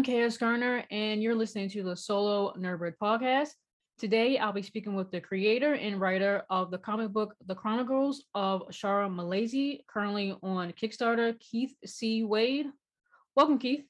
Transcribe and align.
I'm 0.00 0.30
KS 0.30 0.38
Garner, 0.38 0.82
and 0.90 1.22
you're 1.22 1.34
listening 1.34 1.68
to 1.70 1.82
the 1.82 1.94
Solo 1.94 2.54
Nerdbird 2.54 2.94
podcast. 3.02 3.50
Today, 3.98 4.38
I'll 4.38 4.50
be 4.50 4.62
speaking 4.62 4.94
with 4.94 5.10
the 5.10 5.20
creator 5.20 5.74
and 5.74 6.00
writer 6.00 6.42
of 6.48 6.70
the 6.70 6.78
comic 6.78 7.10
book 7.10 7.34
The 7.46 7.54
Chronicles 7.54 8.24
of 8.34 8.62
Shara 8.70 9.14
Malaysia, 9.14 9.76
currently 9.88 10.34
on 10.42 10.72
Kickstarter, 10.72 11.38
Keith 11.38 11.74
C. 11.84 12.24
Wade. 12.24 12.68
Welcome, 13.36 13.58
Keith. 13.58 13.84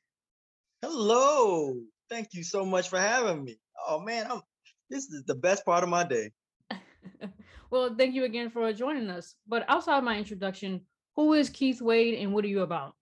Hello. 0.83 1.77
Thank 2.09 2.31
you 2.33 2.43
so 2.43 2.65
much 2.65 2.89
for 2.89 2.99
having 2.99 3.45
me. 3.45 3.61
Oh 3.87 4.01
man, 4.01 4.27
I'm 4.29 4.41
this 4.91 5.05
is 5.11 5.23
the 5.27 5.37
best 5.37 5.65
part 5.65 5.85
of 5.85 5.91
my 5.91 6.03
day. 6.03 6.33
well, 7.71 7.95
thank 7.97 8.17
you 8.17 8.25
again 8.25 8.51
for 8.51 8.73
joining 8.73 9.11
us. 9.11 9.37
But 9.47 9.65
outside 9.69 10.03
my 10.03 10.19
introduction, 10.19 10.81
who 11.15 11.35
is 11.35 11.51
Keith 11.51 11.81
Wade 11.81 12.15
and 12.15 12.35
what 12.35 12.45
are 12.45 12.49
you 12.49 12.63
about? 12.63 12.97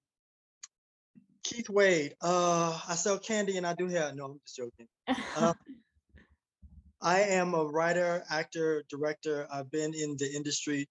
Keith 1.48 1.70
Wade. 1.70 2.15
Uh, 2.20 2.79
I 2.87 2.95
sell 2.95 3.19
candy 3.19 3.56
and 3.56 3.66
I 3.66 3.73
do 3.73 3.89
hair. 3.89 4.12
No, 4.15 4.27
I'm 4.27 4.41
just 4.45 4.56
joking. 4.56 4.87
Uh, 5.34 5.55
I 7.00 7.20
am 7.20 7.55
a 7.55 7.64
writer, 7.64 8.23
actor, 8.28 8.84
director. 8.91 9.47
I've 9.50 9.70
been 9.70 9.95
in 9.95 10.17
the 10.19 10.31
industry 10.31 10.89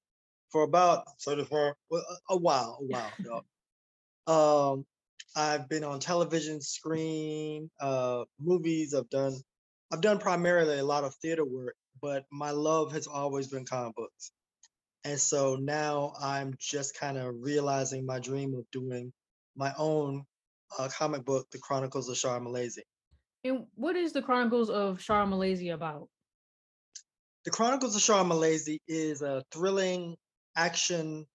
for 0.49 0.63
about 0.63 1.03
sort 1.19 1.37
of 1.37 1.47
for 1.49 1.75
a 2.29 2.37
while, 2.37 2.79
a 2.81 2.85
while. 2.85 3.43
um, 4.73 4.85
I've 5.35 5.69
been 5.69 5.83
on 5.83 5.99
television, 5.99 6.59
screen, 6.59 7.69
uh, 7.79 8.23
movies. 8.39 8.95
I've 8.95 9.09
done, 9.11 9.35
I've 9.93 10.01
done 10.01 10.17
primarily 10.17 10.79
a 10.79 10.85
lot 10.85 11.03
of 11.03 11.13
theater 11.15 11.45
work, 11.45 11.75
but 12.01 12.25
my 12.31 12.49
love 12.49 12.93
has 12.93 13.05
always 13.05 13.47
been 13.47 13.65
comic 13.65 13.93
books. 13.95 14.31
And 15.03 15.19
so 15.19 15.55
now 15.55 16.13
I'm 16.19 16.55
just 16.57 16.97
kind 16.97 17.19
of 17.19 17.35
realizing 17.37 18.07
my 18.07 18.17
dream 18.17 18.55
of 18.55 18.65
doing 18.71 19.13
my 19.55 19.71
own 19.77 20.25
uh, 20.77 20.89
comic 20.89 21.25
book, 21.25 21.47
The 21.51 21.59
Chronicles 21.59 22.09
of 22.09 22.15
Shara 22.15 22.41
Malaysia. 22.41 22.81
And 23.43 23.65
what 23.75 23.95
is 23.95 24.13
the 24.13 24.21
Chronicles 24.21 24.69
of 24.69 24.99
Shara 24.99 25.27
Malaysia 25.27 25.73
about? 25.73 26.09
The 27.45 27.51
Chronicles 27.51 27.95
of 27.95 28.01
Shara 28.01 28.27
Malaysia 28.27 28.77
is 28.87 29.21
a 29.21 29.43
thrilling 29.51 30.17
action 30.55 31.25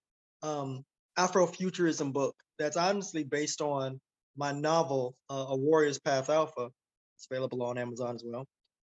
um, 0.43 0.83
Afrofuturism 1.17 2.13
book 2.13 2.35
that's 2.59 2.77
honestly 2.77 3.23
based 3.23 3.61
on 3.61 3.99
my 4.37 4.51
novel, 4.51 5.15
uh, 5.29 5.45
A 5.49 5.55
Warrior's 5.55 5.99
Path 5.99 6.29
Alpha. 6.29 6.69
It's 7.15 7.27
available 7.29 7.63
on 7.63 7.77
Amazon 7.77 8.15
as 8.15 8.23
well. 8.25 8.45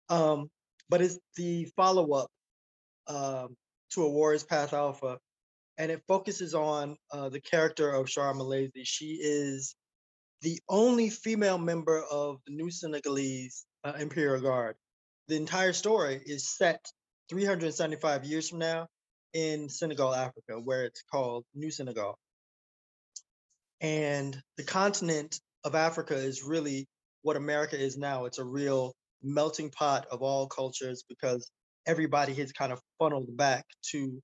Um, 0.10 0.50
but 0.90 1.02
it's 1.02 1.18
the 1.36 1.66
follow 1.76 2.12
up 2.14 2.30
uh, 3.08 3.48
to 3.92 4.04
A 4.04 4.10
Warrior's 4.10 4.44
Path 4.44 4.74
Alpha, 4.74 5.18
and 5.78 5.92
it 5.92 6.04
focuses 6.08 6.54
on 6.54 6.98
uh, 7.12 7.30
the 7.30 7.42
character 7.42 7.92
of 7.92 8.08
Shara 8.08 8.36
Malaysia. 8.36 8.84
She 8.84 9.20
is 9.22 9.76
the 10.46 10.60
only 10.70 11.10
female 11.10 11.58
member 11.58 12.04
of 12.12 12.38
the 12.46 12.54
New 12.54 12.70
Senegalese 12.70 13.66
uh, 13.84 13.94
Imperial 14.00 14.40
Guard. 14.40 14.76
The 15.28 15.38
entire 15.38 15.74
story 15.74 16.22
is 16.24 16.48
set 16.48 16.86
375 17.30 18.26
years 18.26 18.50
from 18.50 18.60
now 18.60 18.86
in 19.34 19.70
Senegal, 19.70 20.14
Africa, 20.14 20.60
where 20.64 20.86
it's 20.86 21.02
called 21.12 21.46
New 21.56 21.72
Senegal. 21.72 22.20
And 23.82 24.40
the 24.58 24.64
continent 24.64 25.40
of 25.64 25.74
Africa 25.74 26.14
is 26.14 26.44
really 26.44 26.86
what 27.24 27.38
America 27.38 27.80
is 27.80 27.98
now. 27.98 28.26
It's 28.26 28.38
a 28.38 28.46
real 28.46 28.94
melting 29.24 29.72
pot 29.72 30.06
of 30.12 30.22
all 30.22 30.46
cultures 30.46 31.04
because 31.10 31.50
everybody 31.88 32.36
has 32.36 32.52
kind 32.52 32.72
of 32.72 32.80
funneled 33.00 33.36
back 33.36 33.66
to 33.94 34.22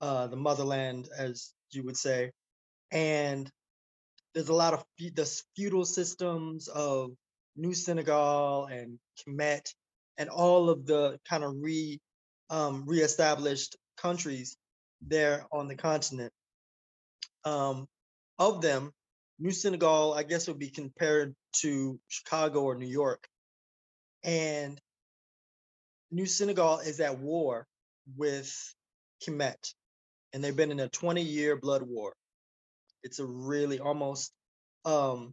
uh, 0.00 0.28
the 0.28 0.36
motherland, 0.36 1.08
as 1.18 1.52
you 1.72 1.82
would 1.82 1.96
say. 1.96 2.30
And 2.92 3.50
there's 4.38 4.50
a 4.50 4.54
lot 4.54 4.72
of 4.72 4.84
the 5.00 5.42
feudal 5.56 5.84
systems 5.84 6.68
of 6.68 7.10
New 7.56 7.74
Senegal 7.74 8.66
and 8.66 9.00
Kemet 9.18 9.74
and 10.16 10.28
all 10.28 10.70
of 10.70 10.86
the 10.86 11.18
kind 11.28 11.42
of 11.42 11.54
re 11.58 11.98
um, 12.48 12.84
reestablished 12.86 13.74
countries 13.96 14.56
there 15.02 15.44
on 15.50 15.66
the 15.66 15.74
continent. 15.74 16.32
Um, 17.44 17.88
of 18.38 18.62
them, 18.62 18.92
New 19.40 19.50
Senegal, 19.50 20.14
I 20.14 20.22
guess, 20.22 20.46
would 20.46 20.60
be 20.60 20.70
compared 20.70 21.34
to 21.62 21.98
Chicago 22.06 22.62
or 22.62 22.76
New 22.76 22.86
York. 22.86 23.26
And 24.22 24.80
New 26.12 26.26
Senegal 26.26 26.78
is 26.78 27.00
at 27.00 27.18
war 27.18 27.66
with 28.16 28.54
Kemet, 29.20 29.74
and 30.32 30.44
they've 30.44 30.54
been 30.54 30.70
in 30.70 30.78
a 30.78 30.88
20 30.88 31.22
year 31.22 31.56
blood 31.56 31.82
war 31.82 32.14
it's 33.08 33.20
a 33.20 33.24
really 33.24 33.80
almost 33.80 34.32
um 34.84 35.32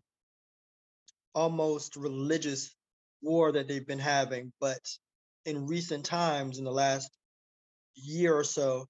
almost 1.34 1.97
religious 1.97 2.74
war 3.22 3.52
that 3.52 3.68
they've 3.68 3.86
been 3.86 4.00
having 4.00 4.53
but 4.62 4.80
in 5.44 5.68
recent 5.68 6.06
times 6.06 6.58
in 6.58 6.64
the 6.64 6.72
last 6.72 7.12
year 7.96 8.34
or 8.34 8.46
so 8.46 8.85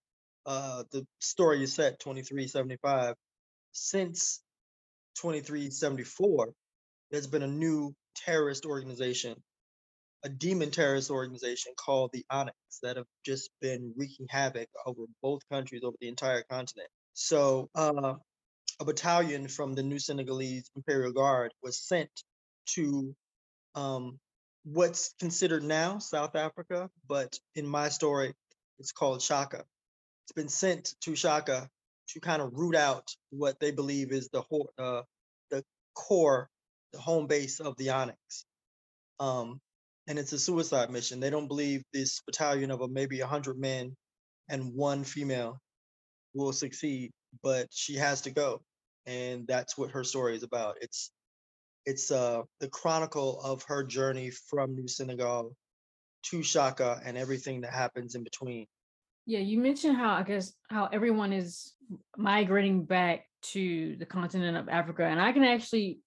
uh 0.46 0.84
the 0.92 1.04
story 1.20 1.64
is 1.64 1.74
set 1.74 2.00
2375 2.00 3.16
since 3.72 4.44
2374 5.16 6.52
there's 7.10 7.26
been 7.26 7.42
a 7.42 7.48
new 7.48 7.92
terrorist 8.16 8.68
organization 8.68 9.36
a 10.24 10.30
demon 10.30 10.70
terrorist 10.70 11.10
organization 11.10 11.74
called 11.76 12.12
the 12.14 12.24
onyx 12.30 12.58
that 12.84 12.98
have 12.98 13.08
just 13.26 13.50
been 13.62 13.94
wreaking 13.98 14.28
havoc 14.30 14.68
over 14.86 15.02
both 15.24 15.42
countries 15.52 15.82
over 15.84 15.96
the 16.02 16.08
entire 16.08 16.44
continent. 16.50 16.90
So 17.14 17.70
uh, 17.76 18.16
a 18.80 18.86
battalion 18.86 19.48
from 19.48 19.74
the 19.74 19.84
New 19.84 20.00
Senegalese 20.00 20.70
Imperial 20.76 21.12
Guard 21.12 21.54
was 21.64 21.78
sent 21.78 22.10
to 22.68 23.16
um, 23.76 24.20
what's 24.64 25.14
considered 25.20 25.64
now 25.64 26.00
South 26.00 26.36
Africa, 26.36 26.90
but 27.08 27.38
in 27.56 27.66
my 27.66 27.90
story, 27.90 28.34
it's 28.80 28.92
called 28.92 29.22
Shaka. 29.22 29.64
It's 30.26 30.34
been 30.36 30.50
sent 30.50 30.94
to 31.02 31.16
Shaka 31.16 31.70
to 32.10 32.20
kind 32.20 32.42
of 32.42 32.54
root 32.54 32.76
out 32.76 33.08
what 33.30 33.60
they 33.60 33.72
believe 33.72 34.12
is 34.12 34.30
the 34.30 34.44
uh, 34.78 35.02
the 35.50 35.64
core, 35.94 36.50
the 36.94 37.00
home 37.00 37.28
base 37.28 37.60
of 37.60 37.78
the 37.78 37.92
Onyx. 37.92 38.46
Um, 39.20 39.60
and 40.08 40.20
it's 40.20 40.34
a 40.34 40.40
suicide 40.40 40.92
mission. 40.92 41.20
They 41.20 41.30
don't 41.30 41.48
believe 41.48 41.84
this 41.94 42.22
battalion 42.26 42.72
of 42.72 42.82
a, 42.82 42.88
maybe 42.88 43.20
100 43.20 43.58
men 43.58 43.96
and 44.50 44.74
one 44.74 45.04
female 45.04 45.60
will 46.34 46.54
succeed 46.54 47.12
but 47.44 47.68
she 47.72 47.96
has 47.96 48.22
to 48.22 48.32
go 48.32 48.62
and 49.06 49.48
that's 49.48 49.78
what 49.78 49.92
her 49.92 50.04
story 50.04 50.36
is 50.36 50.44
about. 50.44 50.78
It's 50.82 51.12
it's 51.86 52.12
uh 52.12 52.42
the 52.60 52.68
chronicle 52.68 53.40
of 53.42 53.64
her 53.64 53.84
journey 53.84 54.32
from 54.32 54.76
new 54.76 54.88
senegal 54.88 55.56
to 56.24 56.42
shaka 56.42 57.00
and 57.06 57.18
everything 57.18 57.62
that 57.62 57.72
happens 57.72 58.16
in 58.16 58.24
between. 58.24 58.66
Yeah 59.26 59.40
you 59.40 59.60
mentioned 59.60 59.98
how 59.98 60.14
i 60.14 60.24
guess 60.24 60.54
how 60.70 60.88
everyone 60.92 61.34
is 61.34 61.74
migrating 62.18 62.86
back 62.86 63.26
to 63.42 63.96
the 63.98 64.06
continent 64.06 64.56
of 64.58 64.70
africa 64.70 65.04
and 65.04 65.20
i 65.20 65.32
can 65.32 65.44
actually 65.44 66.00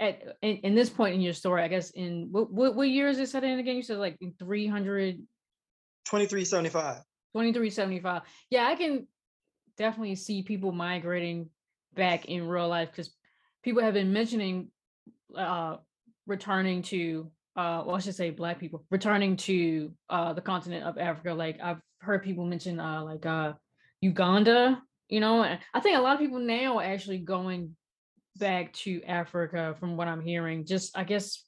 at 0.00 0.36
in, 0.42 0.56
in 0.58 0.74
this 0.74 0.90
point 0.90 1.14
in 1.14 1.20
your 1.20 1.32
story 1.32 1.62
i 1.62 1.68
guess 1.68 1.90
in 1.90 2.28
what, 2.32 2.52
what, 2.52 2.74
what 2.74 2.88
year 2.88 3.08
is 3.08 3.18
it 3.18 3.28
set 3.28 3.44
in 3.44 3.60
again? 3.60 3.76
You 3.76 3.82
said 3.82 3.98
like 3.98 4.16
in 4.20 4.34
300 4.40 5.16
2375 6.06 6.96
2375 6.96 8.22
yeah 8.50 8.66
i 8.66 8.74
can 8.74 9.06
definitely 9.76 10.14
see 10.14 10.42
people 10.42 10.72
migrating 10.72 11.50
back 11.94 12.26
in 12.26 12.46
real 12.46 12.68
life 12.68 12.90
because 12.90 13.10
people 13.62 13.82
have 13.82 13.94
been 13.94 14.12
mentioning 14.12 14.68
uh 15.36 15.76
returning 16.26 16.82
to 16.82 17.30
uh 17.56 17.82
well 17.86 17.96
I 17.96 18.00
should 18.00 18.14
say 18.14 18.30
black 18.30 18.58
people 18.58 18.84
returning 18.90 19.36
to 19.36 19.92
uh 20.10 20.32
the 20.32 20.40
continent 20.40 20.84
of 20.84 20.98
Africa. 20.98 21.34
Like 21.34 21.60
I've 21.62 21.80
heard 22.00 22.22
people 22.22 22.44
mention 22.46 22.80
uh 22.80 23.02
like 23.02 23.26
uh 23.26 23.52
Uganda, 24.00 24.82
you 25.08 25.20
know, 25.20 25.42
I 25.42 25.80
think 25.80 25.96
a 25.96 26.00
lot 26.00 26.14
of 26.14 26.20
people 26.20 26.38
now 26.38 26.78
are 26.78 26.84
actually 26.84 27.18
going 27.18 27.76
back 28.36 28.72
to 28.72 29.02
Africa 29.04 29.74
from 29.78 29.96
what 29.96 30.08
I'm 30.08 30.20
hearing. 30.20 30.66
Just 30.66 30.96
I 30.96 31.04
guess 31.04 31.42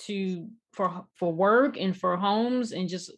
to 0.00 0.48
for 0.72 1.04
for 1.16 1.32
work 1.32 1.76
and 1.78 1.96
for 1.96 2.16
homes 2.16 2.72
and 2.72 2.88
just 2.88 3.12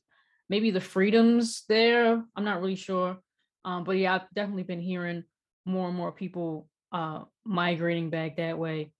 maybe 0.48 0.70
the 0.70 0.80
freedoms 0.80 1.64
there. 1.68 2.22
I'm 2.36 2.44
not 2.44 2.60
really 2.60 2.76
sure. 2.76 3.18
Um, 3.64 3.84
but 3.84 3.92
yeah, 3.92 4.14
I've 4.14 4.30
definitely 4.34 4.64
been 4.64 4.80
hearing 4.80 5.24
more 5.64 5.88
and 5.88 5.96
more 5.96 6.12
people 6.12 6.68
uh, 6.92 7.24
migrating 7.44 8.10
back 8.10 8.36
that 8.36 8.58
way. 8.58 8.92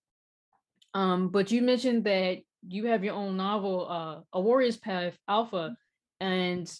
Um, 0.94 1.28
but 1.28 1.50
you 1.50 1.62
mentioned 1.62 2.05
that 2.05 2.38
you 2.66 2.87
have 2.87 3.05
your 3.05 3.14
own 3.14 3.37
novel, 3.37 3.88
uh, 3.90 4.20
A 4.32 4.40
Warrior's 4.40 4.76
Path 4.76 5.19
Alpha, 5.28 5.76
and 6.20 6.72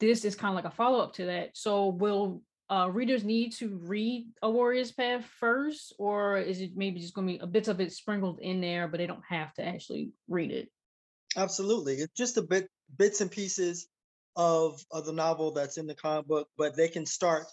this 0.00 0.24
is 0.24 0.34
kind 0.34 0.50
of 0.50 0.56
like 0.62 0.72
a 0.72 0.74
follow 0.74 1.00
up 1.00 1.14
to 1.14 1.26
that. 1.26 1.50
So, 1.56 1.88
will 1.88 2.42
uh, 2.70 2.88
readers 2.90 3.24
need 3.24 3.52
to 3.52 3.80
read 3.84 4.28
A 4.42 4.50
Warrior's 4.50 4.92
Path 4.92 5.24
first, 5.38 5.94
or 5.98 6.38
is 6.38 6.60
it 6.60 6.72
maybe 6.76 7.00
just 7.00 7.14
going 7.14 7.26
to 7.26 7.32
be 7.34 7.38
a 7.40 7.46
bit 7.46 7.68
of 7.68 7.80
it 7.80 7.92
sprinkled 7.92 8.40
in 8.40 8.60
there, 8.60 8.88
but 8.88 8.98
they 8.98 9.06
don't 9.06 9.24
have 9.28 9.52
to 9.54 9.66
actually 9.66 10.10
read 10.28 10.50
it? 10.50 10.68
Absolutely, 11.36 11.94
it's 11.94 12.14
just 12.14 12.36
a 12.36 12.42
bit 12.42 12.68
bits 12.96 13.20
and 13.20 13.30
pieces 13.30 13.86
of, 14.38 14.82
of 14.90 15.04
the 15.04 15.12
novel 15.12 15.50
that's 15.50 15.76
in 15.76 15.86
the 15.86 15.94
comic 15.94 16.26
book, 16.26 16.48
but 16.56 16.74
they 16.74 16.88
can 16.88 17.04
start 17.04 17.44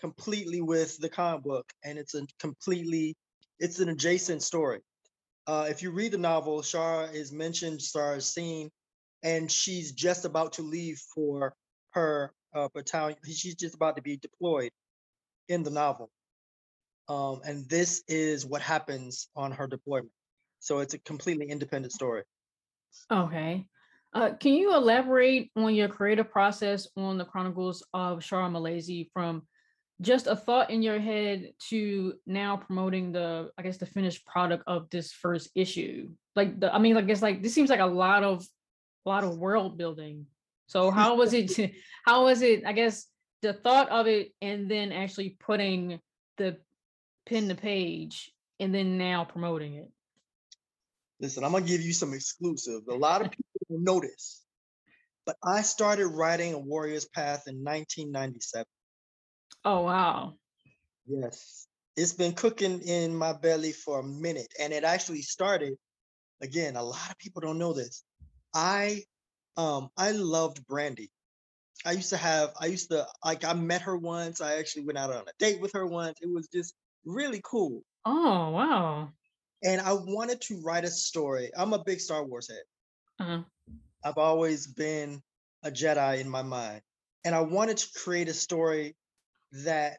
completely 0.00 0.62
with 0.62 0.98
the 0.98 1.08
comic 1.08 1.44
book, 1.44 1.70
and 1.84 1.98
it's 1.98 2.14
a 2.14 2.26
completely 2.40 3.14
it's 3.60 3.78
an 3.78 3.90
adjacent 3.90 4.42
story. 4.42 4.80
uh, 5.46 5.66
if 5.68 5.82
you 5.82 5.90
read 5.90 6.12
the 6.12 6.18
novel, 6.18 6.62
Shara 6.62 7.12
is 7.12 7.32
mentioned, 7.32 7.80
Shara 7.80 8.16
is 8.16 8.26
seen, 8.26 8.70
and 9.22 9.50
she's 9.50 9.92
just 9.92 10.24
about 10.24 10.54
to 10.54 10.62
leave 10.62 10.98
for 11.14 11.54
her 11.90 12.32
uh, 12.54 12.68
battalion. 12.74 13.18
She's 13.26 13.54
just 13.54 13.74
about 13.74 13.96
to 13.96 14.02
be 14.02 14.16
deployed 14.16 14.70
in 15.48 15.62
the 15.62 15.70
novel. 15.70 16.10
Um, 17.08 17.40
and 17.44 17.68
this 17.68 18.02
is 18.08 18.46
what 18.46 18.62
happens 18.62 19.28
on 19.34 19.52
her 19.52 19.66
deployment. 19.66 20.12
So 20.60 20.78
it's 20.78 20.94
a 20.94 20.98
completely 20.98 21.50
independent 21.50 21.92
story. 21.92 22.22
Okay. 23.10 23.66
Uh, 24.12 24.30
can 24.34 24.54
you 24.54 24.74
elaborate 24.74 25.50
on 25.56 25.74
your 25.74 25.88
creative 25.88 26.30
process 26.30 26.88
on 26.96 27.16
the 27.16 27.24
Chronicles 27.24 27.84
of 27.94 28.18
Shara 28.18 28.50
Malazi 28.50 29.08
from 29.12 29.42
just 30.00 30.26
a 30.26 30.34
thought 30.34 30.70
in 30.70 30.82
your 30.82 30.98
head 30.98 31.52
to 31.68 32.14
now 32.26 32.56
promoting 32.56 33.12
the, 33.12 33.50
I 33.56 33.62
guess, 33.62 33.76
the 33.76 33.86
finished 33.86 34.26
product 34.26 34.64
of 34.66 34.90
this 34.90 35.12
first 35.12 35.50
issue? 35.54 36.08
Like 36.34 36.58
the, 36.58 36.74
I 36.74 36.78
mean, 36.78 36.96
I 36.96 37.02
guess 37.02 37.22
like 37.22 37.42
this 37.42 37.54
seems 37.54 37.70
like 37.70 37.80
a 37.80 37.86
lot 37.86 38.24
of, 38.24 38.44
a 39.06 39.08
lot 39.08 39.22
of 39.22 39.38
world 39.38 39.78
building. 39.78 40.26
So 40.66 40.90
how 40.90 41.16
was 41.16 41.32
it? 41.32 41.74
How 42.06 42.24
was 42.24 42.42
it? 42.42 42.64
I 42.64 42.72
guess 42.72 43.06
the 43.42 43.52
thought 43.52 43.88
of 43.90 44.06
it, 44.06 44.32
and 44.40 44.70
then 44.70 44.92
actually 44.92 45.36
putting 45.40 46.00
the 46.38 46.58
pin 47.26 47.48
the 47.48 47.56
page, 47.56 48.30
and 48.60 48.72
then 48.72 48.96
now 48.96 49.24
promoting 49.24 49.74
it. 49.74 49.90
Listen, 51.18 51.42
I'm 51.42 51.52
gonna 51.52 51.64
give 51.64 51.82
you 51.82 51.92
some 51.92 52.14
exclusive. 52.14 52.82
A 52.88 52.94
lot 52.94 53.20
of 53.20 53.30
people 53.32 53.49
will 53.70 53.80
notice, 53.80 54.42
but 55.24 55.36
I 55.44 55.62
started 55.62 56.08
writing 56.08 56.54
a 56.54 56.58
Warrior's 56.58 57.06
Path 57.06 57.44
in 57.46 57.62
1997. 57.62 58.66
Oh 59.64 59.82
wow. 59.82 60.34
Yes. 61.06 61.66
It's 61.96 62.12
been 62.12 62.32
cooking 62.32 62.80
in 62.80 63.14
my 63.14 63.32
belly 63.32 63.72
for 63.72 64.00
a 64.00 64.04
minute. 64.04 64.52
And 64.58 64.72
it 64.72 64.84
actually 64.84 65.22
started, 65.22 65.74
again, 66.40 66.76
a 66.76 66.82
lot 66.82 67.10
of 67.10 67.18
people 67.18 67.40
don't 67.42 67.58
know 67.58 67.72
this. 67.72 68.04
I 68.54 69.04
um 69.56 69.90
I 69.96 70.12
loved 70.12 70.66
Brandy. 70.66 71.10
I 71.84 71.92
used 71.92 72.10
to 72.10 72.16
have, 72.16 72.52
I 72.60 72.66
used 72.66 72.90
to 72.90 73.06
like 73.24 73.44
I 73.44 73.54
met 73.54 73.82
her 73.82 73.96
once. 73.96 74.40
I 74.40 74.56
actually 74.56 74.84
went 74.84 74.98
out 74.98 75.12
on 75.12 75.22
a 75.22 75.32
date 75.38 75.60
with 75.60 75.72
her 75.72 75.86
once. 75.86 76.18
It 76.20 76.30
was 76.30 76.48
just 76.48 76.74
really 77.04 77.40
cool. 77.44 77.82
Oh 78.04 78.50
wow. 78.50 79.10
And 79.62 79.80
I 79.80 79.92
wanted 79.92 80.40
to 80.42 80.60
write 80.62 80.84
a 80.84 80.90
story. 80.90 81.50
I'm 81.56 81.74
a 81.74 81.84
big 81.84 82.00
Star 82.00 82.24
Wars 82.24 82.48
head. 82.48 82.62
Uh-huh. 83.20 83.42
I've 84.02 84.18
always 84.18 84.66
been 84.66 85.22
a 85.62 85.70
Jedi 85.70 86.20
in 86.20 86.28
my 86.28 86.42
mind. 86.42 86.82
And 87.24 87.34
I 87.34 87.40
wanted 87.40 87.76
to 87.78 87.98
create 87.98 88.28
a 88.28 88.34
story 88.34 88.96
that 89.52 89.98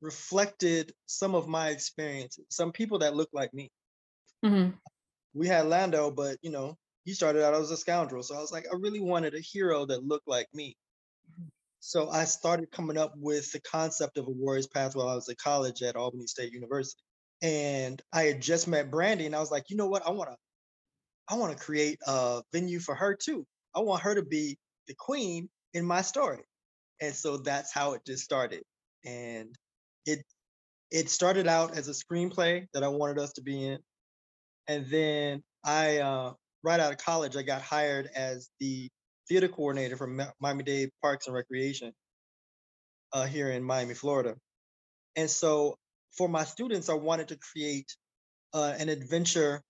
reflected 0.00 0.94
some 1.06 1.34
of 1.34 1.48
my 1.48 1.68
experiences, 1.70 2.44
some 2.48 2.72
people 2.72 2.98
that 3.00 3.16
look 3.16 3.30
like 3.32 3.52
me. 3.52 3.70
Mhm. 4.44 4.78
We 5.34 5.46
had 5.46 5.66
Lando, 5.66 6.10
but 6.10 6.38
you 6.42 6.50
know, 6.50 6.78
he 7.04 7.14
started 7.14 7.44
out 7.44 7.54
as 7.54 7.70
a 7.70 7.76
scoundrel. 7.76 8.22
So 8.22 8.36
I 8.36 8.40
was 8.40 8.52
like, 8.52 8.66
I 8.72 8.76
really 8.76 9.00
wanted 9.00 9.34
a 9.34 9.40
hero 9.40 9.84
that 9.86 10.04
looked 10.04 10.28
like 10.28 10.48
me. 10.54 10.76
So 11.80 12.10
I 12.10 12.24
started 12.24 12.70
coming 12.70 12.98
up 12.98 13.14
with 13.16 13.50
the 13.52 13.60
concept 13.60 14.18
of 14.18 14.26
a 14.26 14.30
warrior's 14.30 14.66
path 14.66 14.94
while 14.94 15.08
I 15.08 15.14
was 15.14 15.28
at 15.28 15.38
college 15.38 15.82
at 15.82 15.96
Albany 15.96 16.26
State 16.26 16.52
University. 16.52 17.02
And 17.42 18.00
I 18.12 18.24
had 18.24 18.42
just 18.42 18.68
met 18.68 18.90
Brandy 18.90 19.26
and 19.26 19.34
I 19.34 19.40
was 19.40 19.50
like, 19.50 19.70
you 19.70 19.76
know 19.76 19.86
what? 19.86 20.06
I 20.06 20.10
want 20.10 20.30
to 20.30 20.36
I 21.30 21.34
want 21.36 21.56
to 21.56 21.64
create 21.64 21.98
a 22.06 22.42
venue 22.52 22.80
for 22.80 22.94
her 22.94 23.14
too. 23.14 23.46
I 23.74 23.80
want 23.80 24.02
her 24.02 24.14
to 24.14 24.22
be 24.22 24.58
the 24.88 24.94
queen 24.98 25.48
in 25.74 25.84
my 25.84 26.02
story. 26.02 26.42
And 27.00 27.14
so 27.14 27.36
that's 27.36 27.72
how 27.72 27.92
it 27.92 28.02
just 28.06 28.24
started. 28.24 28.62
And 29.04 29.54
it 30.06 30.24
it 30.90 31.08
started 31.08 31.46
out 31.46 31.76
as 31.76 31.88
a 31.88 31.92
screenplay 31.92 32.66
that 32.74 32.82
I 32.82 32.88
wanted 32.88 33.18
us 33.18 33.32
to 33.34 33.42
be 33.42 33.64
in. 33.64 33.78
And 34.66 34.86
then 34.86 35.42
I 35.64 35.98
uh 35.98 36.32
right 36.62 36.80
out 36.80 36.92
of 36.92 36.98
college 36.98 37.36
I 37.36 37.42
got 37.42 37.62
hired 37.62 38.08
as 38.14 38.48
the 38.58 38.88
theater 39.28 39.48
coordinator 39.48 39.96
for 39.96 40.08
Miami-Dade 40.40 40.90
Parks 41.00 41.26
and 41.26 41.34
Recreation 41.34 41.92
uh, 43.12 43.26
here 43.26 43.50
in 43.50 43.62
Miami, 43.62 43.94
Florida. 43.94 44.34
And 45.14 45.30
so 45.30 45.76
for 46.16 46.28
my 46.28 46.42
students, 46.42 46.88
I 46.88 46.94
wanted 46.94 47.28
to 47.28 47.36
create 47.36 47.94
uh, 48.52 48.74
an 48.76 48.88
adventure 48.88 49.62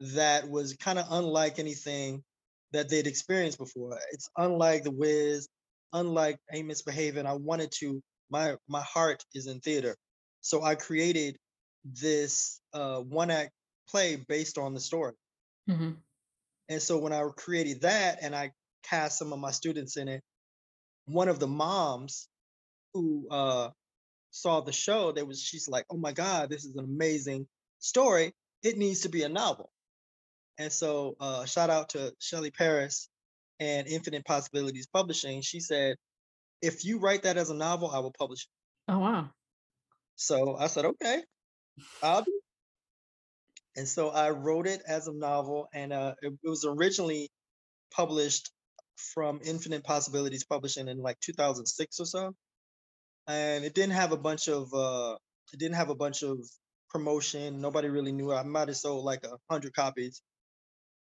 that 0.00 0.48
was 0.48 0.74
kind 0.76 0.98
of 0.98 1.06
unlike 1.10 1.58
anything 1.58 2.22
that 2.72 2.88
they'd 2.88 3.06
experienced 3.06 3.58
before. 3.58 3.98
It's 4.12 4.30
unlike 4.36 4.84
The 4.84 4.90
Wiz, 4.90 5.48
unlike 5.92 6.38
Ain't 6.52 6.68
Misbehavin'. 6.68 7.26
I 7.26 7.34
wanted 7.34 7.70
to, 7.80 8.02
my 8.30 8.56
my 8.68 8.82
heart 8.82 9.24
is 9.34 9.46
in 9.46 9.60
theater. 9.60 9.96
So 10.40 10.62
I 10.62 10.74
created 10.74 11.36
this 11.84 12.60
uh, 12.72 13.00
one 13.00 13.30
act 13.30 13.52
play 13.88 14.16
based 14.16 14.56
on 14.58 14.74
the 14.74 14.80
story. 14.80 15.14
Mhm. 15.68 15.96
And 16.68 16.80
so 16.80 16.98
when 16.98 17.12
I 17.12 17.22
created 17.36 17.82
that 17.82 18.18
and 18.22 18.34
I 18.34 18.52
cast 18.84 19.18
some 19.18 19.32
of 19.32 19.38
my 19.40 19.50
students 19.50 19.96
in 19.96 20.08
it, 20.08 20.22
one 21.06 21.28
of 21.28 21.40
the 21.40 21.48
moms 21.48 22.28
who 22.94 23.28
uh, 23.30 23.70
saw 24.30 24.60
the 24.60 24.72
show, 24.72 25.12
there 25.12 25.26
was 25.26 25.42
she's 25.42 25.68
like, 25.68 25.86
"Oh 25.90 25.96
my 25.96 26.12
God, 26.12 26.50
this 26.50 26.64
is 26.64 26.76
an 26.76 26.84
amazing 26.84 27.48
story. 27.80 28.32
It 28.62 28.78
needs 28.78 29.00
to 29.00 29.08
be 29.08 29.22
a 29.24 29.28
novel." 29.28 29.70
And 30.58 30.72
so, 30.72 31.16
uh, 31.20 31.44
shout 31.46 31.70
out 31.70 31.90
to 31.90 32.14
Shelly 32.18 32.50
Paris 32.50 33.08
and 33.58 33.86
Infinite 33.86 34.24
Possibilities 34.24 34.86
Publishing. 34.86 35.42
She 35.42 35.60
said, 35.60 35.96
"If 36.62 36.84
you 36.84 36.98
write 36.98 37.22
that 37.24 37.36
as 37.38 37.50
a 37.50 37.54
novel, 37.54 37.90
I 37.90 38.00
will 38.00 38.12
publish 38.12 38.44
it." 38.44 38.92
Oh 38.92 38.98
wow. 38.98 39.30
So 40.16 40.56
I 40.56 40.66
said, 40.68 40.84
"Okay, 40.84 41.24
I'll 42.02 42.22
do." 42.22 42.40
And 43.76 43.88
so 43.88 44.10
I 44.10 44.30
wrote 44.30 44.66
it 44.66 44.82
as 44.86 45.06
a 45.06 45.12
novel, 45.12 45.68
and 45.72 45.92
uh, 45.92 46.14
it, 46.22 46.32
it 46.42 46.48
was 46.48 46.64
originally 46.64 47.30
published 47.90 48.50
from 48.96 49.40
Infinite 49.44 49.84
Possibilities 49.84 50.44
Publishing 50.44 50.88
in 50.88 50.98
like 50.98 51.18
2006 51.20 52.00
or 52.00 52.06
so. 52.06 52.34
And 53.26 53.64
it 53.64 53.74
didn't 53.74 53.92
have 53.92 54.12
a 54.12 54.18
bunch 54.18 54.48
of 54.48 54.72
uh, 54.74 55.16
it 55.52 55.58
didn't 55.58 55.76
have 55.76 55.90
a 55.90 55.94
bunch 55.94 56.22
of 56.22 56.38
promotion. 56.90 57.60
Nobody 57.60 57.88
really 57.88 58.12
knew. 58.12 58.32
I 58.32 58.42
might 58.42 58.68
have 58.68 58.76
sold 58.76 59.04
like 59.04 59.24
a 59.24 59.38
hundred 59.50 59.74
copies. 59.74 60.22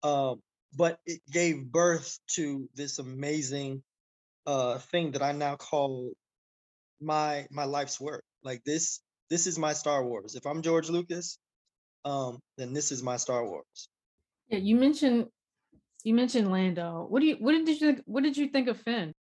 Um, 0.04 0.42
but 0.76 1.00
it 1.06 1.22
gave 1.32 1.66
birth 1.66 2.20
to 2.36 2.70
this 2.76 3.00
amazing 3.00 3.82
uh 4.46 4.78
thing 4.78 5.12
that 5.12 5.24
I 5.24 5.32
now 5.32 5.56
call 5.56 6.14
my 7.02 7.48
my 7.52 7.66
life's 7.66 8.00
work. 8.00 8.24
Like 8.44 8.64
this, 8.64 9.02
this 9.30 9.48
is 9.48 9.58
my 9.58 9.74
Star 9.74 10.04
Wars. 10.06 10.36
If 10.36 10.46
I'm 10.46 10.62
George 10.62 10.90
Lucas, 10.90 11.38
um, 12.04 12.40
then 12.58 12.74
this 12.74 12.92
is 12.92 13.02
my 13.02 13.18
Star 13.18 13.46
Wars. 13.46 13.90
Yeah, 14.50 14.60
you 14.60 14.76
mentioned 14.76 15.28
you 16.04 16.14
mentioned 16.14 16.52
Lando. 16.52 17.08
What 17.10 17.22
do 17.22 17.26
you 17.26 17.36
what 17.40 17.54
did 17.54 17.68
you 17.68 17.76
think 17.76 18.02
what 18.06 18.24
did 18.24 18.38
you 18.38 18.50
think 18.50 18.68
of 18.68 18.80
Finn? 18.80 19.14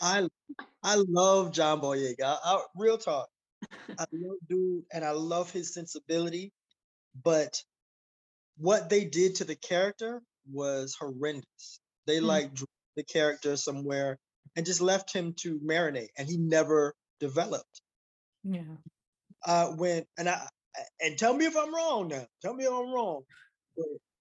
I 0.00 0.28
I 0.82 1.02
love 1.08 1.52
John 1.52 1.80
Boyega. 1.80 2.22
I, 2.22 2.38
I, 2.44 2.62
real 2.76 2.98
talk. 2.98 3.28
I 3.98 4.04
love 4.12 4.38
dude, 4.48 4.84
and 4.92 5.04
I 5.04 5.10
love 5.10 5.50
his 5.50 5.74
sensibility. 5.74 6.52
But 7.24 7.62
what 8.60 8.90
they 8.90 9.04
did 9.06 9.36
to 9.36 9.44
the 9.44 9.56
character 9.56 10.22
was 10.50 10.94
horrendous. 10.98 11.80
They 12.06 12.20
Mm. 12.20 12.20
like 12.20 12.54
drew 12.54 12.66
the 12.96 13.04
character 13.04 13.56
somewhere 13.56 14.18
and 14.56 14.66
just 14.66 14.80
left 14.80 15.12
him 15.14 15.34
to 15.40 15.60
marinate, 15.60 16.10
and 16.18 16.28
he 16.28 16.36
never 16.38 16.94
developed. 17.20 17.82
Yeah. 18.44 18.76
uh 19.44 19.72
when 19.76 20.04
and 20.18 20.28
I 20.28 20.48
and 21.00 21.18
tell 21.18 21.34
me 21.34 21.46
if 21.46 21.56
I'm 21.56 21.74
wrong 21.74 22.08
now. 22.08 22.26
Tell 22.42 22.54
me 22.54 22.64
if 22.64 22.72
I'm 22.72 22.92
wrong. 22.92 23.24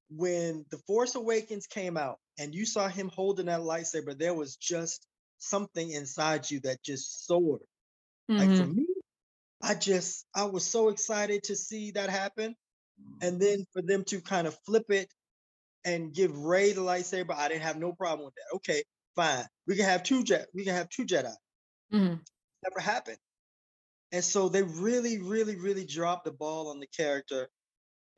When 0.10 0.66
The 0.70 0.78
Force 0.80 1.16
Awakens 1.16 1.68
came 1.68 1.96
out 1.96 2.20
and 2.38 2.54
you 2.56 2.66
saw 2.66 2.88
him 2.90 3.10
holding 3.10 3.46
that 3.46 3.62
lightsaber, 3.62 4.18
there 4.18 4.34
was 4.34 4.56
just 4.58 5.06
something 5.38 5.90
inside 5.92 6.50
you 6.50 6.60
that 6.62 6.84
just 6.84 7.26
soared. 7.26 7.62
Like 8.38 8.56
for 8.56 8.66
Mhm. 8.66 8.68
me, 8.68 8.88
I 9.62 9.76
just 9.76 10.28
I 10.36 10.46
was 10.46 10.66
so 10.68 10.90
excited 10.90 11.44
to 11.46 11.56
see 11.58 11.92
that 11.92 12.10
happen. 12.10 12.56
And 13.22 13.42
then 13.42 13.66
for 13.74 13.82
them 13.82 14.04
to 14.06 14.22
kind 14.22 14.48
of 14.48 14.58
flip 14.66 14.90
it 14.90 15.14
and 15.86 16.14
give 16.14 16.38
Rey 16.38 16.74
the 16.74 16.82
lightsaber, 16.82 17.34
I 17.36 17.48
didn't 17.50 17.64
have 17.64 17.78
no 17.78 17.94
problem 17.94 18.26
with 18.26 18.36
that. 18.36 18.56
Okay, 18.58 18.84
fine. 19.16 19.46
We 19.68 19.76
can 19.76 19.86
have 19.86 20.04
two 20.04 20.24
jet. 20.24 20.48
We 20.54 20.66
can 20.66 20.76
have 20.76 20.90
two 20.90 21.06
Jedi. 21.06 21.36
Mhm. 21.92 22.24
Never 22.64 22.80
happened. 22.80 23.20
And 24.12 24.24
so 24.24 24.50
they 24.50 24.64
really, 24.64 25.20
really, 25.20 25.56
really 25.58 25.86
dropped 25.86 26.26
the 26.26 26.32
ball 26.32 26.70
on 26.70 26.80
the 26.80 26.88
character, 26.88 27.50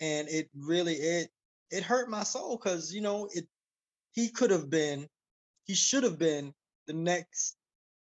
and 0.01 0.29
it 0.29 0.49
really 0.55 0.95
it 0.95 1.31
it 1.71 1.83
hurt 1.83 2.09
my 2.09 2.23
soul 2.23 2.57
because 2.57 2.93
you 2.93 3.01
know 3.01 3.27
it 3.33 3.47
he 4.13 4.29
could 4.29 4.51
have 4.51 4.69
been 4.69 5.09
he 5.65 5.75
should 5.75 6.03
have 6.03 6.19
been 6.19 6.53
the 6.87 6.93
next 6.93 7.57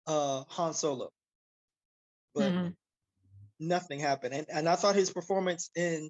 uh 0.07 0.43
Han 0.49 0.73
Solo, 0.73 1.11
but 2.33 2.55
Mhm. 2.55 2.75
nothing 3.59 3.99
happened. 3.99 4.33
And 4.33 4.47
and 4.49 4.69
I 4.69 4.75
thought 4.75 4.95
his 4.95 5.11
performance 5.11 5.69
in 5.75 6.09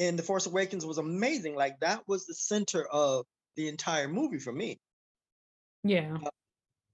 in 0.00 0.16
The 0.16 0.22
Force 0.22 0.46
Awakens 0.46 0.86
was 0.86 0.96
amazing. 0.96 1.54
Like 1.54 1.78
that 1.80 2.00
was 2.08 2.24
the 2.24 2.34
center 2.34 2.86
of 2.90 3.26
the 3.56 3.68
entire 3.68 4.08
movie 4.08 4.38
for 4.38 4.50
me. 4.50 4.80
Yeah. 5.84 6.16
Uh, 6.24 6.30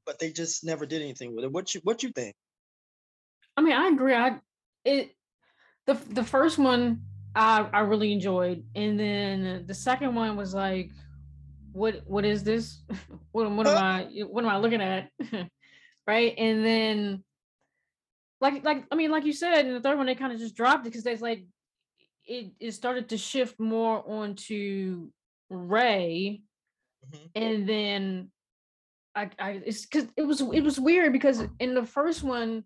but 0.05 0.19
they 0.19 0.33
just 0.33 0.65
never 0.65 0.87
did 0.87 1.03
anything 1.03 1.35
with 1.35 1.45
it. 1.45 1.53
What 1.53 1.73
you 1.75 1.81
what 1.85 2.03
you 2.03 2.11
think? 2.11 2.35
I 3.57 3.63
mean, 3.63 3.75
I 3.75 3.89
agree. 3.89 4.13
I 4.13 4.41
it 4.85 5.13
the 5.87 5.95
the 6.11 6.25
first 6.25 6.59
one 6.59 7.03
I 7.35 7.69
I 7.73 7.81
really 7.81 8.13
enjoyed. 8.13 8.65
And 8.75 8.99
then 8.99 9.65
the 9.67 9.75
second 9.75 10.17
one 10.17 10.35
was 10.37 10.53
like, 10.53 10.91
what 11.73 12.03
what 12.07 12.25
is 12.25 12.43
this? 12.43 12.83
what 13.31 13.49
what 13.53 13.69
am 13.69 13.77
uh-huh. 13.77 13.85
I 13.85 14.23
what 14.23 14.45
am 14.45 14.51
I 14.51 14.59
looking 14.59 14.83
at? 14.83 15.11
right? 16.09 16.35
And 16.37 16.67
then 16.67 17.25
like 18.41 18.65
like 18.65 18.85
I 18.91 18.97
mean, 18.97 19.13
like 19.13 19.25
you 19.25 19.33
said, 19.33 19.65
in 19.65 19.75
the 19.75 19.81
third 19.81 19.97
one 19.97 20.07
they 20.07 20.17
kind 20.17 20.33
of 20.33 20.41
just 20.41 20.57
dropped 20.57 20.85
it 20.85 20.91
because 20.91 21.05
there's 21.05 21.23
like 21.23 21.45
it 22.27 22.53
it 22.61 22.73
started 22.73 23.09
to 23.11 23.19
shift 23.19 23.59
more 23.59 24.03
onto 24.07 25.09
Rey, 25.51 26.43
mm-hmm. 27.07 27.27
and 27.35 27.69
then 27.69 28.31
I 29.15 29.31
I 29.39 29.51
it's 29.65 29.87
because 29.87 30.09
it 30.17 30.23
was 30.23 30.41
it 30.41 30.63
was 30.63 30.81
weird 30.81 31.13
because 31.13 31.43
in 31.61 31.75
the 31.75 31.85
first 31.85 32.23
one 32.23 32.65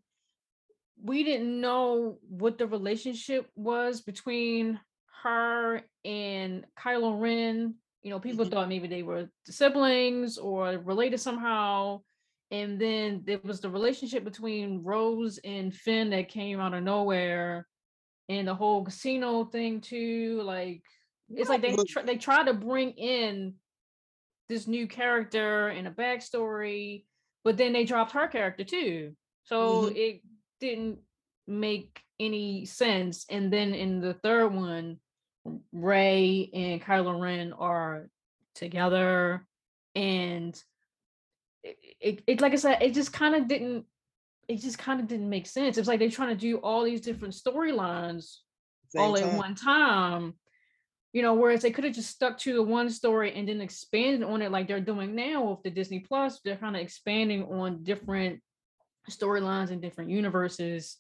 we 1.03 1.25
didn't 1.25 1.61
know 1.61 2.19
what 2.29 2.59
the 2.59 2.67
relationship 2.67 3.49
was 3.57 4.01
between 4.03 4.79
her 5.23 5.83
and 6.05 6.65
Kylo 6.79 7.21
Ren. 7.21 7.75
You 8.03 8.11
know, 8.11 8.21
people 8.21 8.45
mm-hmm. 8.45 8.55
thought 8.55 8.69
maybe 8.69 8.89
they 8.89 9.03
were 9.03 9.29
siblings 9.47 10.39
or 10.39 10.79
related 10.79 11.21
somehow. 11.21 12.01
And 12.51 12.81
then 12.81 13.23
there 13.25 13.41
was 13.45 13.61
the 13.61 13.71
relationship 13.71 14.25
between 14.25 14.83
Rose 14.83 15.39
and 15.45 15.75
Finn 15.75 16.11
that 16.11 16.29
came 16.29 16.59
out 16.59 16.75
of 16.75 16.83
nowhere, 16.83 17.67
and 18.31 18.47
the 18.47 18.55
whole 18.55 18.85
casino 18.85 19.45
thing 19.45 19.81
too. 19.81 20.41
Like 20.45 20.83
it's 21.29 21.51
like 21.51 21.63
they 21.63 21.77
tr- 21.77 22.07
they 22.07 22.17
try 22.17 22.45
to 22.45 22.55
bring 22.55 22.93
in 22.93 23.55
this 24.49 24.67
new 24.67 24.87
character 24.87 25.69
and 25.69 25.89
a 25.89 25.91
backstory, 25.91 27.05
but 27.45 27.57
then 27.57 27.73
they 27.73 27.85
dropped 27.85 28.13
her 28.13 28.29
character 28.29 28.65
too. 28.65 29.15
So 29.45 29.83
mm-hmm. 29.83 29.97
it 29.97 30.23
didn't 30.61 30.99
make 31.49 32.01
any 32.21 32.67
sense. 32.67 33.27
And 33.29 33.53
then 33.53 33.75
in 33.75 34.01
the 34.01 34.15
third 34.15 34.55
one, 34.55 34.99
Rey 35.73 36.51
and 36.55 36.81
Kylo 36.81 37.21
Ren 37.21 37.53
are 37.53 38.09
together, 38.55 39.45
and 39.97 40.55
it, 41.65 41.79
it, 42.01 42.23
it 42.27 42.41
like 42.41 42.53
I 42.53 42.57
said, 42.57 42.83
it 42.83 42.95
just 42.95 43.13
kind 43.13 43.35
of 43.35 43.49
didn't. 43.49 43.87
It 44.51 44.61
just 44.61 44.79
kind 44.79 45.01
of 45.01 45.07
didn't 45.07 45.29
make 45.29 45.47
sense. 45.47 45.79
It's 45.79 45.87
like 45.87 46.01
they're 46.01 46.11
trying 46.11 46.31
to 46.31 46.35
do 46.35 46.57
all 46.57 46.83
these 46.83 47.01
different 47.01 47.35
storylines 47.35 48.39
all 48.99 49.15
time. 49.15 49.29
at 49.29 49.37
one 49.37 49.55
time. 49.55 50.35
You 51.13 51.23
know, 51.23 51.35
whereas 51.35 51.63
they 51.63 51.71
could 51.71 51.85
have 51.85 51.95
just 51.95 52.11
stuck 52.11 52.37
to 52.39 52.55
the 52.55 52.63
one 52.63 52.91
story 52.91 53.33
and 53.33 53.49
then 53.49 53.61
expanded 53.61 54.25
on 54.25 54.43
it 54.43 54.51
like 54.51 54.67
they're 54.67 54.81
doing 54.81 55.15
now 55.15 55.51
with 55.51 55.63
the 55.63 55.71
Disney 55.71 56.01
Plus. 56.01 56.41
They're 56.45 56.57
kind 56.57 56.75
of 56.75 56.83
expanding 56.83 57.45
on 57.45 57.85
different 57.85 58.41
storylines 59.09 59.71
and 59.71 59.81
different 59.81 60.11
universes. 60.11 60.97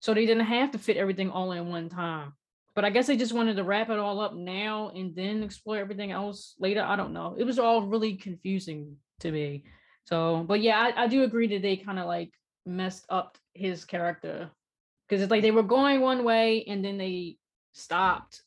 So 0.00 0.12
they 0.12 0.26
didn't 0.26 0.46
have 0.46 0.72
to 0.72 0.78
fit 0.78 0.96
everything 0.96 1.30
all 1.30 1.52
in 1.52 1.68
one 1.68 1.88
time. 1.88 2.32
But 2.74 2.84
I 2.84 2.90
guess 2.90 3.06
they 3.06 3.16
just 3.16 3.32
wanted 3.32 3.56
to 3.56 3.64
wrap 3.64 3.88
it 3.90 3.98
all 4.00 4.20
up 4.20 4.34
now 4.34 4.90
and 4.94 5.14
then 5.14 5.44
explore 5.44 5.78
everything 5.78 6.10
else 6.10 6.54
later. 6.58 6.82
I 6.82 6.96
don't 6.96 7.12
know. 7.12 7.36
It 7.38 7.44
was 7.44 7.58
all 7.58 7.82
really 7.82 8.16
confusing 8.16 8.96
to 9.20 9.30
me. 9.30 9.64
So, 10.04 10.44
but 10.46 10.60
yeah, 10.60 10.78
I, 10.78 11.04
I 11.04 11.06
do 11.08 11.22
agree 11.24 11.48
that 11.48 11.62
they 11.62 11.76
kind 11.76 11.98
of 11.98 12.06
like 12.06 12.30
messed 12.68 13.06
up 13.08 13.38
his 13.54 13.84
character 13.84 14.50
because 15.08 15.22
it's 15.22 15.30
like 15.30 15.42
they 15.42 15.50
were 15.50 15.62
going 15.62 16.00
one 16.00 16.24
way 16.24 16.64
and 16.68 16.84
then 16.84 16.98
they 16.98 17.36
stopped 17.72 18.42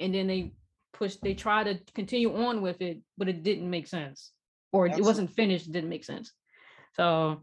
and 0.00 0.14
then 0.14 0.26
they 0.26 0.52
pushed, 0.92 1.22
they 1.22 1.34
tried 1.34 1.64
to 1.64 1.78
continue 1.94 2.34
on 2.34 2.62
with 2.62 2.82
it, 2.82 3.00
but 3.16 3.28
it 3.28 3.42
didn't 3.42 3.70
make 3.70 3.86
sense 3.86 4.32
or 4.72 4.86
Absolutely. 4.86 5.02
it 5.02 5.06
wasn't 5.06 5.30
finished, 5.30 5.66
it 5.68 5.72
didn't 5.72 5.90
make 5.90 6.04
sense. 6.04 6.32
So, 6.94 7.40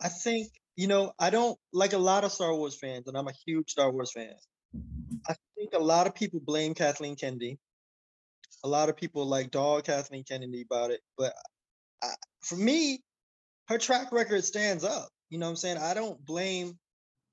I 0.00 0.08
think 0.08 0.48
you 0.76 0.86
know, 0.86 1.12
I 1.18 1.30
don't 1.30 1.58
like 1.72 1.94
a 1.94 1.98
lot 1.98 2.24
of 2.24 2.32
Star 2.32 2.54
Wars 2.54 2.78
fans, 2.78 3.08
and 3.08 3.16
I'm 3.16 3.28
a 3.28 3.32
huge 3.46 3.70
Star 3.70 3.90
Wars 3.90 4.12
fan. 4.12 4.34
I 5.28 5.34
think 5.56 5.72
a 5.74 5.78
lot 5.78 6.06
of 6.06 6.14
people 6.14 6.40
blame 6.40 6.74
Kathleen 6.74 7.16
Kennedy. 7.16 7.58
A 8.62 8.68
lot 8.68 8.88
of 8.88 8.96
people 8.96 9.24
like 9.24 9.50
dog 9.50 9.84
Kathleen 9.84 10.24
Kennedy 10.24 10.66
about 10.70 10.90
it, 10.90 11.00
but 11.16 11.34
I, 12.02 12.08
for 12.42 12.56
me, 12.56 13.02
her 13.68 13.78
track 13.78 14.12
record 14.12 14.44
stands 14.44 14.84
up. 14.84 15.08
You 15.30 15.38
know 15.38 15.46
what 15.46 15.50
I'm 15.50 15.56
saying? 15.56 15.78
I 15.78 15.94
don't 15.94 16.24
blame 16.24 16.78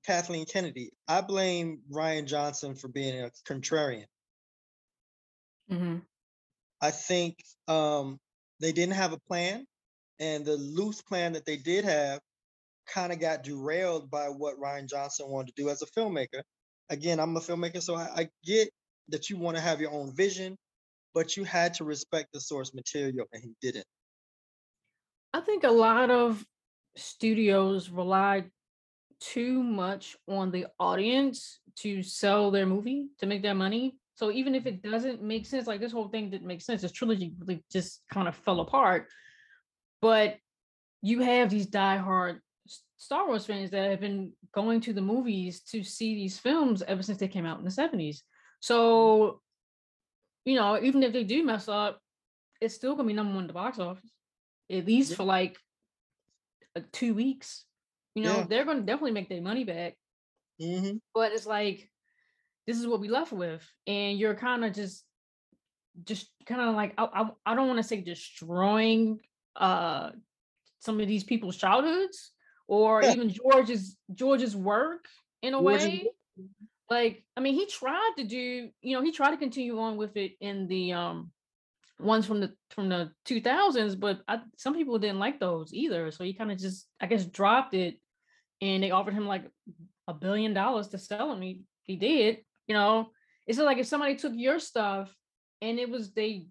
Kathleen 0.05 0.45
Kennedy. 0.45 0.91
I 1.07 1.21
blame 1.21 1.81
Rian 1.91 2.25
Johnson 2.25 2.75
for 2.75 2.87
being 2.87 3.21
a 3.21 3.29
contrarian. 3.47 4.05
Mm-hmm. 5.71 5.97
I 6.81 6.91
think 6.91 7.37
um, 7.67 8.19
they 8.59 8.71
didn't 8.71 8.95
have 8.95 9.13
a 9.13 9.19
plan, 9.27 9.65
and 10.19 10.45
the 10.45 10.57
loose 10.57 11.01
plan 11.01 11.33
that 11.33 11.45
they 11.45 11.57
did 11.57 11.85
have 11.85 12.19
kind 12.87 13.13
of 13.13 13.19
got 13.19 13.43
derailed 13.43 14.11
by 14.11 14.27
what 14.27 14.59
Rian 14.59 14.89
Johnson 14.89 15.29
wanted 15.29 15.55
to 15.55 15.63
do 15.63 15.69
as 15.69 15.81
a 15.81 15.99
filmmaker. 15.99 16.41
Again, 16.89 17.19
I'm 17.19 17.37
a 17.37 17.39
filmmaker, 17.39 17.81
so 17.81 17.95
I, 17.95 18.09
I 18.15 18.29
get 18.43 18.69
that 19.09 19.29
you 19.29 19.37
want 19.37 19.55
to 19.55 19.63
have 19.63 19.79
your 19.79 19.91
own 19.91 20.13
vision, 20.13 20.57
but 21.13 21.37
you 21.37 21.43
had 21.43 21.75
to 21.75 21.85
respect 21.85 22.29
the 22.33 22.41
source 22.41 22.73
material, 22.73 23.25
and 23.31 23.41
he 23.41 23.53
didn't. 23.61 23.85
I 25.33 25.41
think 25.41 25.63
a 25.63 25.71
lot 25.71 26.11
of 26.11 26.45
studios 26.95 27.89
relied 27.89 28.49
too 29.19 29.63
much 29.63 30.17
on 30.27 30.51
the 30.51 30.67
audience 30.79 31.59
to 31.77 32.03
sell 32.03 32.51
their 32.51 32.65
movie 32.65 33.07
to 33.19 33.25
make 33.25 33.41
their 33.41 33.55
money. 33.55 33.95
So 34.15 34.31
even 34.31 34.53
if 34.53 34.63
mm-hmm. 34.63 34.85
it 34.85 34.91
doesn't 34.91 35.21
make 35.21 35.45
sense, 35.45 35.65
like 35.67 35.79
this 35.79 35.91
whole 35.91 36.09
thing 36.09 36.29
didn't 36.29 36.47
make 36.47 36.61
sense, 36.61 36.81
this 36.81 36.91
trilogy 36.91 37.33
really 37.39 37.63
just 37.71 38.01
kind 38.11 38.27
of 38.27 38.35
fell 38.35 38.59
apart. 38.59 39.07
But 40.01 40.37
you 41.01 41.21
have 41.21 41.49
these 41.49 41.67
diehard 41.67 42.39
Star 42.97 43.27
Wars 43.27 43.45
fans 43.45 43.71
that 43.71 43.91
have 43.91 43.99
been 43.99 44.31
going 44.53 44.81
to 44.81 44.93
the 44.93 45.01
movies 45.01 45.61
to 45.71 45.83
see 45.83 46.15
these 46.15 46.37
films 46.37 46.81
ever 46.83 47.03
since 47.03 47.17
they 47.17 47.27
came 47.27 47.45
out 47.45 47.59
in 47.59 47.65
the 47.65 47.71
70s. 47.71 47.91
Mm-hmm. 47.91 48.09
So, 48.59 49.41
you 50.45 50.55
know, 50.55 50.81
even 50.81 51.03
if 51.03 51.11
they 51.11 51.23
do 51.23 51.43
mess 51.43 51.67
up, 51.67 51.99
it's 52.61 52.75
still 52.75 52.95
gonna 52.95 53.07
be 53.07 53.13
number 53.13 53.33
one 53.33 53.43
at 53.43 53.47
the 53.47 53.53
box 53.53 53.79
office, 53.79 54.09
at 54.71 54.85
least 54.85 55.11
yeah. 55.11 55.17
for 55.17 55.23
like 55.23 55.57
uh, 56.75 56.81
two 56.91 57.13
weeks. 57.13 57.65
You 58.15 58.23
know, 58.23 58.37
yeah. 58.37 58.45
they're 58.47 58.65
gonna 58.65 58.81
definitely 58.81 59.11
make 59.11 59.29
their 59.29 59.41
money 59.41 59.63
back. 59.63 59.95
Mm-hmm. 60.61 60.97
But 61.13 61.31
it's 61.31 61.45
like 61.45 61.89
this 62.67 62.79
is 62.79 62.87
what 62.87 62.99
we 62.99 63.09
left 63.09 63.31
with, 63.31 63.67
and 63.87 64.17
you're 64.17 64.35
kind 64.35 64.63
of 64.63 64.73
just, 64.73 65.03
just 66.05 66.29
kind 66.45 66.61
of 66.61 66.75
like 66.75 66.93
I, 66.97 67.05
I, 67.05 67.29
I 67.45 67.55
don't 67.55 67.67
want 67.67 67.79
to 67.79 67.83
say 67.83 68.01
destroying 68.01 69.19
uh 69.55 70.11
some 70.79 70.99
of 70.99 71.07
these 71.07 71.23
people's 71.23 71.57
childhoods 71.57 72.31
or 72.67 73.03
even 73.05 73.29
George's 73.29 73.95
George's 74.13 74.55
work 74.55 75.05
in 75.41 75.53
a 75.53 75.61
way. 75.61 76.07
Like, 76.89 77.23
I 77.35 77.39
mean, 77.39 77.53
he 77.53 77.65
tried 77.65 78.13
to 78.17 78.23
do, 78.23 78.69
you 78.81 78.95
know, 78.95 79.01
he 79.01 79.11
tried 79.11 79.31
to 79.31 79.37
continue 79.37 79.79
on 79.79 79.97
with 79.97 80.15
it 80.17 80.33
in 80.41 80.67
the 80.67 80.93
um 80.93 81.31
ones 81.99 82.25
from 82.25 82.39
the 82.39 82.53
from 82.69 82.89
the 82.89 83.11
2000s, 83.25 83.99
but 83.99 84.21
I, 84.27 84.39
some 84.57 84.73
people 84.73 84.99
didn't 84.99 85.19
like 85.19 85.39
those 85.39 85.73
either. 85.73 86.11
So 86.11 86.23
he 86.23 86.33
kind 86.33 86.51
of 86.51 86.57
just, 86.57 86.87
I 86.99 87.07
guess, 87.07 87.25
dropped 87.25 87.73
it, 87.73 87.99
and 88.61 88.83
they 88.83 88.91
offered 88.91 89.13
him 89.13 89.27
like 89.27 89.45
a 90.07 90.13
billion 90.13 90.53
dollars 90.53 90.89
to 90.89 90.97
sell 90.97 91.29
them. 91.29 91.41
He 91.41 91.61
he 91.83 91.95
did, 91.95 92.39
you 92.67 92.75
know. 92.75 93.09
It's 93.45 93.59
like 93.59 93.77
if 93.77 93.87
somebody 93.87 94.15
took 94.15 94.33
your 94.35 94.59
stuff 94.59 95.13
and 95.61 95.77
it 95.77 95.89
was 95.89 96.13
they 96.13 96.47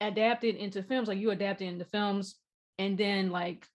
adapted 0.00 0.56
into 0.56 0.82
films, 0.82 1.08
like 1.08 1.18
you 1.18 1.30
adapted 1.30 1.68
into 1.68 1.84
films, 1.84 2.36
and 2.78 2.96
then 2.96 3.30
like 3.30 3.66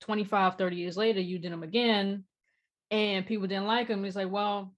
25, 0.00 0.56
30 0.56 0.76
years 0.76 0.96
later, 0.96 1.20
you 1.20 1.38
did 1.38 1.52
them 1.52 1.62
again 1.62 2.24
and 2.90 3.26
people 3.26 3.46
didn't 3.46 3.66
like 3.66 3.88
them. 3.88 4.04
It's 4.04 4.16
like, 4.16 4.30
well, 4.30 4.74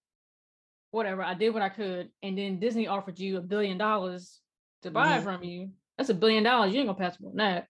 whatever. 0.91 1.23
I 1.23 1.35
did 1.35 1.53
what 1.53 1.63
I 1.63 1.69
could. 1.69 2.11
And 2.23 2.39
then 2.39 2.59
Disney 2.59 2.87
offered 2.87 3.19
you 3.19 3.37
a 3.37 3.43
billion 3.43 3.79
dollars 3.79 4.41
to 4.87 4.91
buy 4.91 5.19
mm-hmm. 5.19 5.25
from 5.25 5.43
you. 5.43 5.71
That's 5.99 6.11
a 6.11 6.15
billion 6.15 6.45
dollars. 6.45 6.73
You 6.73 6.81
ain't 6.81 6.89
gonna 6.89 6.99
pass 6.99 7.19
on 7.25 7.37
that. 7.37 7.67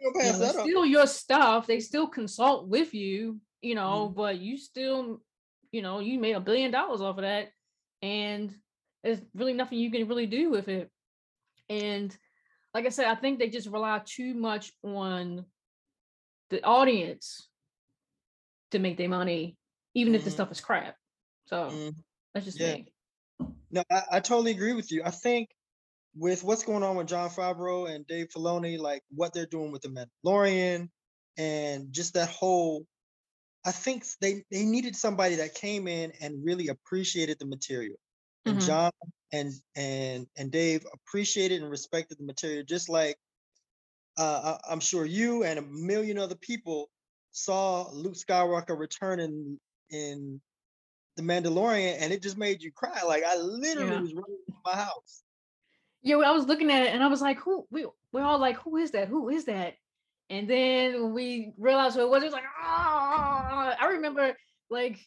You 0.00 0.12
know, 0.14 0.38
that 0.38 0.54
still 0.54 0.86
your 0.86 1.06
stuff. 1.06 1.66
They 1.66 1.80
still 1.80 2.08
consult 2.08 2.68
with 2.68 2.94
you, 2.94 3.38
you 3.60 3.74
know, 3.74 4.06
mm-hmm. 4.06 4.16
but 4.16 4.38
you 4.38 4.56
still, 4.56 5.20
you 5.72 5.82
know, 5.82 6.00
you 6.00 6.18
made 6.18 6.36
a 6.36 6.40
billion 6.40 6.70
dollars 6.70 7.00
off 7.00 7.18
of 7.18 7.22
that. 7.22 7.48
And 8.02 8.54
there's 9.04 9.20
really 9.34 9.52
nothing 9.52 9.78
you 9.78 9.90
can 9.90 10.08
really 10.08 10.26
do 10.26 10.50
with 10.50 10.68
it. 10.68 10.90
And 11.68 12.16
like 12.74 12.86
I 12.86 12.90
said, 12.90 13.06
I 13.06 13.14
think 13.14 13.38
they 13.38 13.48
just 13.48 13.68
rely 13.68 14.00
too 14.04 14.34
much 14.34 14.72
on 14.82 15.44
the 16.50 16.62
audience 16.64 17.48
to 18.70 18.78
make 18.78 18.96
their 18.96 19.08
money, 19.08 19.56
even 19.94 20.12
mm-hmm. 20.12 20.16
if 20.16 20.24
the 20.24 20.30
mm-hmm. 20.30 20.36
stuff 20.36 20.52
is 20.52 20.60
crap. 20.60 20.96
So 21.46 21.68
mm-hmm. 21.70 21.90
that's 22.34 22.46
just 22.46 22.60
yeah. 22.60 22.74
me. 22.74 22.92
No, 23.70 23.82
I, 23.90 24.02
I, 24.12 24.20
totally 24.20 24.50
agree 24.50 24.72
with 24.72 24.90
you. 24.90 25.02
I 25.04 25.10
think 25.10 25.48
with 26.16 26.42
what's 26.42 26.64
going 26.64 26.82
on 26.82 26.96
with 26.96 27.08
Jon 27.08 27.30
Favreau 27.30 27.88
and 27.92 28.06
Dave 28.06 28.28
Filoni, 28.34 28.78
like 28.78 29.02
what 29.14 29.32
they're 29.32 29.46
doing 29.46 29.72
with 29.72 29.82
the 29.82 29.88
Mandalorian 30.24 30.88
and 31.38 31.92
just 31.92 32.14
that 32.14 32.28
whole 32.28 32.84
I 33.64 33.72
think 33.72 34.04
they 34.20 34.44
they 34.50 34.64
needed 34.64 34.96
somebody 34.96 35.36
that 35.36 35.54
came 35.54 35.86
in 35.86 36.12
and 36.20 36.44
really 36.44 36.68
appreciated 36.68 37.38
the 37.38 37.46
material. 37.46 37.96
And 38.46 38.56
mm-hmm. 38.58 38.66
John 38.66 38.90
and 39.32 39.52
and 39.76 40.26
and 40.36 40.50
Dave 40.50 40.86
appreciated 40.92 41.60
and 41.62 41.70
respected 41.70 42.18
the 42.18 42.24
material 42.24 42.64
just 42.64 42.88
like 42.88 43.16
uh, 44.18 44.58
I'm 44.68 44.80
sure 44.80 45.04
you 45.06 45.44
and 45.44 45.58
a 45.58 45.62
million 45.62 46.18
other 46.18 46.34
people 46.34 46.90
saw 47.30 47.88
Luke 47.92 48.14
Skywalker 48.14 48.78
returning 48.78 49.58
in 49.90 49.98
in 49.98 50.40
The 51.16 51.22
Mandalorian, 51.22 51.96
and 52.00 52.12
it 52.12 52.22
just 52.22 52.36
made 52.38 52.62
you 52.62 52.72
cry. 52.72 53.02
Like 53.06 53.24
I 53.24 53.36
literally 53.36 53.90
Yeah. 53.90 54.00
was 54.00 54.14
running 54.14 54.38
to 54.46 54.54
my 54.64 54.76
house. 54.76 55.22
Yeah, 56.02 56.16
I 56.16 56.30
was 56.30 56.46
looking 56.46 56.70
at 56.70 56.84
it 56.84 56.94
and 56.94 57.02
I 57.02 57.08
was 57.08 57.20
like, 57.20 57.38
who 57.38 57.66
we 57.70 57.86
we're 58.12 58.22
all 58.22 58.38
like, 58.38 58.56
who 58.58 58.76
is 58.76 58.90
that? 58.92 59.08
Who 59.08 59.28
is 59.28 59.44
that? 59.44 59.74
And 60.28 60.48
then 60.48 61.12
we 61.12 61.52
realized 61.58 61.96
who 61.96 62.02
it 62.02 62.08
was, 62.08 62.22
it 62.22 62.26
was 62.26 62.32
like, 62.32 62.44
ah, 62.60 63.76
I 63.80 63.86
remember 63.88 64.34
like 64.70 64.98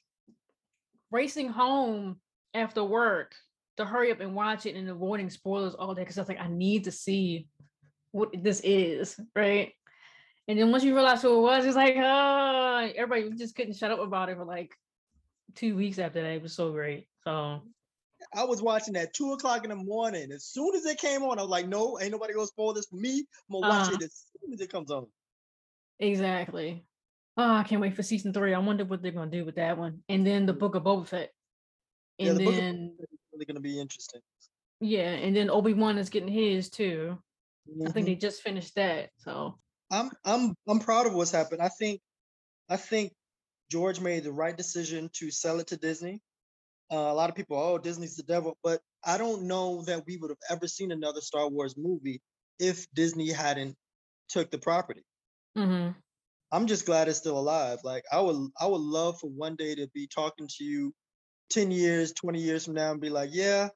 racing 1.12 1.50
home 1.50 2.19
after 2.53 2.83
work 2.83 3.33
to 3.77 3.85
hurry 3.85 4.12
up 4.12 4.19
and 4.19 4.35
watch 4.35 4.65
it 4.65 4.75
and 4.75 4.89
avoiding 4.89 5.29
spoilers 5.29 5.73
all 5.75 5.95
day 5.95 6.01
because 6.01 6.17
I 6.17 6.21
was 6.21 6.29
like, 6.29 6.39
I 6.39 6.47
need 6.47 6.83
to 6.83 6.91
see 6.91 7.47
what 8.12 8.31
this 8.43 8.59
is, 8.62 9.19
right? 9.35 9.71
And 10.47 10.59
then 10.59 10.71
once 10.71 10.83
you 10.83 10.93
realize 10.93 11.21
who 11.21 11.38
it 11.38 11.41
was, 11.41 11.65
it's 11.65 11.75
like, 11.75 11.95
oh, 11.97 12.91
everybody 12.95 13.35
just 13.35 13.55
couldn't 13.55 13.75
shut 13.75 13.91
up 13.91 14.00
about 14.00 14.29
it 14.29 14.38
for 14.38 14.45
like 14.45 14.71
two 15.55 15.75
weeks 15.75 16.00
after 16.00 16.21
that. 16.21 16.31
It 16.31 16.41
was 16.41 16.53
so 16.53 16.71
great. 16.71 17.07
So 17.23 17.62
I 18.34 18.44
was 18.44 18.62
watching 18.62 18.96
at 18.96 19.13
two 19.13 19.34
o'clock 19.34 19.63
in 19.63 19.70
the 19.70 19.75
morning. 19.75 20.32
As 20.32 20.46
soon 20.46 20.75
as 20.75 20.86
it 20.86 20.98
came 21.00 21.24
on, 21.24 21.39
I 21.39 21.42
was 21.42 21.50
like, 21.51 21.68
no, 21.68 22.00
ain't 22.00 22.12
nobody 22.12 22.34
gonna 22.34 22.48
spoil 22.48 22.74
this 22.74 22.86
for 22.88 22.96
me. 22.96 23.20
I'm 23.50 23.62
gonna 23.62 23.68
watch 23.68 23.88
Uh-huh. 23.88 23.96
it 23.96 24.03
as 24.03 24.25
soon 24.42 24.53
as 24.53 24.62
it 24.62 24.70
comes 24.72 24.92
on. 24.92 25.08
Exactly. 26.00 26.86
Oh, 27.38 27.51
I 27.53 27.63
can't 27.63 27.82
wait 27.82 27.96
for 27.96 28.03
season 28.03 28.34
three. 28.34 28.53
I 28.53 28.60
wonder 28.60 28.86
what 28.86 29.01
they're 29.01 29.12
gonna 29.12 29.32
do 29.32 29.46
with 29.46 29.56
that 29.56 29.77
one. 29.77 30.03
And 30.10 30.25
then 30.25 30.46
the 30.46 30.53
Book 30.53 30.75
of 30.75 30.84
Boba 30.84 31.08
Fett. 31.08 31.32
Yeah, 32.18 32.32
And 32.32 32.39
the 32.39 32.44
Book 32.46 32.53
of 32.53 32.60
then 32.60 32.98
It's 33.00 33.12
really 33.32 33.46
gonna 33.46 33.60
be 33.60 33.80
interesting. 33.80 34.22
yeah, 34.80 35.12
and 35.13 35.36
then 35.36 35.50
Obi 35.50 35.74
Wan 35.74 35.98
is 35.98 36.10
getting 36.10 36.30
his 36.30 36.70
too. 36.70 37.18
I 37.86 37.92
think 37.92 38.06
Mhm. 38.06 38.10
they 38.10 38.15
just 38.15 38.42
finished 38.42 38.75
that. 38.75 39.12
So 39.18 39.60
I'm 39.89 40.12
I'm 40.25 40.56
I'm 40.68 40.80
proud 40.80 41.08
of 41.08 41.13
what's 41.13 41.32
happened. 41.32 41.62
I 41.62 41.70
think 41.70 42.01
I 42.70 42.77
think 42.77 43.13
George 43.70 44.00
made 44.00 44.24
the 44.24 44.32
right 44.32 44.56
decision 44.56 45.10
to 45.13 45.32
sell 45.32 45.60
it 45.60 45.68
to 45.68 45.77
Disney. 45.77 46.22
Uh, 46.93 47.12
a 47.12 47.15
lot 47.15 47.29
of 47.31 47.35
people, 47.35 47.57
oh, 47.57 47.79
Disney's 47.79 48.17
the 48.17 48.23
devil, 48.23 48.57
but 48.63 48.81
I 49.05 49.17
don't 49.17 49.43
know 49.47 49.83
that 49.83 50.05
we 50.07 50.17
would 50.17 50.31
have 50.31 50.39
ever 50.51 50.67
seen 50.67 50.91
another 50.91 51.21
Star 51.21 51.50
Wars 51.50 51.75
movie 51.77 52.21
if 52.59 52.88
Disney 52.93 53.31
hadn't 53.31 53.77
took 54.29 54.51
the 54.51 54.59
property. 54.59 55.03
mhm. 55.55 55.95
I'm 56.51 56.67
just 56.67 56.85
glad 56.85 57.07
it's 57.07 57.17
still 57.19 57.39
alive. 57.39 57.79
Like 57.83 58.03
I 58.12 58.21
would 58.21 58.51
I 58.59 58.67
would 58.67 58.81
love 58.81 59.19
for 59.19 59.29
one 59.29 59.55
day 59.55 59.75
to 59.75 59.88
be 59.93 60.07
talking 60.07 60.47
to 60.57 60.63
you 60.63 60.93
10 61.50 61.71
years, 61.71 62.13
20 62.13 62.41
years 62.41 62.65
from 62.65 62.75
now 62.75 62.91
and 62.91 63.01
be 63.01 63.09
like, 63.09 63.31
yeah, 63.33 63.69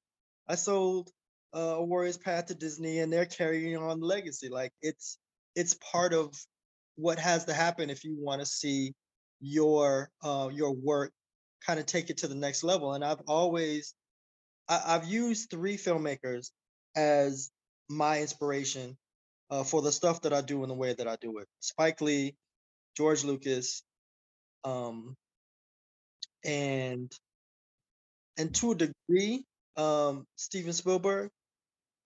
I 0.49 0.55
sold 0.55 1.11
uh, 1.55 1.77
a 1.79 1.85
Warriors 1.85 2.17
Path 2.19 2.47
to 2.47 2.55
Disney 2.55 2.99
and 2.99 3.13
they're 3.13 3.27
carrying 3.27 3.77
on 3.77 4.01
the 4.01 4.07
legacy. 4.07 4.49
Like 4.49 4.73
it's 4.81 5.19
it's 5.55 5.75
part 5.91 6.13
of 6.13 6.35
what 6.97 7.19
has 7.19 7.45
to 7.47 7.53
happen 7.55 7.91
if 7.91 8.05
you 8.05 8.17
want 8.19 8.41
to 8.41 8.47
see 8.47 8.93
your 9.41 10.11
uh, 10.23 10.49
your 10.53 10.73
work 10.73 11.13
kind 11.65 11.79
of 11.79 11.85
take 11.85 12.09
it 12.09 12.17
to 12.17 12.27
the 12.27 12.35
next 12.35 12.63
level. 12.63 12.93
And 12.93 13.03
I've 13.03 13.21
always 13.27 13.93
I, 14.67 14.81
I've 14.87 15.05
used 15.05 15.49
three 15.49 15.77
filmmakers 15.77 16.51
as 16.95 17.49
my 17.89 18.21
inspiration 18.21 18.97
uh, 19.49 19.63
for 19.63 19.81
the 19.81 19.91
stuff 19.91 20.21
that 20.21 20.33
I 20.33 20.41
do 20.41 20.63
in 20.63 20.69
the 20.69 20.75
way 20.75 20.93
that 20.93 21.07
I 21.07 21.15
do 21.21 21.39
it. 21.39 21.47
Spike 21.59 22.01
Lee, 22.01 22.35
George 22.95 23.23
Lucas, 23.23 23.83
um, 24.63 25.15
and 26.43 27.11
and 28.37 28.53
to 28.55 28.71
a 28.71 28.75
degree, 28.75 29.45
um, 29.77 30.25
Steven 30.35 30.73
Spielberg, 30.73 31.29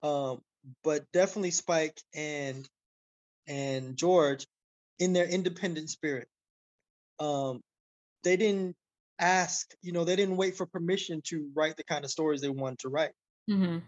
um, 0.02 0.40
but 0.84 1.04
definitely 1.12 1.50
Spike 1.50 2.00
and 2.14 2.66
and 3.46 3.96
George 3.96 4.46
in 4.98 5.12
their 5.12 5.26
independent 5.26 5.90
spirit. 5.90 6.28
Um, 7.18 7.60
they 8.24 8.36
didn't 8.36 8.76
ask, 9.18 9.70
you 9.82 9.92
know, 9.92 10.04
they 10.04 10.16
didn't 10.16 10.36
wait 10.36 10.56
for 10.56 10.66
permission 10.66 11.22
to 11.26 11.50
write 11.54 11.76
the 11.76 11.84
kind 11.84 12.04
of 12.04 12.10
stories 12.10 12.40
they 12.40 12.48
wanted 12.50 12.80
to 12.80 12.88
write. 12.88 13.12
Mhm. 13.48 13.82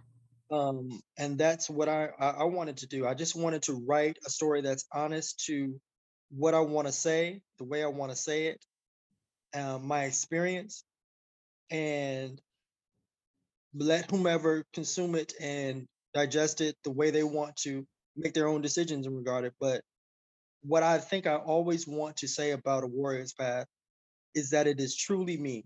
Um, 0.51 1.01
and 1.19 1.39
that's 1.39 1.71
what 1.71 1.89
I, 1.89 2.09
I 2.19 2.31
I 2.31 2.45
wanted 2.45 2.79
to 2.79 2.87
do. 2.87 3.07
I 3.07 3.15
just 3.15 3.35
wanted 3.35 3.63
to 3.65 3.85
write 3.87 4.19
a 4.27 4.31
story 4.31 4.61
that's 4.61 4.85
honest 4.93 5.43
to 5.47 5.81
what 6.31 6.55
I 6.55 6.61
want 6.61 6.87
to 6.87 6.93
say, 6.93 7.43
the 7.59 7.65
way 7.65 7.83
I 7.83 7.89
want 7.89 8.13
to 8.13 8.17
say 8.17 8.49
it, 8.49 8.65
uh, 9.55 9.79
my 9.79 10.05
experience, 10.05 10.85
and 11.71 12.41
let 13.75 14.11
whomever 14.11 14.65
consume 14.73 15.15
it 15.15 15.33
and 15.41 15.87
digest 16.13 16.61
it 16.61 16.77
the 16.85 16.91
way 16.91 17.11
they 17.11 17.25
want 17.25 17.57
to 17.57 17.87
make 18.17 18.33
their 18.35 18.47
own 18.49 18.63
decisions 18.63 19.07
in 19.07 19.15
regard 19.15 19.45
it. 19.45 19.55
But 19.59 19.83
what 20.63 20.83
I 20.83 20.99
think 20.99 21.27
I 21.27 21.37
always 21.37 21.87
want 21.89 22.19
to 22.19 22.29
say 22.29 22.53
about 22.53 22.85
a 22.85 22.89
warrior's 22.89 23.35
path 23.35 23.67
is 24.35 24.51
that 24.51 24.67
it 24.67 24.81
is 24.81 24.97
truly 24.97 25.37
me. 25.37 25.65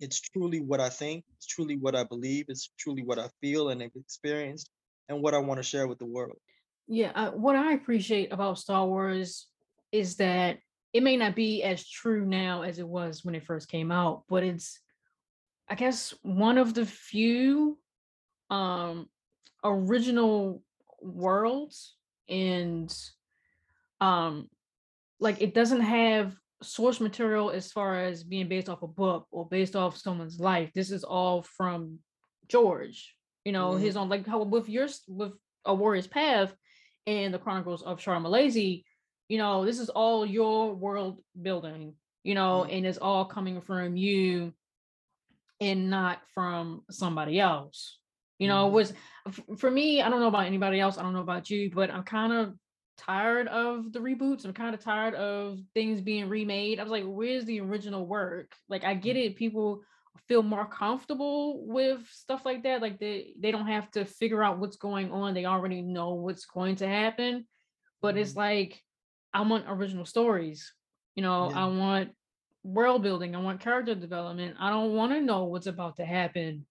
It's 0.00 0.20
truly 0.20 0.60
what 0.60 0.80
I 0.80 0.88
think, 0.88 1.24
it's 1.36 1.46
truly 1.46 1.76
what 1.76 1.94
I 1.94 2.04
believe, 2.04 2.46
it's 2.48 2.70
truly 2.78 3.02
what 3.02 3.18
I 3.18 3.28
feel 3.40 3.68
and 3.68 3.82
have 3.82 3.90
experienced, 3.94 4.70
and 5.08 5.20
what 5.20 5.34
I 5.34 5.38
want 5.38 5.58
to 5.58 5.62
share 5.62 5.86
with 5.86 5.98
the 5.98 6.06
world. 6.06 6.38
Yeah, 6.86 7.12
uh, 7.14 7.30
what 7.32 7.54
I 7.54 7.72
appreciate 7.72 8.32
about 8.32 8.58
Star 8.58 8.86
Wars 8.86 9.46
is 9.92 10.16
that 10.16 10.58
it 10.92 11.02
may 11.02 11.16
not 11.16 11.36
be 11.36 11.62
as 11.62 11.88
true 11.88 12.24
now 12.24 12.62
as 12.62 12.78
it 12.78 12.88
was 12.88 13.24
when 13.24 13.34
it 13.34 13.44
first 13.44 13.68
came 13.68 13.92
out, 13.92 14.24
but 14.28 14.42
it's 14.42 14.80
I 15.68 15.76
guess 15.76 16.12
one 16.22 16.58
of 16.58 16.74
the 16.74 16.84
few 16.84 17.78
um 18.50 19.08
original 19.62 20.64
worlds 21.00 21.94
and 22.28 22.92
um 24.00 24.48
like 25.20 25.40
it 25.40 25.54
doesn't 25.54 25.82
have 25.82 26.34
source 26.62 27.00
material 27.00 27.50
as 27.50 27.72
far 27.72 28.00
as 28.00 28.22
being 28.22 28.48
based 28.48 28.68
off 28.68 28.82
a 28.82 28.86
book 28.86 29.26
or 29.30 29.48
based 29.48 29.76
off 29.76 29.96
someone's 29.96 30.38
life. 30.38 30.70
This 30.74 30.90
is 30.90 31.04
all 31.04 31.42
from 31.42 31.98
George, 32.48 33.16
you 33.44 33.52
know, 33.52 33.72
Mhm. 33.72 33.80
his 33.80 33.96
own 33.96 34.08
like 34.08 34.26
how 34.26 34.42
with 34.42 34.68
yours 34.68 35.02
with 35.08 35.32
a 35.64 35.74
warrior's 35.74 36.06
path 36.06 36.54
and 37.06 37.32
the 37.32 37.38
chronicles 37.38 37.82
of 37.82 37.98
Shara 37.98 38.20
Malazi, 38.20 38.84
you 39.28 39.38
know, 39.38 39.64
this 39.64 39.78
is 39.78 39.88
all 39.88 40.26
your 40.26 40.74
world 40.74 41.22
building, 41.40 41.94
you 42.24 42.34
know, 42.34 42.64
Mhm. 42.66 42.72
and 42.72 42.86
it's 42.86 42.98
all 42.98 43.24
coming 43.24 43.60
from 43.60 43.96
you 43.96 44.52
and 45.60 45.90
not 45.90 46.26
from 46.34 46.84
somebody 46.90 47.38
else. 47.38 47.98
You 48.38 48.48
know, 48.48 48.66
it 48.66 48.70
Mhm. 48.70 48.72
was 48.72 48.94
for 49.58 49.70
me, 49.70 50.00
I 50.00 50.08
don't 50.08 50.20
know 50.20 50.28
about 50.28 50.46
anybody 50.46 50.80
else, 50.80 50.96
I 50.98 51.02
don't 51.02 51.12
know 51.12 51.20
about 51.20 51.50
you, 51.50 51.70
but 51.70 51.90
I'm 51.90 52.04
kind 52.04 52.32
of 52.32 52.58
tired 53.00 53.48
of 53.48 53.92
the 53.92 53.98
reboots. 53.98 54.44
I'm 54.44 54.52
kind 54.52 54.74
of 54.74 54.80
tired 54.80 55.14
of 55.14 55.58
things 55.74 56.00
being 56.00 56.28
remade. 56.28 56.78
I 56.78 56.82
was 56.82 56.92
like, 56.92 57.04
where's 57.04 57.44
the 57.44 57.60
original 57.60 58.06
work? 58.06 58.52
Like 58.68 58.84
I 58.84 58.94
get 58.94 59.16
it, 59.16 59.36
people 59.36 59.82
feel 60.28 60.42
more 60.42 60.66
comfortable 60.66 61.66
with 61.66 62.06
stuff 62.10 62.44
like 62.44 62.62
that. 62.64 62.82
Like 62.82 62.98
they 62.98 63.34
they 63.38 63.50
don't 63.50 63.66
have 63.66 63.90
to 63.92 64.04
figure 64.04 64.42
out 64.42 64.58
what's 64.58 64.76
going 64.76 65.10
on. 65.10 65.34
They 65.34 65.46
already 65.46 65.82
know 65.82 66.14
what's 66.14 66.44
going 66.46 66.76
to 66.76 66.88
happen. 66.88 67.46
But 68.02 68.16
it's 68.16 68.32
Mhm. 68.32 68.36
like 68.36 68.82
I 69.32 69.42
want 69.42 69.64
original 69.68 70.04
stories. 70.04 70.72
You 71.14 71.22
know, 71.22 71.50
Yeah. 71.50 71.64
I 71.64 71.66
want 71.68 72.10
world 72.62 73.02
building. 73.02 73.34
I 73.34 73.40
want 73.40 73.60
character 73.60 73.94
development. 73.94 74.56
I 74.60 74.70
don't 74.70 74.94
want 74.94 75.12
to 75.12 75.20
know 75.20 75.44
what's 75.44 75.66
about 75.66 75.96
to 75.96 76.04
happen 76.04 76.66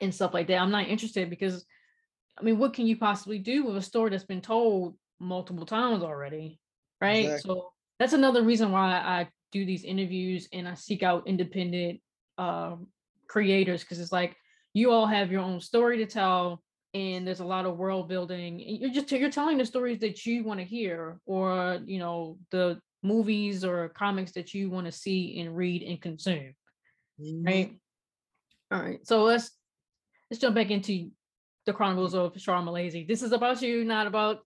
and 0.00 0.14
stuff 0.14 0.34
like 0.34 0.46
that. 0.48 0.60
I'm 0.60 0.70
not 0.70 0.88
interested 0.88 1.28
because 1.30 1.66
I 2.38 2.42
mean, 2.42 2.58
what 2.58 2.74
can 2.74 2.86
you 2.86 2.96
possibly 2.96 3.38
do 3.38 3.64
with 3.64 3.76
a 3.76 3.82
story 3.82 4.10
that's 4.10 4.24
been 4.24 4.42
told 4.42 4.96
multiple 5.18 5.66
times 5.66 6.02
already? 6.02 6.60
Right. 7.00 7.24
Exactly. 7.24 7.50
So 7.50 7.72
that's 7.98 8.12
another 8.12 8.42
reason 8.42 8.72
why 8.72 8.92
I 8.92 9.28
do 9.52 9.64
these 9.64 9.84
interviews 9.84 10.48
and 10.52 10.68
I 10.68 10.74
seek 10.74 11.02
out 11.02 11.26
independent 11.26 12.00
um, 12.38 12.88
creators 13.28 13.82
because 13.82 14.00
it's 14.00 14.12
like 14.12 14.36
you 14.74 14.90
all 14.90 15.06
have 15.06 15.30
your 15.32 15.40
own 15.40 15.60
story 15.60 15.98
to 15.98 16.06
tell 16.06 16.62
and 16.94 17.26
there's 17.26 17.40
a 17.40 17.44
lot 17.44 17.66
of 17.66 17.76
world 17.76 18.08
building 18.08 18.62
and 18.62 18.78
you're 18.78 18.90
just 18.90 19.10
you're 19.10 19.30
telling 19.30 19.58
the 19.58 19.64
stories 19.64 19.98
that 20.00 20.24
you 20.26 20.44
want 20.44 20.60
to 20.60 20.64
hear 20.64 21.18
or 21.26 21.80
you 21.86 21.98
know 21.98 22.38
the 22.50 22.78
movies 23.02 23.64
or 23.64 23.88
comics 23.90 24.32
that 24.32 24.54
you 24.54 24.70
want 24.70 24.86
to 24.86 24.92
see 24.92 25.40
and 25.40 25.56
read 25.56 25.82
and 25.82 26.00
consume 26.00 26.54
Mhm. 27.20 27.46
right 27.46 27.76
all 28.70 28.80
right 28.80 29.06
so 29.06 29.24
let's 29.24 29.50
let's 30.30 30.40
jump 30.40 30.54
back 30.54 30.70
into 30.70 31.10
the 31.66 31.72
chronicles 31.72 32.14
of 32.14 32.32
Shara 32.34 32.64
Malazi. 32.64 33.06
This 33.06 33.22
is 33.22 33.32
about 33.32 33.60
you, 33.60 33.84
not 33.84 34.06
about 34.06 34.38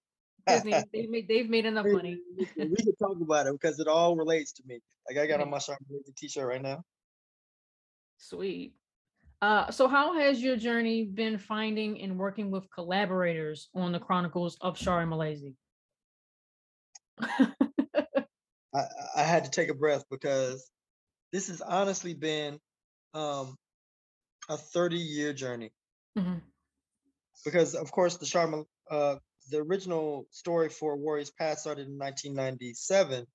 Disney. 0.46 0.74
they've 0.92 1.11
made 1.11 1.29
they've 1.29 1.48
made 1.48 1.66
enough 1.66 1.87
money. 1.87 2.18
we 2.37 2.46
can- 2.46 2.74
talk 3.00 3.16
about 3.20 3.46
it 3.46 3.53
because 3.53 3.79
it 3.79 3.88
all 3.88 4.16
relates 4.16 4.53
to 4.53 4.62
me. 4.66 4.81
Like 5.09 5.18
I 5.18 5.26
got 5.26 5.40
on 5.40 5.50
my 5.50 5.59
Sharp 5.59 5.79
Lazy 5.88 6.12
t-shirt 6.16 6.46
right 6.46 6.62
now. 6.62 6.83
Sweet. 8.18 8.74
Uh, 9.42 9.70
so 9.70 9.88
how 9.88 10.18
has 10.18 10.42
your 10.42 10.57
journey 10.57 11.05
been 11.05 11.38
finding 11.38 12.03
and 12.03 12.18
working 12.18 12.50
with 12.50 12.70
collaborators 12.70 13.70
on 13.74 13.92
the 13.92 13.98
chronicles 13.98 14.59
of 14.61 14.76
Shara 14.76 15.09
Malazi? 15.09 15.55
I, 18.74 18.85
I 19.16 19.22
had 19.22 19.44
to 19.44 19.50
take 19.50 19.70
a 19.70 19.74
breath 19.74 20.05
because 20.11 20.70
this 21.33 21.48
has 21.48 21.62
honestly 21.62 22.12
been 22.12 22.59
um, 23.14 23.57
a 24.48 24.57
30 24.57 24.96
year 24.96 25.33
journey. 25.33 25.70
Mhm. 26.18 26.42
Because 27.44 27.74
of 27.74 27.90
course 27.90 28.18
the 28.18 28.26
Sharma, 28.26 28.64
uh, 28.90 29.16
the 29.50 29.58
original 29.58 30.26
story 30.30 30.68
for 30.68 30.96
Warriors 30.96 31.30
Path 31.30 31.58
started 31.58 31.88
in 31.88 31.98
1997, 31.98 33.26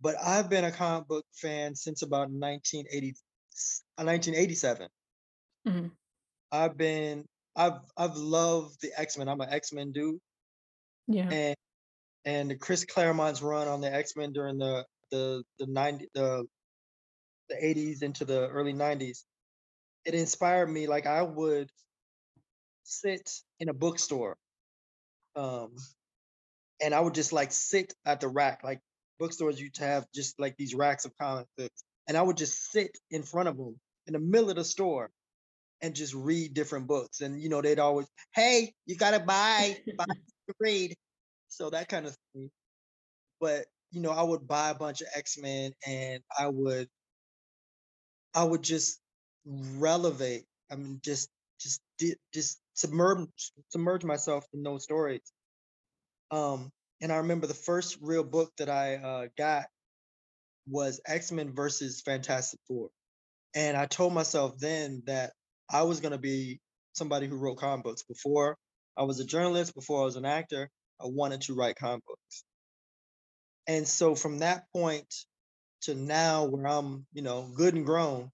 but 0.00 0.16
I've 0.22 0.50
been 0.50 0.64
a 0.64 0.72
comic 0.72 1.08
book 1.08 1.24
fan 1.34 1.74
since 1.74 2.02
about 2.02 2.30
1986. 2.30 3.22
1987. 3.96 4.88
hmm 5.66 5.86
I've 6.52 6.76
been 6.76 7.24
I've 7.56 7.80
I've 7.96 8.16
loved 8.16 8.80
the 8.80 8.90
X-Men. 8.96 9.28
I'm 9.28 9.40
an 9.40 9.50
X-Men 9.50 9.92
dude. 9.92 10.20
Yeah. 11.08 11.28
And 11.30 11.56
and 12.24 12.60
Chris 12.60 12.84
Claremont's 12.84 13.42
run 13.42 13.68
on 13.68 13.80
the 13.80 13.92
X-Men 13.92 14.32
during 14.32 14.58
the 14.58 14.84
the 15.10 15.42
the 15.58 15.66
90 15.66 16.08
the 16.14 16.46
the 17.48 17.54
80s 17.56 18.02
into 18.02 18.24
the 18.24 18.48
early 18.48 18.74
90s, 18.74 19.24
it 20.04 20.14
inspired 20.14 20.68
me 20.68 20.86
like 20.86 21.06
I 21.06 21.22
would 21.22 21.70
sit 22.84 23.30
in 23.58 23.68
a 23.68 23.74
bookstore 23.74 24.36
um 25.36 25.72
and 26.80 26.94
I 26.94 27.00
would 27.00 27.14
just 27.14 27.32
like 27.32 27.52
sit 27.52 27.94
at 28.04 28.20
the 28.20 28.28
rack 28.28 28.62
like 28.64 28.80
bookstores 29.18 29.60
used 29.60 29.76
to 29.76 29.84
have 29.84 30.06
just 30.14 30.38
like 30.38 30.56
these 30.56 30.74
racks 30.74 31.04
of 31.04 31.16
comic 31.18 31.46
books 31.56 31.82
and 32.06 32.16
I 32.16 32.22
would 32.22 32.36
just 32.36 32.70
sit 32.70 32.96
in 33.10 33.22
front 33.22 33.48
of 33.48 33.56
them 33.56 33.78
in 34.06 34.12
the 34.12 34.18
middle 34.18 34.50
of 34.50 34.56
the 34.56 34.64
store 34.64 35.10
and 35.82 35.94
just 35.94 36.14
read 36.14 36.54
different 36.54 36.86
books 36.86 37.20
and 37.20 37.40
you 37.40 37.48
know 37.48 37.62
they'd 37.62 37.78
always 37.78 38.06
hey 38.34 38.72
you 38.86 38.96
gotta 38.96 39.20
buy 39.20 39.78
buy 39.96 40.04
to 40.04 40.54
read 40.60 40.94
so 41.48 41.70
that 41.70 41.88
kind 41.88 42.06
of 42.06 42.16
thing 42.34 42.50
but 43.40 43.66
you 43.90 44.00
know 44.00 44.10
I 44.10 44.22
would 44.22 44.46
buy 44.46 44.70
a 44.70 44.74
bunch 44.74 45.00
of 45.00 45.08
X-Men 45.14 45.72
and 45.86 46.22
I 46.38 46.48
would 46.48 46.88
I 48.34 48.44
would 48.44 48.62
just 48.62 49.00
relevate. 49.44 50.44
I 50.70 50.76
mean, 50.76 51.00
just 51.02 51.28
just 51.58 51.80
just 52.32 52.60
submerge 52.78 53.28
submerge 53.70 54.04
myself 54.04 54.44
in 54.54 54.62
those 54.62 54.84
stories. 54.84 55.32
Um, 56.30 56.70
and 57.00 57.12
I 57.12 57.16
remember 57.16 57.46
the 57.46 57.54
first 57.54 57.98
real 58.00 58.24
book 58.24 58.52
that 58.58 58.68
I 58.68 58.96
uh, 58.96 59.26
got 59.36 59.66
was 60.68 61.00
X 61.06 61.32
Men 61.32 61.54
versus 61.54 62.00
Fantastic 62.02 62.60
Four, 62.68 62.90
and 63.54 63.76
I 63.76 63.86
told 63.86 64.12
myself 64.12 64.58
then 64.58 65.02
that 65.06 65.32
I 65.70 65.82
was 65.82 66.00
gonna 66.00 66.18
be 66.18 66.60
somebody 66.92 67.26
who 67.26 67.36
wrote 67.36 67.58
comic 67.58 67.84
books. 67.84 68.02
Before 68.02 68.56
I 68.96 69.02
was 69.04 69.20
a 69.20 69.24
journalist, 69.24 69.74
before 69.74 70.02
I 70.02 70.04
was 70.04 70.16
an 70.16 70.24
actor, 70.24 70.70
I 71.00 71.06
wanted 71.06 71.42
to 71.42 71.54
write 71.54 71.76
comic 71.76 72.04
books. 72.06 72.44
And 73.66 73.86
so 73.86 74.14
from 74.14 74.38
that 74.38 74.64
point 74.72 75.12
to 75.82 75.94
now, 75.94 76.44
where 76.46 76.66
I'm, 76.66 77.06
you 77.12 77.22
know, 77.22 77.50
good 77.54 77.74
and 77.74 77.86
grown, 77.86 78.30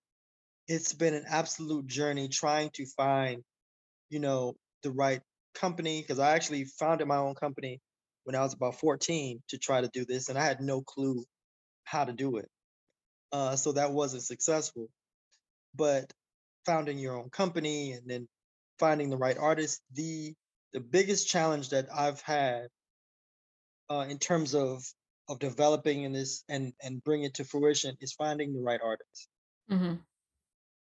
it's 0.69 0.95
been 0.95 1.15
an 1.15 1.25
absolute 1.29 1.87
journey 1.87 2.29
trying 2.29 2.71
to 2.75 2.87
find, 2.97 3.43
you 4.11 4.21
know, 4.21 4.55
the 4.83 4.91
right 4.93 5.23
company 5.55 6.03
because 6.03 6.19
I 6.19 6.35
actually 6.35 6.65
founded 6.65 7.09
my 7.09 7.17
own 7.19 7.35
company 7.35 7.81
when 8.25 8.37
I 8.37 8.43
was 8.43 8.55
about 8.55 8.81
14 8.81 9.43
to 9.49 9.59
try 9.59 9.81
to 9.83 9.91
do 9.93 10.05
this, 10.07 10.29
and 10.29 10.39
I 10.39 10.45
had 10.45 10.61
no 10.61 10.83
clue 10.83 11.25
how 11.85 12.05
to 12.05 12.13
do 12.13 12.39
it. 12.39 12.49
Uh, 13.33 13.57
so 13.57 13.73
that 13.73 13.93
wasn't 13.93 14.25
successful. 14.25 14.89
But 15.75 16.13
founding 16.67 16.99
your 16.99 17.19
own 17.19 17.31
company 17.31 17.93
and 17.93 18.09
then 18.09 18.29
finding 18.79 19.11
the 19.11 19.19
right 19.19 19.39
artist, 19.39 19.83
the 19.93 20.35
the 20.73 20.81
biggest 20.81 21.29
challenge 21.29 21.71
that 21.71 21.89
I've 21.95 22.21
had 22.23 22.69
uh, 23.91 24.07
in 24.09 24.19
terms 24.19 24.55
of 24.55 24.85
of 25.29 25.41
developing 25.41 26.05
in 26.05 26.13
this 26.13 26.45
and 26.49 26.75
and 26.83 27.03
bring 27.05 27.25
it 27.25 27.35
to 27.35 27.45
fruition 27.45 27.97
is 28.01 28.15
finding 28.15 28.55
the 28.55 28.61
right 28.63 28.81
artist. 28.83 29.29
hmm 29.69 29.95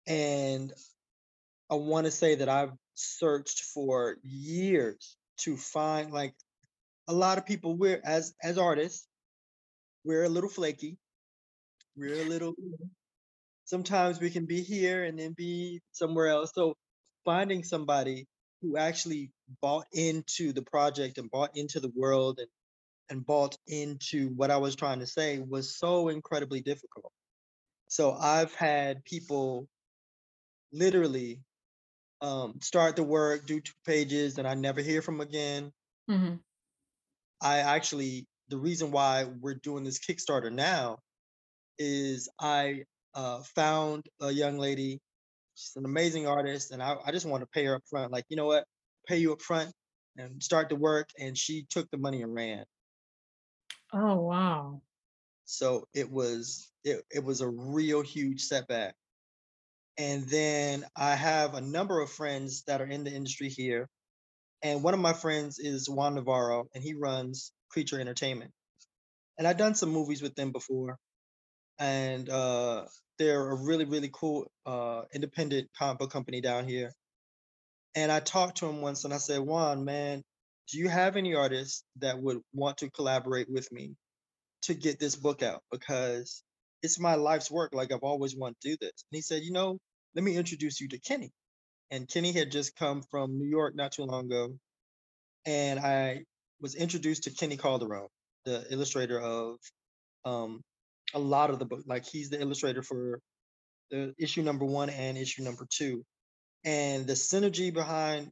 And 0.08 0.74
I 1.72 1.76
want 1.76 2.06
to 2.06 2.12
say 2.12 2.36
that 2.36 2.50
I've 2.50 2.74
searched 2.96 3.62
for 3.62 4.18
years 4.24 5.18
to 5.38 5.58
find 5.58 6.12
like 6.12 6.34
a 7.08 7.14
lot 7.14 7.38
of 7.38 7.46
people 7.46 7.76
we're 7.76 8.02
as 8.04 8.34
as 8.42 8.58
artists, 8.58 9.08
we're 10.04 10.24
a 10.24 10.30
little 10.30 10.50
flaky. 10.50 10.98
We're 11.96 12.22
a 12.22 12.26
little 12.30 12.56
sometimes 13.66 14.20
we 14.20 14.30
can 14.30 14.46
be 14.46 14.62
here 14.62 15.04
and 15.04 15.18
then 15.18 15.34
be 15.36 15.82
somewhere 15.92 16.28
else. 16.28 16.52
So 16.54 16.76
finding 17.26 17.64
somebody 17.64 18.28
who 18.62 18.78
actually 18.78 19.32
bought 19.62 19.86
into 19.92 20.54
the 20.54 20.62
project 20.62 21.18
and 21.18 21.30
bought 21.30 21.52
into 21.56 21.80
the 21.80 21.92
world 21.96 22.40
and, 22.40 22.48
and 23.10 23.26
bought 23.26 23.58
into 23.68 24.30
what 24.30 24.52
I 24.52 24.58
was 24.58 24.76
trying 24.76 25.00
to 25.00 25.08
say 25.08 25.40
was 25.40 25.78
so 25.78 26.10
incredibly 26.10 26.62
difficult. 26.62 27.12
So 27.90 28.14
I've 28.14 28.54
had 28.56 29.04
people 29.06 29.68
literally 30.72 31.40
um, 32.24 32.60
start 32.62 32.96
the 32.96 33.04
work, 33.04 33.46
do 33.46 33.60
two 33.60 33.74
pages, 33.86 34.38
and 34.38 34.48
I 34.48 34.56
never 34.56 34.82
hear 34.82 35.02
from 35.02 35.22
again. 35.22 35.72
hmm 36.08 36.36
I 37.42 37.58
actually, 37.60 38.26
the 38.48 38.58
reason 38.58 38.92
why 38.92 39.26
we're 39.26 39.56
doing 39.56 39.84
this 39.84 40.00
Kickstarter 40.00 40.52
now 40.52 41.00
is 41.78 42.30
I 42.40 42.86
uh, 43.14 43.42
found 43.56 44.06
a 44.22 44.32
young 44.32 44.58
lady. 44.58 45.02
She's 45.56 45.76
an 45.76 45.86
amazing 45.86 46.26
artist, 46.26 46.72
and 46.72 46.82
I, 46.82 46.96
I 47.06 47.12
just 47.12 47.26
want 47.26 47.42
to 47.42 47.48
pay 47.48 47.66
her 47.66 47.76
up 47.76 47.84
front. 47.90 48.12
Like, 48.14 48.26
you 48.30 48.38
know 48.38 48.46
what? 48.48 48.66
Pay 49.08 49.18
you 49.18 49.34
up 49.34 49.42
front 49.42 49.74
and 50.18 50.42
start 50.42 50.70
the 50.70 50.78
work. 50.78 51.10
And 51.20 51.38
she 51.38 51.66
took 51.70 51.90
the 51.92 51.98
money 51.98 52.22
and 52.22 52.34
ran. 52.34 52.66
Oh 53.94 54.16
wow. 54.16 54.82
So 55.46 55.88
it 55.94 56.10
was 56.10 56.72
it, 56.84 57.04
it 57.12 57.24
was 57.24 57.42
a 57.42 57.50
real 57.50 58.02
huge 58.02 58.42
setback. 58.42 58.96
And 59.98 60.28
then 60.28 60.86
I 60.96 61.16
have 61.16 61.54
a 61.54 61.62
number 61.62 62.02
of 62.02 62.10
friends 62.10 62.64
that 62.64 62.82
are 62.82 62.88
in 62.88 63.04
the 63.04 63.12
industry 63.12 63.50
here. 63.50 63.88
And 64.64 64.82
one 64.82 64.94
of 64.94 65.00
my 65.00 65.14
friends 65.14 65.60
is 65.60 65.90
Juan 65.90 66.16
Navarro, 66.16 66.68
and 66.74 66.84
he 66.84 66.94
runs 66.94 67.52
Creature 67.70 68.00
Entertainment. 68.00 68.52
And 69.38 69.48
I've 69.48 69.58
done 69.58 69.76
some 69.76 69.90
movies 69.90 70.22
with 70.22 70.36
them 70.36 70.52
before. 70.52 70.98
And 71.80 72.30
uh, 72.30 72.86
they're 73.20 73.50
a 73.50 73.56
really, 73.56 73.86
really 73.86 74.10
cool 74.12 74.52
uh, 74.66 75.04
independent 75.14 75.70
comic 75.78 76.00
book 76.00 76.12
company 76.12 76.42
down 76.42 76.68
here. 76.68 76.94
And 77.96 78.12
I 78.12 78.20
talked 78.20 78.58
to 78.58 78.68
him 78.68 78.82
once 78.82 79.06
and 79.06 79.14
I 79.14 79.18
said, 79.18 79.40
Juan, 79.42 79.86
man, 79.86 80.24
do 80.72 80.80
you 80.80 80.90
have 80.90 81.16
any 81.16 81.36
artists 81.36 81.84
that 81.98 82.20
would 82.22 82.40
want 82.54 82.78
to 82.78 82.90
collaborate 82.90 83.50
with 83.50 83.72
me 83.72 83.96
to 84.64 84.74
get 84.74 85.00
this 85.00 85.16
book 85.16 85.44
out? 85.44 85.62
Because 85.72 86.44
it's 86.84 87.00
my 87.00 87.16
life's 87.16 87.50
work. 87.50 87.74
Like 87.74 87.92
I've 87.92 88.04
always 88.04 88.36
wanted 88.36 88.58
to 88.62 88.70
do 88.72 88.78
this. 88.82 88.92
And 89.12 89.18
he 89.18 89.22
said, 89.22 89.44
you 89.44 89.52
know, 89.52 89.80
let 90.16 90.24
me 90.24 90.38
introduce 90.38 90.82
you 90.82 90.90
to 90.90 91.00
Kenny. 91.00 91.32
And 91.92 92.08
Kenny 92.08 92.34
had 92.34 92.52
just 92.52 92.76
come 92.76 93.04
from 93.10 93.40
New 93.40 93.48
York 93.48 93.76
not 93.76 93.94
too 93.94 94.04
long 94.04 94.26
ago. 94.26 94.56
And 95.46 95.80
I 95.80 96.24
was 96.62 96.76
introduced 96.76 97.24
to 97.24 97.32
Kenny 97.32 97.58
Calderon, 97.58 98.08
the 98.46 98.66
illustrator 98.72 99.20
of 99.20 99.58
um, 100.26 100.62
a 101.14 101.20
lot 101.20 101.50
of 101.50 101.60
the 101.60 101.66
book. 101.66 101.84
Like 101.88 102.06
he's 102.06 102.30
the 102.30 102.42
illustrator 102.42 102.84
for 102.84 103.20
the 103.92 104.14
issue 104.20 104.44
number 104.44 104.66
one 104.66 104.90
and 104.90 105.18
issue 105.18 105.44
number 105.44 105.68
two. 105.70 106.04
And 106.66 107.08
the 107.08 107.14
synergy 107.14 107.74
behind 107.74 108.30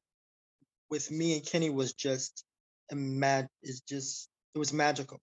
with 0.90 1.10
me 1.12 1.38
and 1.38 1.46
Kenny 1.46 1.70
was 1.70 1.94
just 1.94 2.44
a 2.92 2.96
mad 2.96 3.48
is 3.64 3.82
just 3.88 4.28
it 4.56 4.60
was 4.60 4.74
magical. 4.74 5.20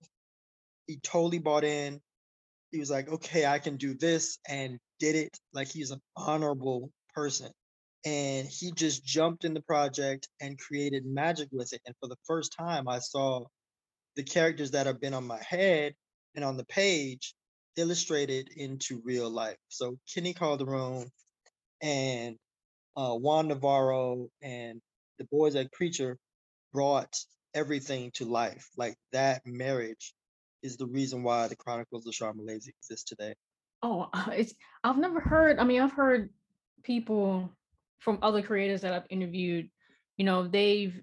He 0.87 0.99
totally 1.03 1.39
bought 1.39 1.65
in. 1.65 2.01
He 2.71 2.79
was 2.79 2.91
like, 2.91 3.09
okay, 3.09 3.47
I 3.47 3.59
can 3.59 3.77
do 3.77 3.95
this 3.95 4.39
and 4.47 4.79
did 4.99 5.17
it. 5.17 5.39
Like 5.53 5.69
he's 5.69 5.91
an 5.91 6.01
honorable 6.17 6.91
person. 7.15 7.51
And 8.05 8.47
he 8.47 8.73
just 8.73 9.05
jumped 9.05 9.45
in 9.45 9.55
the 9.55 9.63
project 9.63 10.29
and 10.41 10.59
created 10.59 11.05
magic 11.05 11.49
with 11.51 11.73
it. 11.73 11.81
And 11.87 11.95
for 12.01 12.09
the 12.09 12.17
first 12.27 12.55
time, 12.59 12.89
I 12.89 13.01
saw 13.01 13.45
the 14.17 14.23
characters 14.23 14.73
that 14.73 14.87
have 14.87 15.01
been 15.01 15.15
on 15.15 15.27
my 15.27 15.43
head 15.43 15.95
and 16.35 16.45
on 16.45 16.57
the 16.57 16.65
page 16.67 17.35
illustrated 17.77 18.51
into 18.57 19.01
real 19.05 19.31
life. 19.31 19.57
So 19.69 19.97
Kenny 20.13 20.35
Calderon 20.35 21.11
and 21.81 22.37
uh, 22.97 23.15
Juan 23.15 23.49
Navarro 23.49 24.29
and 24.43 24.81
the 25.19 25.27
boys 25.31 25.55
at 25.57 25.71
Creature 25.73 26.19
brought 26.73 27.15
everything 27.55 28.11
to 28.15 28.25
life. 28.25 28.69
Like 28.77 28.97
that 29.13 29.43
marriage 29.47 30.13
is 30.63 30.77
the 30.77 30.87
reason 30.87 31.23
why 31.23 31.49
the 31.49 31.57
Chronicles 31.57 32.07
of 32.07 32.15
Charmalaise 32.15 32.69
exist 32.69 33.09
today. 33.09 33.35
Oh, 33.83 34.09
it's 34.33 34.55
I've 34.83 34.99
never 34.99 35.21
heard. 35.21 35.59
I 35.59 35.65
mean, 35.65 35.81
I've 35.81 35.93
heard 35.93 36.31
people 36.83 37.51
from 37.99 38.19
other 38.23 38.43
creators 38.43 38.83
that 38.83 38.93
I've 38.93 39.07
interviewed. 39.11 39.71
You 40.17 40.25
know, 40.25 40.47
they've 40.47 41.01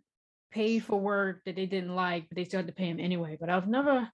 paid 0.51 0.83
for 0.83 0.99
work 0.99 1.41
that 1.45 1.55
they 1.55 1.65
didn't 1.65 1.95
like, 1.95 2.27
but 2.29 2.35
they 2.35 2.45
still 2.45 2.59
had 2.59 2.67
to 2.67 2.73
pay 2.73 2.91
them 2.91 2.99
anyway. 2.99 3.37
But 3.39 3.49
I've 3.49 3.67
never. 3.67 4.09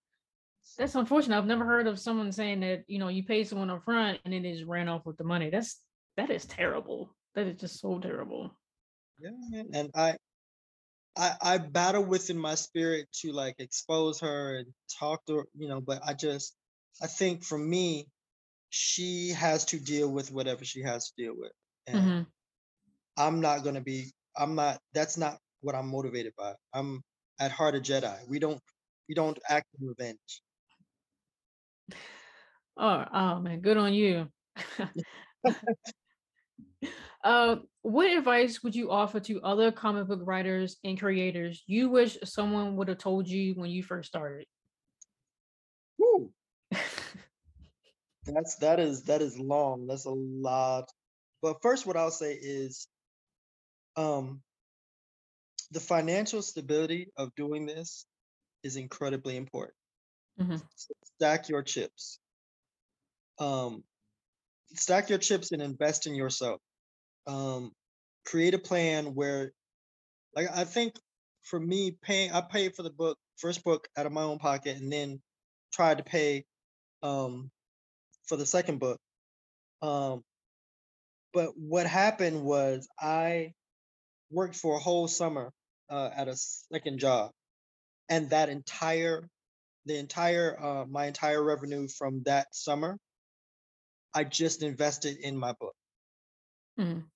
That's 0.77 0.93
unfortunate. 0.93 1.37
I've 1.37 1.47
never 1.47 1.65
heard 1.65 1.87
of 1.87 1.99
someone 1.99 2.31
saying 2.31 2.59
that 2.59 2.83
you 2.87 2.99
know 2.99 3.07
you 3.07 3.23
pay 3.23 3.43
someone 3.43 3.71
up 3.71 3.83
front 3.83 4.19
and 4.23 4.33
then 4.33 4.43
they 4.43 4.53
just 4.53 4.65
ran 4.65 4.89
off 4.89 5.05
with 5.05 5.17
the 5.17 5.23
money. 5.23 5.49
That's 5.49 5.79
that 6.17 6.29
is 6.29 6.45
terrible. 6.45 7.15
That 7.33 7.47
is 7.47 7.59
just 7.59 7.79
so 7.79 7.97
terrible. 7.99 8.51
Yeah. 9.19 9.63
And 9.73 9.89
I 9.95 10.17
I 11.17 11.35
I 11.41 11.57
battle 11.59 12.03
within 12.05 12.37
my 12.37 12.55
spirit 12.55 13.07
to 13.21 13.31
like 13.33 13.55
expose 13.59 14.19
her 14.21 14.57
and 14.57 14.67
talk 14.99 15.25
to 15.27 15.37
her, 15.39 15.45
you 15.57 15.67
know, 15.69 15.81
but 15.81 16.01
I 16.05 16.13
just 16.13 16.55
I 17.01 17.07
think 17.07 17.43
for 17.43 17.57
me, 17.57 18.07
she 18.69 19.29
has 19.31 19.65
to 19.67 19.79
deal 19.79 20.09
with 20.11 20.31
whatever 20.31 20.65
she 20.65 20.83
has 20.83 21.09
to 21.11 21.23
deal 21.23 21.33
with. 21.37 21.53
And 21.87 22.13
hmm 22.13 22.21
I'm 23.17 23.41
not 23.41 23.63
gonna 23.63 23.81
be 23.81 24.11
I'm 24.37 24.55
not 24.55 24.79
that's 24.93 25.17
not 25.17 25.39
what 25.61 25.75
I'm 25.75 25.87
motivated 25.89 26.33
by. 26.37 26.55
I'm 26.73 27.03
at 27.39 27.51
heart 27.51 27.75
a 27.75 27.79
Jedi. 27.79 28.17
We 28.27 28.39
don't 28.39 28.61
we 29.09 29.15
don't 29.15 29.39
act 29.49 29.67
in 29.79 29.87
revenge. 29.87 30.41
Oh, 32.77 33.05
oh 33.13 33.39
man, 33.39 33.61
good 33.61 33.77
on 33.77 33.93
you. 33.93 34.27
uh, 37.23 37.57
what 37.81 38.09
advice 38.09 38.63
would 38.63 38.75
you 38.75 38.91
offer 38.91 39.19
to 39.21 39.41
other 39.41 39.71
comic 39.71 40.07
book 40.07 40.21
writers 40.23 40.77
and 40.83 40.99
creators 40.99 41.63
you 41.67 41.89
wish 41.89 42.17
someone 42.23 42.75
would 42.75 42.87
have 42.87 42.97
told 42.97 43.27
you 43.27 43.53
when 43.55 43.69
you 43.69 43.83
first 43.83 44.09
started? 44.09 44.45
Woo. 45.97 46.31
That's 48.25 48.55
that 48.57 48.79
is 48.79 49.03
that 49.03 49.21
is 49.21 49.37
long. 49.39 49.87
That's 49.87 50.05
a 50.05 50.11
lot. 50.11 50.89
But 51.41 51.61
first, 51.61 51.87
what 51.87 51.97
I'll 51.97 52.11
say 52.11 52.33
is, 52.33 52.87
um, 53.95 54.41
the 55.71 55.79
financial 55.79 56.41
stability 56.41 57.07
of 57.17 57.33
doing 57.35 57.65
this 57.65 58.05
is 58.63 58.75
incredibly 58.75 59.37
important. 59.37 59.75
hmm 60.39 60.57
So 60.75 60.93
stack 61.15 61.49
your 61.49 61.63
chips. 61.63 62.19
Um, 63.39 63.83
stack 64.75 65.09
your 65.09 65.17
chips 65.17 65.51
and 65.51 65.61
invest 65.61 66.05
in 66.05 66.13
yourself. 66.13 66.61
Um, 67.27 67.71
create 68.25 68.53
a 68.53 68.59
plan 68.59 69.15
where, 69.15 69.51
like, 70.35 70.47
I 70.55 70.63
think 70.63 70.95
for 71.43 71.59
me, 71.59 71.97
paying, 72.01 72.31
I 72.31 72.41
paid 72.41 72.75
for 72.75 72.83
the 72.83 72.89
book, 72.89 73.17
first 73.37 73.63
book 73.63 73.87
out 73.97 74.05
of 74.05 74.11
my 74.11 74.23
own 74.23 74.39
pocket, 74.39 74.77
and 74.77 74.91
then 74.91 75.21
tried 75.73 75.97
to 75.97 76.03
pay 76.03 76.45
um, 77.03 77.49
for 78.27 78.37
the 78.37 78.45
second 78.45 78.79
book. 78.79 78.99
Um, 79.81 80.21
but 81.33 81.51
what 81.57 81.87
happened 81.87 82.43
was 82.43 82.87
I 82.99 83.53
worked 84.29 84.55
for 84.55 84.75
a 84.75 84.79
whole 84.79 85.07
summer 85.07 85.51
uh, 85.89 86.09
at 86.15 86.27
a 86.27 86.35
second 86.35 86.99
job, 86.99 87.31
and 88.09 88.29
that 88.31 88.49
entire, 88.49 89.27
the 89.85 89.97
entire, 89.97 90.57
uh, 90.61 90.85
my 90.85 91.05
entire 91.05 91.43
revenue 91.43 91.87
from 91.87 92.23
that 92.25 92.47
summer, 92.53 92.97
I 94.13 94.23
just 94.23 94.61
invested 94.61 95.17
in 95.17 95.37
my 95.37 95.53
book. 95.59 95.73
Hmm 96.77 97.11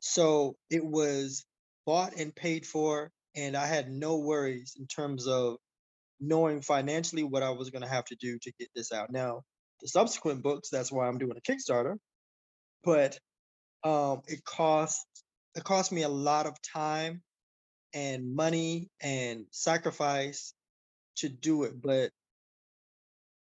So 0.00 0.56
it 0.70 0.84
was 0.84 1.44
bought 1.86 2.14
and 2.16 2.34
paid 2.34 2.66
for, 2.66 3.10
and 3.36 3.56
I 3.56 3.66
had 3.66 3.90
no 3.90 4.18
worries 4.18 4.74
in 4.78 4.86
terms 4.86 5.26
of 5.26 5.56
knowing 6.20 6.62
financially 6.62 7.24
what 7.24 7.42
I 7.42 7.50
was 7.50 7.70
going 7.70 7.82
to 7.82 7.88
have 7.88 8.06
to 8.06 8.16
do 8.16 8.38
to 8.40 8.52
get 8.58 8.70
this 8.74 8.92
out. 8.92 9.10
Now, 9.10 9.42
the 9.82 9.88
subsequent 9.88 10.42
books, 10.42 10.70
that's 10.70 10.92
why 10.92 11.08
I'm 11.08 11.18
doing 11.18 11.36
a 11.38 11.42
Kickstarter, 11.52 11.96
but 12.84 13.18
um, 13.84 14.22
it 14.28 14.44
cost 14.44 15.06
it 15.56 15.64
cost 15.64 15.92
me 15.92 16.02
a 16.02 16.08
lot 16.10 16.46
of 16.46 16.56
time 16.62 17.22
and 17.94 18.34
money 18.34 18.90
and 19.02 19.46
sacrifice 19.52 20.54
to 21.16 21.28
do 21.28 21.64
it. 21.64 21.80
But 21.80 22.12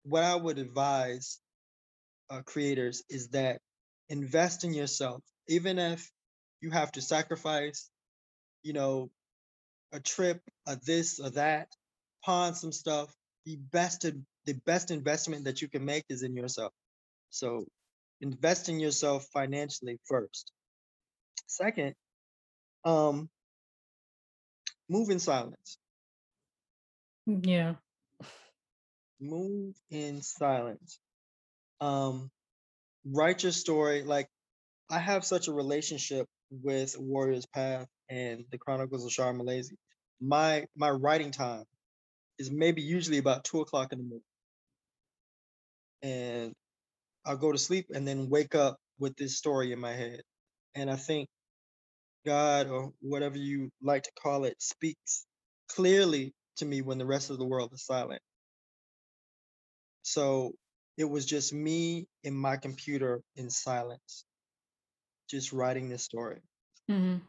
what 0.04 0.24
I 0.24 0.36
would 0.36 0.58
advise 0.60 1.40
uh, 2.30 2.42
creators 2.44 3.04
is 3.10 3.30
that 3.30 3.62
invest 4.10 4.64
in 4.64 4.74
yourself, 4.74 5.24
even 5.48 5.80
if 5.80 6.10
you 6.62 6.72
have 6.72 6.92
to 6.94 7.02
sacrifice, 7.02 7.90
you 8.64 8.74
know, 8.74 9.10
a 9.92 10.00
trip, 10.00 10.42
a 10.66 10.76
this 10.76 11.20
or 11.20 11.30
that, 11.32 11.70
pawn 12.24 12.54
some 12.54 12.72
stuff. 12.72 13.14
The 13.46 13.56
best 13.56 14.06
the 14.46 14.54
best 14.66 14.92
investment 14.92 15.46
that 15.46 15.62
you 15.62 15.70
can 15.70 15.86
make 15.86 16.06
is 16.10 16.24
in 16.24 16.36
yourself. 16.36 16.74
So 17.30 17.66
invest 18.22 18.70
in 18.70 18.80
yourself 18.80 19.28
financially 19.34 20.00
first. 20.06 20.52
Second, 21.46 21.96
um, 22.84 23.30
move 24.90 25.10
in 25.10 25.20
silence. 25.20 25.78
Yeah. 27.26 27.76
Move 29.20 29.76
in 29.90 30.22
silence. 30.22 31.00
Um, 31.82 32.30
write 33.06 33.44
your 33.44 33.52
story. 33.52 34.04
Like 34.04 34.28
I 34.90 35.00
have 35.00 35.26
such 35.26 35.48
a 35.50 35.54
relationship 35.54 36.28
with 36.52 36.96
Warrior's 37.00 37.46
Path 37.48 37.88
and 38.10 38.46
the 38.52 38.58
Chronicles 38.60 39.06
of 39.06 39.12
Shar 39.12 39.34
Malazi. 39.34 39.76
My 40.22 40.66
my 40.76 40.92
writing 40.92 41.32
time 41.32 41.66
is 42.40 42.52
maybe 42.52 42.82
usually 42.82 43.20
about 43.20 43.46
two 43.46 43.62
o'clock 43.62 43.94
in 43.94 44.00
the 44.00 44.06
morning, 44.06 44.24
and 46.04 46.54
I'll 47.26 47.38
go 47.38 47.52
to 47.52 47.58
sleep 47.58 47.88
and 47.94 48.08
then 48.08 48.30
wake 48.30 48.56
up 48.56 48.78
with 49.00 49.16
this 49.18 49.38
story 49.38 49.74
in 49.74 49.80
my 49.80 49.94
head. 49.94 50.22
And 50.76 50.90
I 50.92 50.96
think 50.96 51.30
God 52.26 52.70
or 52.70 52.92
whatever 53.02 53.38
you 53.38 53.72
like 53.82 54.04
to 54.04 54.12
call 54.22 54.46
it 54.46 54.62
speaks 54.62 55.26
clearly 55.70 56.34
to 56.58 56.66
me 56.66 56.82
when 56.84 57.00
the 57.00 57.08
rest 57.08 57.32
of 57.32 57.40
the 57.40 57.46
world 57.46 57.72
is 57.74 57.86
silent. 57.86 58.22
So 60.04 60.54
it 60.98 61.06
was 61.06 61.26
just 61.26 61.54
me 61.54 62.08
and 62.26 62.36
my 62.36 62.58
computer 62.58 63.22
in 63.38 63.50
silence, 63.52 64.26
just 65.30 65.54
writing 65.54 65.90
this 65.90 66.04
story. 66.04 66.42
hmm 66.88 67.22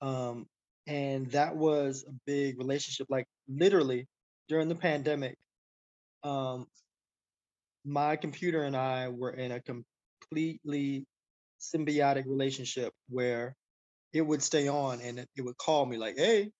Um, 0.00 0.46
and 0.86 1.30
that 1.32 1.56
was 1.56 2.04
a 2.08 2.12
big 2.26 2.58
relationship. 2.58 3.06
Like 3.10 3.26
literally 3.48 4.06
during 4.48 4.68
the 4.68 4.74
pandemic, 4.74 5.36
um, 6.24 6.66
my 7.84 8.16
computer 8.16 8.62
and 8.62 8.76
I 8.76 9.08
were 9.08 9.30
in 9.30 9.52
a 9.52 9.60
completely 9.62 11.06
symbiotic 11.60 12.26
relationship 12.26 12.92
where 13.08 13.54
it 14.12 14.22
would 14.22 14.42
stay 14.42 14.68
on 14.68 15.00
and 15.00 15.20
it, 15.20 15.28
it 15.36 15.42
would 15.42 15.58
call 15.58 15.86
me 15.86 15.98
like, 15.98 16.16
"Hey, 16.18 16.50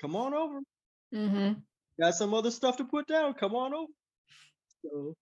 come 0.00 0.16
on 0.16 0.34
over. 0.34 0.60
hmm 1.12 1.62
Got 2.00 2.14
some 2.14 2.34
other 2.34 2.50
stuff 2.50 2.76
to 2.78 2.84
put 2.84 3.06
down. 3.06 3.34
Come 3.34 3.54
on 3.54 3.74
over." 3.74 3.92
So 4.84 5.14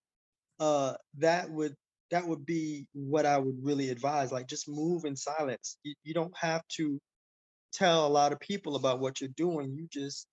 uh, 0.60 0.96
that 1.18 1.50
would 1.50 1.74
that 2.10 2.26
would 2.26 2.46
be 2.46 2.86
what 2.92 3.26
I 3.26 3.38
would 3.38 3.56
really 3.62 3.90
advise. 3.90 4.32
Like, 4.32 4.48
just 4.48 4.68
move 4.68 5.04
in 5.04 5.16
silence. 5.16 5.78
You, 5.84 5.94
you 6.04 6.14
don't 6.14 6.36
have 6.38 6.62
to 6.76 7.00
tell 7.72 8.06
a 8.06 8.08
lot 8.08 8.32
of 8.32 8.40
people 8.40 8.76
about 8.76 9.00
what 9.00 9.20
you're 9.20 9.30
doing. 9.36 9.74
You 9.74 9.88
just 9.92 10.26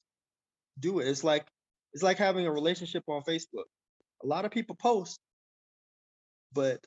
do 0.80 1.00
it. 1.00 1.08
It's 1.08 1.24
like 1.24 1.48
it's 1.94 2.04
like 2.04 2.18
having 2.18 2.48
a 2.48 2.52
relationship 2.52 3.04
on 3.08 3.24
Facebook. 3.24 3.66
A 4.24 4.28
lot 4.28 4.46
of 4.46 4.52
people 4.52 4.76
post, 4.76 5.20
but 6.54 6.86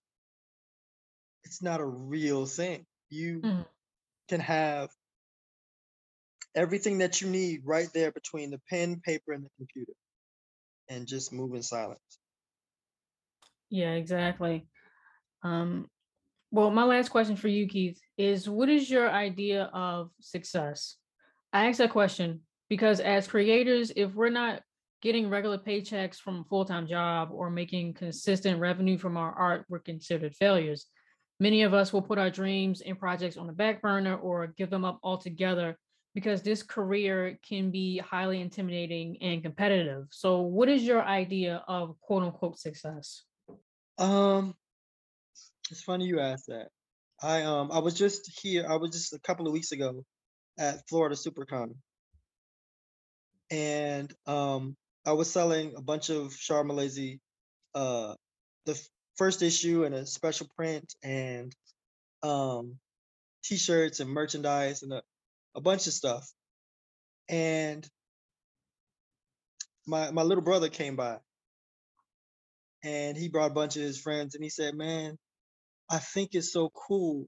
it's 1.45 1.63
not 1.63 1.81
a 1.81 1.87
real 1.87 2.47
thing. 2.47 2.87
You 3.09 3.47
hmm 3.47 3.63
can 4.29 4.41
have 4.41 4.91
everything 6.57 6.99
that 6.99 7.21
you 7.21 7.29
need 7.29 7.63
right 7.65 7.89
there 7.93 8.11
between 8.11 8.51
the 8.51 8.61
pen, 8.69 9.01
paper, 9.01 9.33
and 9.33 9.45
the 9.45 9.51
computer, 9.57 9.93
and 10.89 11.07
just 11.07 11.33
move 11.33 11.55
in 11.55 11.63
silence. 11.63 12.19
Yeah, 13.71 13.93
exactly. 13.95 14.67
Um, 15.47 15.89
well, 16.51 16.71
my 16.71 16.85
last 16.85 17.11
question 17.11 17.37
for 17.37 17.49
you, 17.49 17.69
Keith, 17.69 18.01
is 18.19 18.49
what 18.49 18.69
is 18.69 18.91
your 18.91 19.11
idea 19.11 19.71
of 19.73 20.11
success? 20.21 20.97
I 21.53 21.69
ask 21.69 21.79
that 21.79 21.91
question 21.91 22.41
because 22.69 23.01
as 23.01 23.29
creators, 23.29 23.93
if 23.95 24.13
we're 24.15 24.31
not 24.31 24.63
getting 25.03 25.31
regular 25.31 25.59
paychecks 25.59 26.17
from 26.17 26.41
a 26.41 26.45
full-time 26.45 26.87
job 26.87 27.29
or 27.33 27.51
making 27.51 27.95
consistent 27.95 28.59
revenue 28.59 28.99
from 28.99 29.17
our 29.17 29.33
art, 29.33 29.65
we're 29.69 29.79
considered 29.79 30.35
failures. 30.35 30.87
Many 31.39 31.63
of 31.63 31.75
us 31.75 31.93
will 31.93 32.03
put 32.03 32.19
our 32.19 32.31
dreams 32.31 32.81
and 32.81 32.99
projects 32.99 33.37
on 33.37 33.47
the 33.47 33.53
back 33.53 33.83
burner 33.83 34.17
or 34.17 34.49
give 34.57 34.71
them 34.71 34.85
up 34.85 34.99
altogether 35.05 35.77
because 36.15 36.43
this 36.43 36.63
career 36.63 37.39
can 37.47 37.71
be 37.71 37.99
highly 37.99 38.41
intimidating 38.41 39.19
and 39.21 39.43
competitive. 39.43 40.07
So, 40.11 40.41
what 40.41 40.71
is 40.71 40.83
your 40.83 41.03
idea 41.03 41.63
of 41.69 42.01
quote 42.01 42.23
unquote 42.23 42.59
success? 42.59 43.25
Um, 43.99 44.55
it's 45.71 45.83
funny 45.83 46.07
you 46.07 46.21
asked 46.21 46.47
that. 46.49 46.69
I 47.23 47.43
um 47.43 47.71
I 47.73 47.79
was 47.81 47.95
just 47.95 48.41
here. 48.43 48.67
I 48.69 48.77
was 48.77 48.91
just 48.91 49.15
a 49.15 49.21
couple 49.21 49.47
of 49.47 49.53
weeks 49.53 49.73
ago 49.73 50.05
at 50.59 50.89
Florida 50.89 51.17
SuperCon, 51.17 51.75
and 53.51 54.13
um 54.27 54.77
I 55.07 55.13
was 55.13 55.31
selling 55.31 55.75
a 55.77 55.83
bunch 55.83 56.11
of 56.11 56.37
Char 56.37 56.65
Malazi, 56.65 57.21
uh, 57.75 58.15
the 58.67 58.81
first 59.17 59.43
issue 59.43 59.85
and 59.85 59.95
a 59.95 60.07
special 60.07 60.49
print 60.57 60.95
and 61.03 61.53
um 62.23 62.77
t-shirts 63.45 64.01
and 64.01 64.11
merchandise 64.11 64.83
and 64.83 64.93
a, 64.93 65.03
a 65.55 65.61
bunch 65.61 65.87
of 65.87 65.93
stuff. 65.93 66.29
And 67.29 67.89
my 69.87 70.11
my 70.11 70.23
little 70.23 70.45
brother 70.45 70.69
came 70.69 70.97
by 70.97 71.19
and 72.85 73.17
he 73.17 73.29
brought 73.29 73.51
a 73.51 73.55
bunch 73.55 73.77
of 73.77 73.83
his 73.83 74.01
friends 74.01 74.35
and 74.35 74.45
he 74.45 74.51
said, 74.51 74.75
"Man, 74.75 75.17
I 75.91 75.99
think 75.99 76.31
it's 76.35 76.53
so 76.53 76.71
cool 76.71 77.27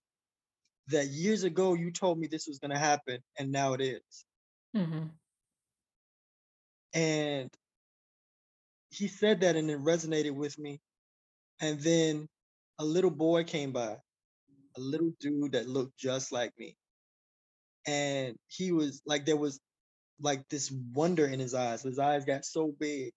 that 0.88 1.08
years 1.08 1.44
ago 1.44 1.74
you 1.74 1.92
told 1.92 2.18
me 2.18 2.28
this 2.28 2.46
was 2.48 2.58
going 2.60 2.72
to 2.72 2.78
happen 2.78 3.20
and 3.38 3.52
now 3.52 3.74
it 3.74 3.80
is." 3.82 4.26
hmm 4.74 5.08
And 6.94 7.50
he 8.90 9.08
said 9.08 9.40
that 9.42 9.56
and 9.56 9.70
it 9.70 9.80
resonated 9.80 10.34
with 10.34 10.58
me. 10.58 10.80
And 11.60 11.80
then 11.80 12.28
a 12.78 12.84
little 12.84 13.10
boy 13.10 13.44
came 13.44 13.72
by, 13.72 13.98
a 14.76 14.80
little 14.80 15.12
dude 15.20 15.52
that 15.52 15.68
looked 15.68 15.98
just 15.98 16.32
like 16.32 16.52
me. 16.58 16.76
And 17.86 18.36
he 18.48 18.72
was 18.72 19.02
like 19.06 19.26
there 19.26 19.36
was 19.36 19.60
like 20.20 20.48
this 20.48 20.72
wonder 20.94 21.26
in 21.26 21.40
his 21.40 21.54
eyes. 21.54 21.82
His 21.82 21.98
eyes 21.98 22.24
got 22.26 22.44
so 22.44 22.72
big 22.80 23.12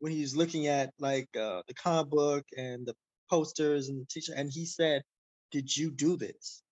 when 0.00 0.12
he 0.12 0.22
was 0.22 0.36
looking 0.36 0.68
at 0.68 0.92
like 1.00 1.28
uh, 1.36 1.62
the 1.68 1.74
comic 1.74 2.10
book 2.10 2.44
and 2.56 2.86
the 2.86 2.94
posters 3.30 3.88
and 3.88 4.00
the 4.00 4.06
t-shirt 4.06 4.36
and 4.36 4.50
he 4.52 4.64
said 4.66 5.02
Did 5.50 5.74
you 5.76 5.90
do 5.90 6.16
this? 6.16 6.62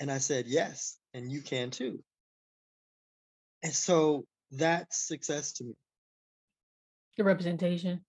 And 0.00 0.10
I 0.10 0.18
said, 0.18 0.46
Yes, 0.46 0.98
and 1.14 1.30
you 1.30 1.40
can 1.40 1.70
too. 1.70 2.02
And 3.62 3.72
so 3.72 4.24
that's 4.50 4.98
success 5.08 5.52
to 5.54 5.64
me. 5.64 5.74
The 7.16 7.24
representation. 7.24 8.00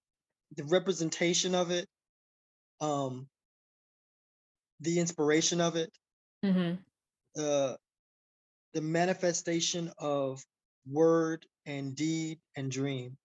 The 0.56 0.64
representation 0.66 1.56
of 1.56 1.72
it, 1.72 1.88
um, 2.82 3.28
the 4.82 5.00
inspiration 5.00 5.62
of 5.62 5.76
it, 5.76 5.92
Mm-hmm. 6.44 6.76
the 7.36 7.78
the 8.74 8.82
manifestation 8.82 9.92
of 9.98 10.44
word 10.88 11.46
and 11.66 11.96
deed 11.96 12.40
and 12.56 12.70
dream. 12.70 13.18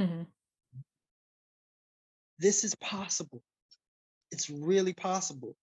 Mm-hmm. 0.00 0.22
This 2.38 2.64
is 2.64 2.74
possible. 2.76 3.42
It's 4.30 4.50
really 4.50 4.92
possible. 4.92 5.56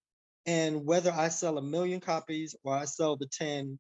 And 0.46 0.86
whether 0.86 1.12
I 1.12 1.30
sell 1.30 1.58
a 1.58 1.62
million 1.62 2.00
copies 2.00 2.56
or 2.64 2.76
I 2.76 2.86
sell 2.86 3.16
the 3.16 3.28
10 3.28 3.80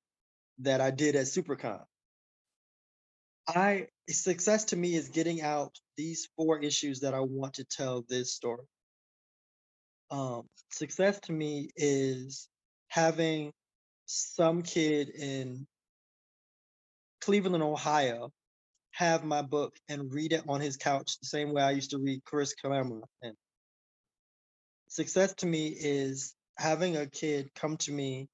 that 0.60 0.81
I 0.81 0.91
did 0.91 1.15
at 1.15 1.25
SuperCon, 1.25 1.84
I 3.47 3.88
success 4.10 4.65
to 4.65 4.75
me 4.75 4.95
is 4.95 5.10
getting 5.10 5.41
out 5.41 5.75
these 5.97 6.27
four 6.36 6.60
issues 6.60 7.01
that 7.01 7.13
I 7.13 7.19
want 7.19 7.55
to 7.55 7.65
tell 7.65 8.03
this 8.08 8.34
story. 8.34 8.65
Um, 10.10 10.43
success 10.71 11.19
to 11.21 11.31
me 11.31 11.69
is 11.75 12.47
having 12.88 13.51
some 14.05 14.63
kid 14.63 15.10
in 15.10 15.67
Cleveland, 17.21 17.63
Ohio, 17.63 18.31
have 18.95 19.25
my 19.25 19.41
book 19.41 19.75
and 19.89 20.13
read 20.13 20.31
it 20.31 20.43
on 20.47 20.62
his 20.62 20.77
couch 20.77 21.19
the 21.19 21.27
same 21.27 21.53
way 21.53 21.62
I 21.62 21.71
used 21.71 21.91
to 21.91 21.97
read 21.97 22.23
Chris 22.23 22.53
Claremont. 22.53 23.03
And 23.21 23.36
success 24.88 25.34
to 25.36 25.45
me 25.45 25.67
is 25.67 26.34
having 26.58 26.95
a 26.95 27.05
kid 27.05 27.51
come 27.55 27.75
to 27.77 27.91
me 27.91 28.29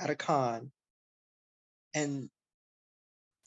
at 0.00 0.10
a 0.10 0.16
con 0.16 0.72
and 1.94 2.28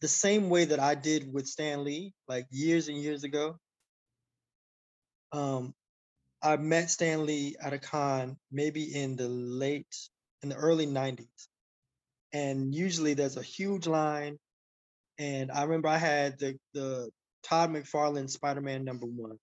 the 0.02 0.08
same 0.08 0.50
way 0.50 0.66
that 0.66 0.80
I 0.80 0.96
did 0.96 1.32
with 1.32 1.48
Stan 1.48 1.84
Lee, 1.84 2.14
like 2.28 2.46
years 2.50 2.88
and 2.88 2.98
years 2.98 3.24
ago. 3.24 3.58
Um, 5.32 5.74
I 6.42 6.58
met 6.58 6.90
Stan 6.90 7.26
Lee 7.26 7.56
at 7.62 7.74
a 7.74 7.80
con 7.80 8.38
maybe 8.52 8.84
in 8.84 9.16
the 9.16 9.28
late, 9.28 9.96
in 10.42 10.50
the 10.50 10.56
early 10.56 10.88
90s. 10.88 11.48
And 12.34 12.74
usually 12.74 13.14
there's 13.14 13.38
a 13.38 13.44
huge 13.44 13.88
line. 13.88 14.40
And 15.20 15.52
I 15.52 15.64
remember 15.64 15.88
I 15.88 15.98
had 15.98 16.40
the, 16.40 16.58
the 16.74 17.10
Todd 17.44 17.72
McFarlane 17.72 18.30
Spider 18.30 18.62
Man 18.62 18.84
number 18.84 19.06
one. 19.06 19.38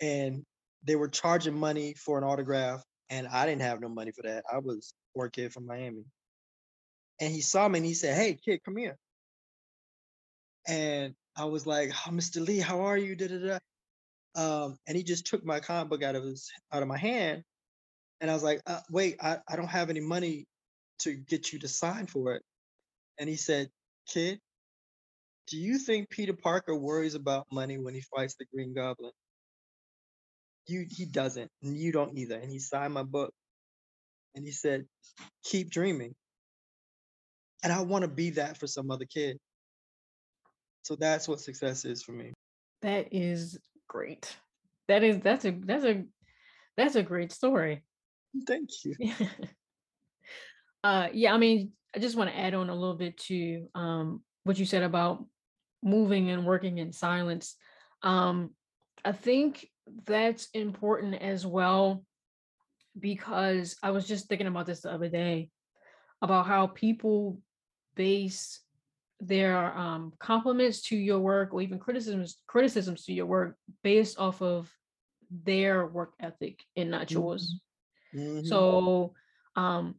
And 0.00 0.44
they 0.84 0.96
were 0.96 1.08
charging 1.08 1.58
money 1.58 1.94
for 1.94 2.18
an 2.18 2.24
autograph. 2.24 2.82
And 3.10 3.26
I 3.26 3.46
didn't 3.46 3.62
have 3.62 3.80
no 3.80 3.88
money 3.88 4.12
for 4.12 4.22
that. 4.22 4.44
I 4.52 4.58
was 4.58 4.92
poor 5.14 5.28
kid 5.28 5.52
from 5.52 5.66
Miami. 5.66 6.04
And 7.20 7.32
he 7.32 7.40
saw 7.40 7.66
me 7.68 7.78
and 7.78 7.86
he 7.86 7.94
said, 7.94 8.16
Hey, 8.16 8.38
kid, 8.42 8.60
come 8.64 8.76
here. 8.76 8.96
And 10.68 11.14
I 11.36 11.46
was 11.46 11.66
like, 11.66 11.90
oh, 11.90 12.10
Mr. 12.10 12.44
Lee, 12.44 12.58
how 12.58 12.82
are 12.82 12.98
you? 12.98 13.16
Da, 13.16 13.28
da, 13.28 13.38
da. 13.38 13.58
Um, 14.36 14.76
and 14.86 14.96
he 14.96 15.02
just 15.02 15.26
took 15.26 15.44
my 15.44 15.60
comic 15.60 15.88
book 15.88 16.02
out 16.02 16.14
of 16.14 16.24
his 16.24 16.50
out 16.72 16.82
of 16.82 16.88
my 16.88 16.98
hand. 16.98 17.42
And 18.20 18.30
I 18.30 18.34
was 18.34 18.42
like, 18.42 18.60
uh, 18.66 18.80
wait, 18.90 19.16
I, 19.20 19.38
I 19.48 19.56
don't 19.56 19.68
have 19.68 19.90
any 19.90 20.00
money 20.00 20.46
to 21.00 21.14
get 21.14 21.52
you 21.52 21.60
to 21.60 21.68
sign 21.68 22.06
for 22.06 22.34
it. 22.34 22.42
And 23.18 23.28
he 23.28 23.36
said, 23.36 23.70
Kid, 24.08 24.40
do 25.48 25.56
you 25.56 25.78
think 25.78 26.10
Peter 26.10 26.34
Parker 26.34 26.74
worries 26.74 27.14
about 27.14 27.46
money 27.50 27.78
when 27.78 27.94
he 27.94 28.02
fights 28.14 28.34
the 28.38 28.44
Green 28.52 28.74
Goblin? 28.74 29.12
You 30.66 30.86
he 30.88 31.06
doesn't, 31.06 31.50
and 31.62 31.76
you 31.76 31.92
don't 31.92 32.16
either. 32.16 32.36
And 32.36 32.50
he 32.50 32.58
signed 32.58 32.92
my 32.92 33.02
book. 33.02 33.32
And 34.34 34.44
he 34.44 34.52
said, 34.52 34.84
keep 35.42 35.70
dreaming. 35.70 36.14
And 37.64 37.72
I 37.72 37.80
want 37.80 38.02
to 38.02 38.08
be 38.08 38.30
that 38.30 38.58
for 38.58 38.66
some 38.66 38.90
other 38.90 39.06
kid. 39.06 39.38
So 40.82 40.94
that's 40.96 41.26
what 41.26 41.40
success 41.40 41.84
is 41.84 42.02
for 42.02 42.12
me. 42.12 42.32
That 42.82 43.08
is 43.12 43.58
great. 43.88 44.36
That 44.86 45.02
is 45.02 45.18
that's 45.20 45.44
a 45.44 45.50
that's 45.50 45.84
a 45.84 46.04
that's 46.76 46.94
a 46.94 47.02
great 47.02 47.32
story. 47.32 47.82
Thank 48.46 48.70
you. 48.84 48.94
uh 50.84 51.08
yeah, 51.12 51.34
I 51.34 51.38
mean, 51.38 51.72
I 51.96 51.98
just 51.98 52.16
want 52.16 52.30
to 52.30 52.38
add 52.38 52.54
on 52.54 52.68
a 52.68 52.74
little 52.74 52.96
bit 52.96 53.16
to 53.26 53.66
um 53.74 54.22
what 54.44 54.58
you 54.58 54.64
said 54.64 54.82
about 54.82 55.24
moving 55.82 56.30
and 56.30 56.46
working 56.46 56.78
in 56.78 56.92
silence. 56.92 57.56
Um 58.02 58.50
I 59.04 59.12
think 59.12 59.68
that's 60.06 60.48
important 60.52 61.14
as 61.14 61.46
well 61.46 62.04
because 62.98 63.76
I 63.82 63.90
was 63.90 64.06
just 64.06 64.28
thinking 64.28 64.46
about 64.46 64.66
this 64.66 64.80
the 64.80 64.92
other 64.92 65.08
day 65.08 65.50
about 66.20 66.46
how 66.46 66.66
people 66.66 67.40
base 67.94 68.60
their 69.20 69.76
um, 69.76 70.12
compliments 70.18 70.82
to 70.82 70.96
your 70.96 71.18
work 71.18 71.52
or 71.52 71.60
even 71.60 71.78
criticisms 71.78 72.36
criticisms 72.46 73.04
to 73.04 73.12
your 73.12 73.26
work 73.26 73.56
based 73.82 74.18
off 74.18 74.40
of 74.42 74.72
their 75.30 75.86
work 75.86 76.12
ethic 76.20 76.62
and 76.76 76.90
not 76.90 77.10
yours. 77.10 77.58
Mhm. 78.14 78.46
So, 78.46 79.14
um, 79.56 79.96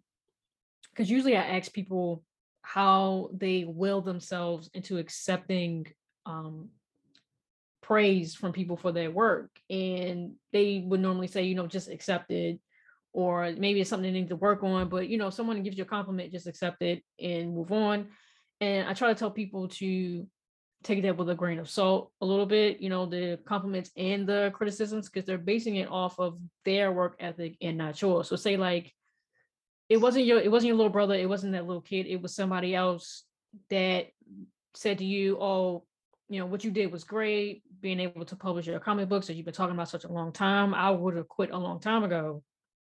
because 0.91 1.09
usually 1.09 1.35
I 1.35 1.57
ask 1.57 1.71
people 1.71 2.23
how 2.73 3.29
they 3.33 3.65
will 3.65 4.01
themselves 4.01 4.69
into 4.73 4.97
accepting 4.97 5.87
um 6.25 6.69
praise 7.81 8.35
from 8.35 8.51
people 8.53 8.77
for 8.77 8.91
their 8.91 9.09
work, 9.09 9.49
and 9.69 10.33
they 10.53 10.83
would 10.85 10.99
normally 10.99 11.27
say, 11.27 11.41
you 11.43 11.55
know, 11.55 11.65
just 11.65 11.89
accept 11.89 12.29
it, 12.29 12.59
or 13.13 13.51
maybe 13.57 13.81
it's 13.81 13.89
something 13.89 14.13
they 14.13 14.19
need 14.19 14.29
to 14.29 14.35
work 14.35 14.61
on. 14.63 14.89
But 14.89 15.09
you 15.09 15.17
know, 15.17 15.31
someone 15.31 15.63
gives 15.63 15.77
you 15.77 15.83
a 15.83 15.95
compliment, 15.97 16.31
just 16.31 16.45
accept 16.47 16.81
it 16.83 17.03
and 17.19 17.55
move 17.55 17.71
on. 17.71 18.09
And 18.61 18.87
I 18.87 18.93
try 18.93 19.07
to 19.07 19.19
tell 19.19 19.31
people 19.31 19.69
to 19.81 20.27
take 20.83 21.01
that 21.01 21.17
with 21.17 21.29
a 21.29 21.35
grain 21.35 21.59
of 21.59 21.69
salt 21.69 22.11
a 22.21 22.25
little 22.25 22.45
bit, 22.45 22.79
you 22.79 22.89
know, 22.89 23.05
the 23.05 23.39
compliments 23.45 23.89
and 23.97 24.27
the 24.27 24.51
criticisms, 24.53 25.09
because 25.09 25.25
they're 25.25 25.37
basing 25.53 25.77
it 25.77 25.89
off 25.89 26.19
of 26.19 26.37
their 26.65 26.91
work 26.91 27.15
ethic 27.19 27.57
and 27.61 27.77
not 27.77 27.99
yours. 28.01 28.27
So 28.27 28.35
say 28.35 28.55
like 28.55 28.93
it 29.89 29.97
wasn't 29.97 30.25
your 30.25 30.39
it 30.39 30.51
wasn't 30.51 30.67
your 30.67 30.77
little 30.77 30.91
brother, 30.91 31.15
it 31.15 31.27
wasn't 31.27 31.53
that 31.53 31.65
little 31.65 31.81
kid, 31.81 32.05
it 32.05 32.21
was 32.21 32.33
somebody 32.35 32.75
else 32.75 33.23
that 33.69 34.07
said 34.75 34.99
to 34.99 35.05
you, 35.05 35.37
Oh, 35.39 35.83
you 36.29 36.39
know, 36.39 36.45
what 36.45 36.63
you 36.63 36.69
did 36.71 36.91
was 36.91 37.03
great, 37.03 37.63
being 37.81 37.99
able 37.99 38.23
to 38.25 38.35
publish 38.35 38.67
your 38.67 38.79
comic 38.79 39.09
books 39.09 39.27
that 39.27 39.33
you've 39.33 39.45
been 39.45 39.53
talking 39.53 39.73
about 39.73 39.89
such 39.89 40.03
a 40.03 40.11
long 40.11 40.31
time. 40.31 40.75
I 40.75 40.91
would 40.91 41.15
have 41.15 41.27
quit 41.27 41.49
a 41.49 41.57
long 41.57 41.79
time 41.79 42.03
ago. 42.03 42.43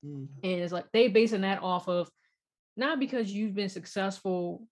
Mhm. 0.05 0.29
And 0.43 0.61
it's 0.61 0.73
like 0.73 0.91
they 0.93 1.09
basing 1.09 1.43
that 1.43 1.63
off 1.63 1.89
of 1.89 2.11
not 2.77 2.99
because 2.99 3.33
you've 3.33 3.55
been 3.55 3.69
successful 3.69 4.67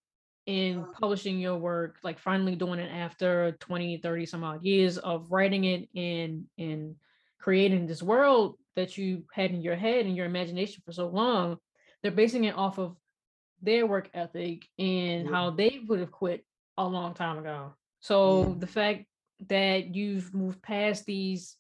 in 0.47 0.85
publishing 1.01 1.41
your 1.41 1.59
work, 1.59 1.99
like 2.05 2.19
finally 2.21 2.55
doing 2.55 2.79
it 2.79 2.91
after 2.91 3.53
20, 3.59 3.99
30 3.99 4.27
some 4.27 4.45
odd 4.45 4.65
years 4.65 4.99
of 4.99 5.31
writing 5.33 5.65
it 5.65 5.89
and 5.95 6.47
and 6.59 6.97
creating 7.39 7.87
this 7.87 8.03
world 8.03 8.57
that 8.75 8.97
you 8.97 9.25
had 9.33 9.51
in 9.51 9.61
your 9.61 9.77
head 9.77 10.07
and 10.07 10.17
your 10.17 10.27
imagination 10.27 10.83
for 10.85 10.93
so 10.93 11.09
long. 11.09 11.59
They're 12.07 12.15
basing 12.15 12.45
it 12.45 12.55
off 12.55 12.79
of 12.79 12.97
their 13.61 13.85
work 13.85 14.09
ethic 14.15 14.69
and 14.79 15.27
Yeah. 15.27 15.33
how 15.33 15.51
they 15.51 15.81
would 15.89 15.99
have 15.99 16.13
quit 16.13 16.47
a 16.79 16.87
long 16.87 17.15
time 17.15 17.39
ago. 17.39 17.75
So 17.99 18.45
Yeah. 18.45 18.55
the 18.61 18.67
fact 18.69 19.07
that 19.49 19.93
you've 19.93 20.33
moved 20.33 20.63
past 20.63 21.05
these 21.05 21.57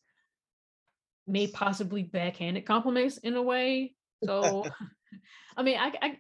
may 1.27 1.49
possibly 1.49 2.05
backhanded 2.05 2.65
compliments 2.65 3.19
in 3.19 3.35
a 3.35 3.43
way. 3.43 3.97
So, 4.25 4.71
I 5.57 5.65
mean, 5.65 5.79
I, 5.79 5.93
I, 6.01 6.19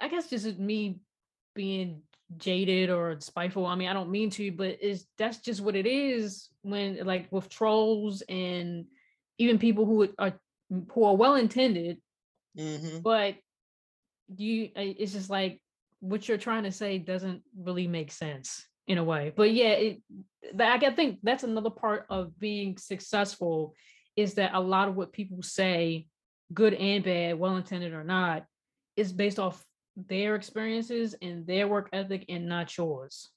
I 0.00 0.08
guess 0.08 0.28
just 0.28 0.58
me 0.58 0.98
being 1.54 2.02
jaded 2.36 2.90
or 2.90 3.20
spiteful. 3.20 3.66
I 3.66 3.76
mean, 3.76 3.86
I 3.86 3.92
don't 3.92 4.10
mean 4.10 4.30
to, 4.30 4.50
but 4.50 4.78
it's 4.80 5.06
that's 5.16 5.38
just 5.38 5.60
what 5.60 5.76
it 5.76 5.86
is 5.86 6.48
when, 6.62 7.06
like, 7.06 7.30
with 7.30 7.48
trolls 7.48 8.20
and 8.28 8.86
even 9.38 9.60
people 9.60 9.86
who 9.86 10.08
are 10.18 10.32
who 10.92 11.04
are 11.04 11.14
well 11.14 11.36
intended, 11.36 11.98
Mhm. 12.58 13.00
but 13.04 13.36
you, 14.36 14.66
uh, 14.76 14.82
it's 14.98 15.12
just 15.12 15.30
like 15.30 15.60
what 16.00 16.28
you're 16.28 16.38
trying 16.38 16.64
to 16.64 16.72
say 16.72 16.98
doesn't 16.98 17.42
really 17.56 17.86
make 17.86 18.12
sense 18.12 18.66
in 18.86 18.98
a 18.98 19.04
way. 19.04 19.32
But 19.34 19.52
yeah, 19.52 19.70
it. 19.70 20.02
I 20.58 20.78
think 20.90 21.20
that's 21.22 21.44
another 21.44 21.70
part 21.70 22.06
of 22.10 22.38
being 22.38 22.76
successful 22.76 23.74
is 24.16 24.34
that 24.34 24.54
a 24.54 24.60
lot 24.60 24.88
of 24.88 24.94
what 24.94 25.12
people 25.12 25.42
say, 25.42 26.06
good 26.52 26.74
and 26.74 27.02
bad, 27.02 27.38
well 27.38 27.56
intended 27.56 27.94
or 27.94 28.04
not, 28.04 28.44
is 28.96 29.12
based 29.12 29.38
off 29.38 29.64
their 29.96 30.34
experiences 30.34 31.14
and 31.22 31.46
their 31.46 31.66
work 31.66 31.88
ethic 31.92 32.26
and 32.28 32.48
not 32.48 32.76
yours. 32.76 33.30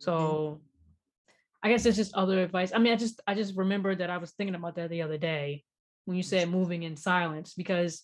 Mm-hmm. 0.00 0.04
So 0.04 0.60
I 1.62 1.68
guess 1.68 1.84
it's 1.86 1.96
just 1.96 2.14
other 2.14 2.42
advice. 2.42 2.72
I 2.74 2.78
mean, 2.78 2.92
I 2.92 2.96
just 2.96 3.20
I 3.26 3.34
just 3.34 3.56
remember 3.56 3.94
that 3.94 4.10
I 4.10 4.18
was 4.18 4.30
thinking 4.32 4.54
about 4.54 4.76
that 4.76 4.90
the 4.90 5.02
other 5.02 5.18
day 5.18 5.64
when 6.04 6.16
you 6.16 6.22
said 6.22 6.48
moving 6.48 6.84
in 6.84 6.96
silence 6.96 7.52
because 7.54 8.02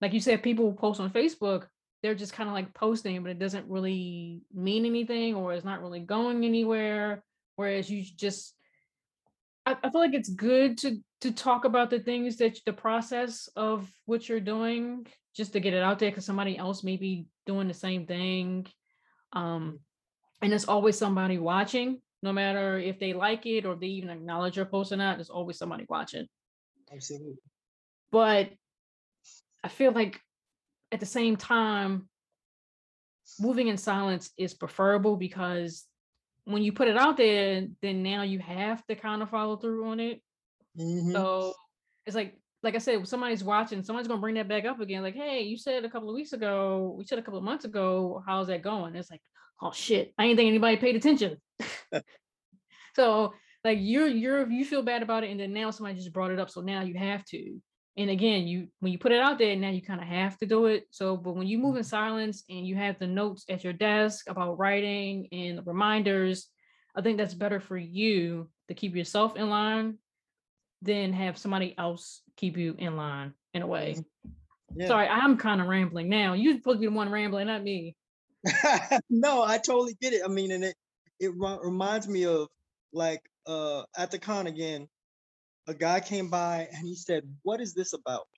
like 0.00 0.12
you 0.12 0.20
said, 0.20 0.42
people 0.42 0.72
post 0.72 1.00
on 1.00 1.10
Facebook, 1.10 1.66
they're 2.02 2.14
just 2.14 2.32
kind 2.32 2.48
of 2.48 2.54
like 2.54 2.74
posting, 2.74 3.22
but 3.22 3.30
it 3.30 3.38
doesn't 3.38 3.68
really 3.68 4.40
mean 4.54 4.86
anything 4.86 5.34
or 5.34 5.52
it's 5.52 5.64
not 5.64 5.82
really 5.82 6.00
going 6.00 6.44
anywhere. 6.44 7.22
Whereas 7.56 7.90
you 7.90 8.04
just 8.16 8.54
I, 9.66 9.76
I 9.82 9.90
feel 9.90 10.00
like 10.00 10.14
it's 10.14 10.30
good 10.30 10.78
to 10.78 10.98
to 11.20 11.32
talk 11.32 11.64
about 11.64 11.90
the 11.90 11.98
things 11.98 12.36
that 12.36 12.58
the 12.64 12.72
process 12.72 13.48
of 13.56 13.90
what 14.06 14.28
you're 14.28 14.40
doing 14.40 15.06
just 15.36 15.52
to 15.52 15.60
get 15.60 15.74
it 15.74 15.82
out 15.82 15.98
there 15.98 16.10
because 16.10 16.24
somebody 16.24 16.56
else 16.56 16.82
may 16.82 16.96
be 16.96 17.26
doing 17.46 17.68
the 17.68 17.74
same 17.74 18.06
thing. 18.06 18.66
Um, 19.32 19.80
and 20.40 20.52
there's 20.52 20.66
always 20.66 20.96
somebody 20.96 21.38
watching, 21.38 22.00
no 22.22 22.32
matter 22.32 22.78
if 22.78 22.98
they 22.98 23.12
like 23.12 23.46
it 23.46 23.66
or 23.66 23.74
they 23.74 23.88
even 23.88 24.10
acknowledge 24.10 24.56
your 24.56 24.66
post 24.66 24.92
or 24.92 24.96
not, 24.96 25.16
there's 25.16 25.30
always 25.30 25.58
somebody 25.58 25.84
watching. 25.88 26.26
Absolutely. 26.92 27.34
But 28.10 28.50
I 29.62 29.68
feel 29.68 29.92
like 29.92 30.20
at 30.92 31.00
the 31.00 31.06
same 31.06 31.36
time, 31.36 32.08
moving 33.38 33.68
in 33.68 33.76
silence 33.76 34.30
is 34.38 34.54
preferable 34.54 35.16
because 35.16 35.84
when 36.44 36.62
you 36.62 36.72
put 36.72 36.88
it 36.88 36.96
out 36.96 37.16
there, 37.16 37.66
then 37.82 38.02
now 38.02 38.22
you 38.22 38.38
have 38.38 38.84
to 38.86 38.94
kind 38.94 39.22
of 39.22 39.30
follow 39.30 39.56
through 39.56 39.86
on 39.88 40.00
it. 40.00 40.22
hmm 40.76 41.12
So 41.12 41.52
it's 42.06 42.16
like, 42.16 42.38
like 42.62 42.74
I 42.74 42.78
said, 42.78 43.06
somebody's 43.06 43.44
watching, 43.44 43.82
somebody's 43.82 44.08
gonna 44.08 44.20
bring 44.20 44.36
that 44.36 44.48
back 44.48 44.64
up 44.64 44.80
again. 44.80 45.02
Like, 45.02 45.14
hey, 45.14 45.42
you 45.42 45.56
said 45.56 45.84
a 45.84 45.90
couple 45.90 46.08
of 46.08 46.14
weeks 46.14 46.32
ago, 46.32 46.94
we 46.96 47.04
said 47.04 47.18
a 47.18 47.22
couple 47.22 47.38
of 47.38 47.44
months 47.44 47.64
ago, 47.64 48.22
how's 48.26 48.48
that 48.48 48.62
going? 48.62 48.96
It's 48.96 49.10
like, 49.10 49.20
oh 49.60 49.72
shit, 49.72 50.12
I 50.18 50.24
ain't 50.24 50.36
think 50.36 50.48
anybody 50.48 50.76
paid 50.76 50.96
attention. 50.96 51.36
so 52.96 53.34
like 53.64 53.78
you're 53.80 54.08
you're 54.08 54.50
you 54.50 54.64
feel 54.64 54.82
bad 54.82 55.02
about 55.02 55.24
it, 55.24 55.30
and 55.30 55.38
then 55.38 55.52
now 55.52 55.70
somebody 55.70 55.96
just 55.96 56.12
brought 56.12 56.30
it 56.30 56.38
up, 56.38 56.50
so 56.50 56.60
now 56.60 56.82
you 56.82 56.94
have 56.94 57.24
to. 57.26 57.60
And 57.98 58.10
again, 58.10 58.46
you 58.46 58.68
when 58.78 58.92
you 58.92 58.98
put 58.98 59.10
it 59.10 59.20
out 59.20 59.38
there, 59.38 59.56
now 59.56 59.70
you 59.70 59.82
kind 59.82 60.00
of 60.00 60.06
have 60.06 60.38
to 60.38 60.46
do 60.46 60.66
it. 60.66 60.86
So, 60.90 61.16
but 61.16 61.34
when 61.34 61.48
you 61.48 61.58
move 61.58 61.76
in 61.76 61.82
silence 61.82 62.44
and 62.48 62.64
you 62.64 62.76
have 62.76 62.98
the 62.98 63.08
notes 63.08 63.44
at 63.48 63.64
your 63.64 63.72
desk 63.72 64.30
about 64.30 64.58
writing 64.58 65.28
and 65.32 65.58
the 65.58 65.62
reminders, 65.62 66.48
I 66.94 67.02
think 67.02 67.18
that's 67.18 67.34
better 67.34 67.58
for 67.58 67.76
you 67.76 68.48
to 68.68 68.74
keep 68.74 68.94
yourself 68.94 69.36
in 69.36 69.50
line 69.50 69.98
than 70.80 71.12
have 71.12 71.36
somebody 71.36 71.74
else 71.76 72.22
keep 72.36 72.56
you 72.56 72.76
in 72.78 72.96
line 72.96 73.34
in 73.52 73.62
a 73.62 73.66
way. 73.66 73.96
Yeah. 74.76 74.86
Sorry, 74.86 75.08
I'm 75.08 75.36
kind 75.36 75.60
of 75.60 75.66
rambling 75.66 76.08
now. 76.08 76.34
You're 76.34 76.54
supposed 76.54 76.76
to 76.76 76.80
be 76.80 76.86
the 76.86 76.92
one 76.92 77.10
rambling, 77.10 77.48
not 77.48 77.64
me. 77.64 77.96
no, 79.10 79.42
I 79.42 79.58
totally 79.58 79.96
get 80.00 80.12
it. 80.12 80.22
I 80.24 80.28
mean, 80.28 80.52
and 80.52 80.62
it 80.62 80.76
it 81.18 81.32
reminds 81.34 82.06
me 82.06 82.26
of 82.26 82.46
like 82.92 83.22
uh 83.46 83.82
at 83.96 84.12
the 84.12 84.20
con 84.20 84.46
again, 84.46 84.88
a 85.68 85.74
guy 85.74 86.00
came 86.00 86.30
by 86.30 86.68
and 86.72 86.86
he 86.88 86.96
said, 86.96 87.24
"What 87.44 87.60
is 87.60 87.74
this 87.74 87.92
about?" 87.94 88.28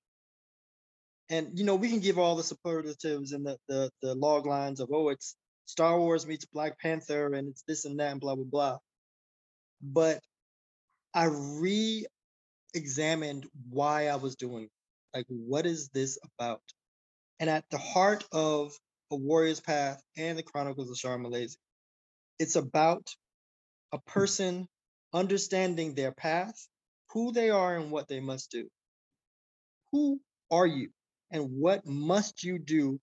And 1.30 1.58
you 1.58 1.64
know, 1.64 1.76
we 1.76 1.88
can 1.90 2.00
give 2.00 2.18
all 2.18 2.36
the 2.36 2.42
superlatives 2.44 3.32
and 3.32 3.46
the 3.46 3.58
the 3.68 3.90
the 4.02 4.14
log 4.16 4.46
lines 4.46 4.80
of, 4.80 4.90
"Oh, 4.92 5.10
it's 5.10 5.36
Star 5.66 5.98
Wars 5.98 6.26
meets 6.26 6.44
Black 6.46 6.78
Panther 6.80 7.34
and 7.34 7.48
it's 7.48 7.62
this 7.68 7.84
and 7.86 8.00
that 8.00 8.12
and 8.12 8.20
blah 8.20 8.36
blah 8.36 8.44
blah." 8.44 8.78
But 9.82 10.20
I 11.14 11.26
re-examined 11.26 12.08
why 13.70 14.08
I 14.08 14.16
was 14.16 14.36
doing, 14.36 14.64
it. 14.64 14.70
like, 15.14 15.26
what 15.28 15.66
is 15.66 15.88
this 15.90 16.18
about? 16.24 16.62
And 17.40 17.50
at 17.50 17.64
the 17.70 17.78
heart 17.78 18.24
of 18.32 18.78
A 19.10 19.16
Warrior's 19.16 19.60
Path 19.60 20.02
and 20.16 20.38
the 20.38 20.42
Chronicles 20.42 20.90
of 20.90 20.96
Sharmalaise, 20.96 21.56
it's 22.38 22.56
about 22.56 23.08
a 23.92 23.98
person 24.00 24.68
understanding 25.12 25.94
their 25.94 26.12
path, 26.12 26.68
who 27.12 27.32
they 27.32 27.50
are, 27.50 27.76
and 27.76 27.90
what 27.90 28.08
they 28.08 28.20
must 28.20 28.50
do. 28.50 28.68
Who 29.92 30.20
are 30.50 30.66
you, 30.66 30.90
and 31.30 31.50
what 31.60 31.86
must 31.86 32.44
you 32.44 32.58
do 32.58 33.00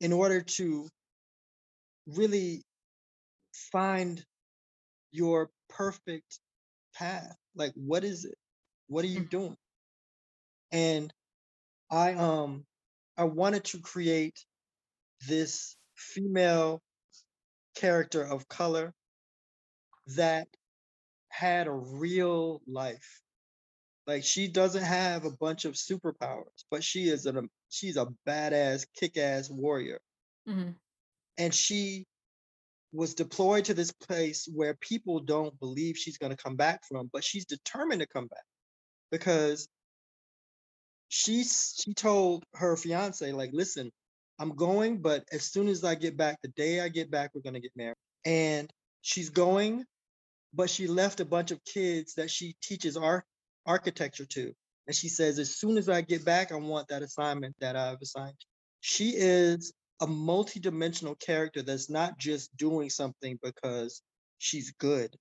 in 0.00 0.12
order 0.12 0.42
to 0.42 0.88
really 2.06 2.62
find 3.72 4.24
your 5.12 5.50
perfect 5.68 6.40
path? 6.94 7.36
Like, 7.54 7.72
what 7.74 8.04
is 8.04 8.24
it? 8.24 8.36
What 8.88 9.04
are 9.04 9.08
you 9.08 9.22
Mm. 9.22 9.30
doing? 9.30 9.56
And 10.72 11.12
I 11.90 12.14
um 12.14 12.66
I 13.16 13.24
wanted 13.24 13.64
to 13.66 13.80
create 13.80 14.38
this 15.28 15.76
female 15.96 16.82
character 17.76 18.22
of 18.24 18.48
color 18.48 18.94
that 20.16 20.48
had 21.30 21.68
a 21.68 21.72
real 21.72 22.62
life. 22.66 23.21
Like 24.12 24.24
she 24.24 24.46
doesn't 24.46 24.82
have 24.82 25.24
a 25.24 25.30
bunch 25.30 25.64
of 25.64 25.72
superpowers, 25.72 26.64
but 26.70 26.84
she 26.84 27.08
is 27.08 27.24
an 27.24 27.48
she's 27.70 27.96
a 27.96 28.08
badass, 28.28 28.84
kick-ass 28.94 29.48
warrior. 29.48 30.00
Mhm. 30.46 30.76
And 31.38 31.54
she 31.54 32.06
was 32.92 33.14
deployed 33.14 33.64
to 33.64 33.74
this 33.74 33.90
place 33.90 34.46
where 34.52 34.74
people 34.74 35.20
don't 35.20 35.58
believe 35.58 35.96
she's 35.96 36.18
going 36.18 36.28
to 36.28 36.36
come 36.36 36.56
back 36.56 36.82
from, 36.86 37.08
but 37.10 37.24
she's 37.24 37.46
determined 37.46 38.02
to 38.02 38.06
come 38.06 38.26
back 38.26 38.44
because 39.10 39.66
she 41.08 41.42
she 41.44 41.94
told 41.94 42.44
her 42.52 42.76
fiance 42.76 43.32
like, 43.32 43.54
"Listen, 43.54 43.90
I'm 44.38 44.54
going, 44.54 45.00
but 45.00 45.26
as 45.32 45.50
soon 45.50 45.68
as 45.68 45.84
I 45.84 45.94
get 45.94 46.18
back, 46.18 46.36
the 46.42 46.48
day 46.48 46.80
I 46.80 46.90
get 46.90 47.10
back, 47.10 47.30
we're 47.34 47.40
going 47.40 47.54
to 47.54 47.60
get 47.60 47.74
married." 47.76 47.96
And 48.26 48.70
she's 49.00 49.30
going, 49.30 49.86
but 50.52 50.68
she 50.68 50.86
left 50.86 51.20
a 51.20 51.24
bunch 51.24 51.50
of 51.50 51.64
kids 51.64 52.12
that 52.16 52.30
she 52.30 52.56
teaches 52.60 52.98
art 52.98 53.24
architecture 53.66 54.26
to. 54.26 54.52
And 54.86 54.96
she 54.96 55.08
says, 55.08 55.38
"As 55.38 55.56
soon 55.56 55.78
as 55.78 55.88
I 55.88 56.00
get 56.00 56.24
back, 56.24 56.52
I 56.52 56.56
want 56.56 56.88
that 56.88 57.02
assignment 57.02 57.54
that 57.60 57.76
I've 57.76 58.00
assigned." 58.02 58.36
She 58.80 59.10
is 59.16 59.72
a 60.00 60.06
multi-dimensional 60.06 61.14
character 61.16 61.62
that's 61.62 61.88
not 61.88 62.18
just 62.18 62.54
doing 62.56 62.90
something 62.90 63.38
because 63.42 64.02
she's 64.38 64.72
good. 64.72 65.16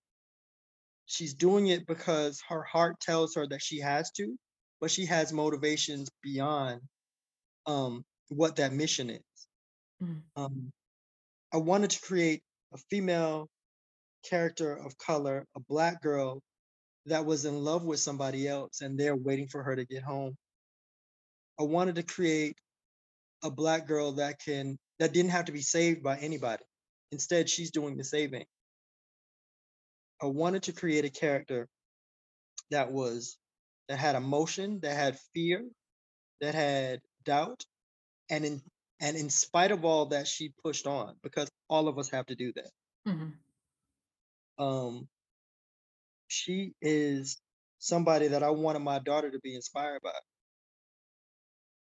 She's 1.05 1.35
doing 1.35 1.67
it 1.67 1.85
because 1.85 2.41
her 2.49 2.63
heart 2.63 2.99
tells 2.99 3.35
her 3.35 3.45
that 3.47 3.61
she 3.61 3.79
has 3.79 4.11
to, 4.13 4.35
but 4.79 4.89
she 4.89 5.05
has 5.05 5.31
motivations 5.31 6.09
beyond 6.23 6.81
um, 7.67 8.03
what 8.29 8.55
that 8.55 8.73
mission 8.73 9.11
is. 9.11 9.47
Mm. 10.01 10.21
Um, 10.35 10.71
I 11.53 11.57
wanted 11.57 11.91
to 11.91 12.01
create 12.01 12.41
a 12.73 12.77
female 12.89 13.49
character 14.27 14.73
of 14.73 14.97
color, 14.97 15.45
a 15.55 15.59
black 15.59 16.01
girl 16.01 16.41
that 17.05 17.25
was 17.25 17.45
in 17.45 17.63
love 17.63 17.83
with 17.83 17.99
somebody 17.99 18.47
else 18.47 18.81
and 18.81 18.99
they're 18.99 19.15
waiting 19.15 19.47
for 19.47 19.63
her 19.63 19.75
to 19.75 19.85
get 19.85 20.03
home. 20.03 20.35
I 21.59 21.63
wanted 21.63 21.95
to 21.95 22.03
create 22.03 22.57
a 23.43 23.51
black 23.51 23.87
girl 23.87 24.13
that 24.13 24.39
can 24.39 24.77
that 24.99 25.13
didn't 25.13 25.31
have 25.31 25.45
to 25.45 25.51
be 25.51 25.61
saved 25.61 26.03
by 26.03 26.17
anybody. 26.17 26.63
Instead, 27.11 27.49
she's 27.49 27.71
doing 27.71 27.97
the 27.97 28.03
saving. 28.03 28.45
I 30.21 30.27
wanted 30.27 30.63
to 30.63 30.73
create 30.73 31.05
a 31.05 31.09
character 31.09 31.67
that 32.69 32.91
was 32.91 33.37
that 33.89 33.99
had 33.99 34.15
emotion, 34.15 34.79
that 34.81 34.95
had 34.95 35.19
fear, 35.33 35.67
that 36.41 36.55
had 36.55 37.01
doubt, 37.25 37.63
and 38.29 38.45
in 38.45 38.61
and 38.99 39.17
in 39.17 39.29
spite 39.29 39.71
of 39.71 39.85
all 39.85 40.07
that, 40.07 40.27
she 40.27 40.53
pushed 40.63 40.87
on 40.87 41.15
because 41.23 41.49
all 41.69 41.87
of 41.87 41.97
us 41.99 42.09
have 42.11 42.27
to 42.27 42.35
do 42.35 42.53
that. 42.53 42.71
Mhm. 43.07 43.33
Um, 44.57 45.09
she 46.31 46.73
is 46.81 47.41
somebody 47.79 48.29
that 48.29 48.41
I 48.41 48.51
wanted 48.51 48.79
my 48.79 48.99
daughter 48.99 49.29
to 49.29 49.39
be 49.39 49.53
inspired 49.53 50.01
by. 50.01 50.11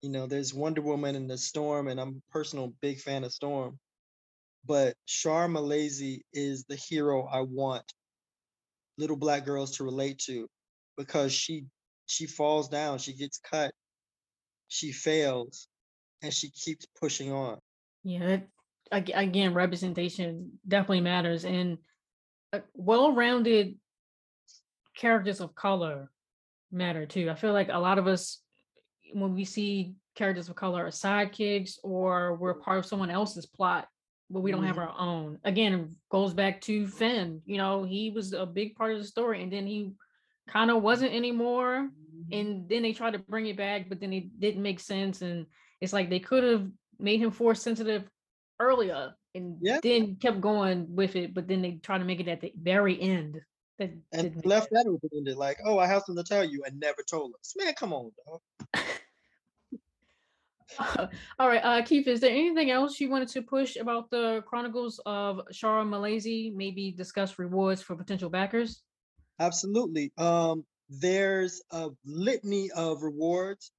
You 0.01 0.09
know, 0.09 0.25
there's 0.25 0.53
Wonder 0.53 0.81
Woman 0.81 1.15
and 1.15 1.29
the 1.29 1.37
Storm, 1.37 1.87
and 1.87 1.99
I'm 1.99 2.21
a 2.29 2.31
personal 2.31 2.73
big 2.81 2.99
fan 2.99 3.23
of 3.25 3.33
Storm. 3.33 3.77
But 4.65 4.95
Shar 5.05 5.47
Malaise 5.47 6.21
is 6.33 6.63
the 6.65 6.75
hero 6.75 7.25
I 7.25 7.41
want 7.41 7.83
little 8.97 9.17
black 9.17 9.45
girls 9.45 9.77
to 9.77 9.83
relate 9.83 10.19
to 10.19 10.47
because 10.97 11.33
she 11.33 11.65
she 12.05 12.25
falls 12.25 12.69
down, 12.69 12.99
she 12.99 13.13
gets 13.13 13.37
cut, 13.39 13.71
she 14.69 14.93
fails, 14.93 15.67
and 16.21 16.33
she 16.33 16.49
keeps 16.51 16.85
pushing 16.99 17.33
on. 17.33 17.59
Yeah, 18.03 18.37
again, 18.91 19.53
representation 19.53 20.59
definitely 20.65 21.01
matters, 21.01 21.43
and 21.43 21.79
uh, 22.53 22.59
well-rounded 22.73 23.75
characters 24.97 25.39
of 25.39 25.55
color 25.55 26.11
matter 26.71 27.05
too. 27.05 27.29
I 27.29 27.35
feel 27.35 27.53
like 27.53 27.69
a 27.71 27.79
lot 27.79 27.97
of 27.99 28.07
us, 28.07 28.41
when 29.13 29.33
we 29.33 29.45
see 29.45 29.93
characters 30.15 30.49
of 30.49 30.55
color 30.55 30.87
as 30.87 30.99
sidekicks 30.99 31.77
or 31.83 32.35
we're 32.35 32.55
part 32.55 32.79
of 32.79 32.85
someone 32.85 33.09
else's 33.11 33.45
plot, 33.45 33.87
but 34.29 34.41
we 34.41 34.51
don't 34.51 34.65
have 34.65 34.75
Mhm. 34.75 34.87
our 34.87 34.99
own. 34.99 35.39
Again, 35.45 35.73
it 35.73 35.89
goes 36.09 36.33
back 36.33 36.59
to 36.61 36.87
Finn. 36.87 37.41
You 37.45 37.57
know, 37.57 37.83
he 37.83 38.09
was 38.09 38.33
a 38.33 38.45
big 38.45 38.75
part 38.75 38.91
of 38.91 38.97
the 38.97 39.05
story, 39.07 39.41
and 39.41 39.53
then 39.53 39.65
he 39.65 39.93
kind 40.47 40.69
of 40.71 40.83
wasn't 40.83 41.13
anymore. 41.13 41.89
And 42.31 42.67
then 42.67 42.81
they 42.81 42.91
tried 42.91 43.13
to 43.13 43.19
bring 43.19 43.45
it 43.45 43.55
back, 43.55 43.87
but 43.87 44.01
then 44.01 44.11
it 44.11 44.37
didn't 44.39 44.61
make 44.63 44.81
sense. 44.81 45.21
And 45.21 45.45
it's 45.79 45.93
like 45.93 46.09
they 46.09 46.19
could 46.19 46.43
have 46.43 46.69
made 46.99 47.21
him 47.21 47.31
force 47.31 47.61
sensitive 47.61 48.09
earlier 48.59 49.15
and 49.35 49.57
Yeah. 49.61 49.79
then 49.81 50.15
kept 50.17 50.41
going 50.41 50.93
with 50.93 51.15
it, 51.15 51.33
but 51.33 51.47
then 51.47 51.61
they 51.61 51.73
tried 51.75 51.99
to 51.99 52.05
make 52.05 52.19
it 52.19 52.27
at 52.27 52.41
the 52.41 52.51
very 52.57 52.99
end. 52.99 53.39
That 53.80 53.91
And 54.11 54.43
left 54.45 54.69
that 54.71 54.88
open 54.88 55.09
ended, 55.15 55.38
like, 55.38 55.59
oh, 55.63 55.78
I 55.78 55.86
have 55.86 56.03
something 56.05 56.23
to 56.23 56.28
tell 56.28 56.43
you, 56.43 56.63
and 56.65 56.80
never 56.80 57.03
told 57.07 57.34
us. 57.39 57.53
Man, 57.57 57.73
come 57.75 57.93
on, 57.93 58.11
dog. 58.25 58.41
All 61.39 61.47
right, 61.47 61.61
uh, 61.63 61.82
Keith, 61.84 62.07
is 62.07 62.19
there 62.19 62.32
anything 62.32 62.71
else 62.71 62.99
you 62.99 63.09
wanted 63.09 63.30
to 63.30 63.41
push 63.41 63.75
about 63.78 64.09
the 64.09 64.43
Chronicles 64.47 64.99
of 65.05 65.41
Shara 65.53 65.88
Malaise? 65.88 66.51
Maybe 66.55 66.91
discuss 66.91 67.39
rewards 67.39 67.82
for 67.82 67.95
potential 67.95 68.30
backers? 68.30 68.82
Absolutely. 69.39 70.11
Um, 70.17 70.65
there's 70.89 71.61
a 71.71 71.89
litany 72.05 72.71
of 72.71 73.03
rewards. 73.03 73.71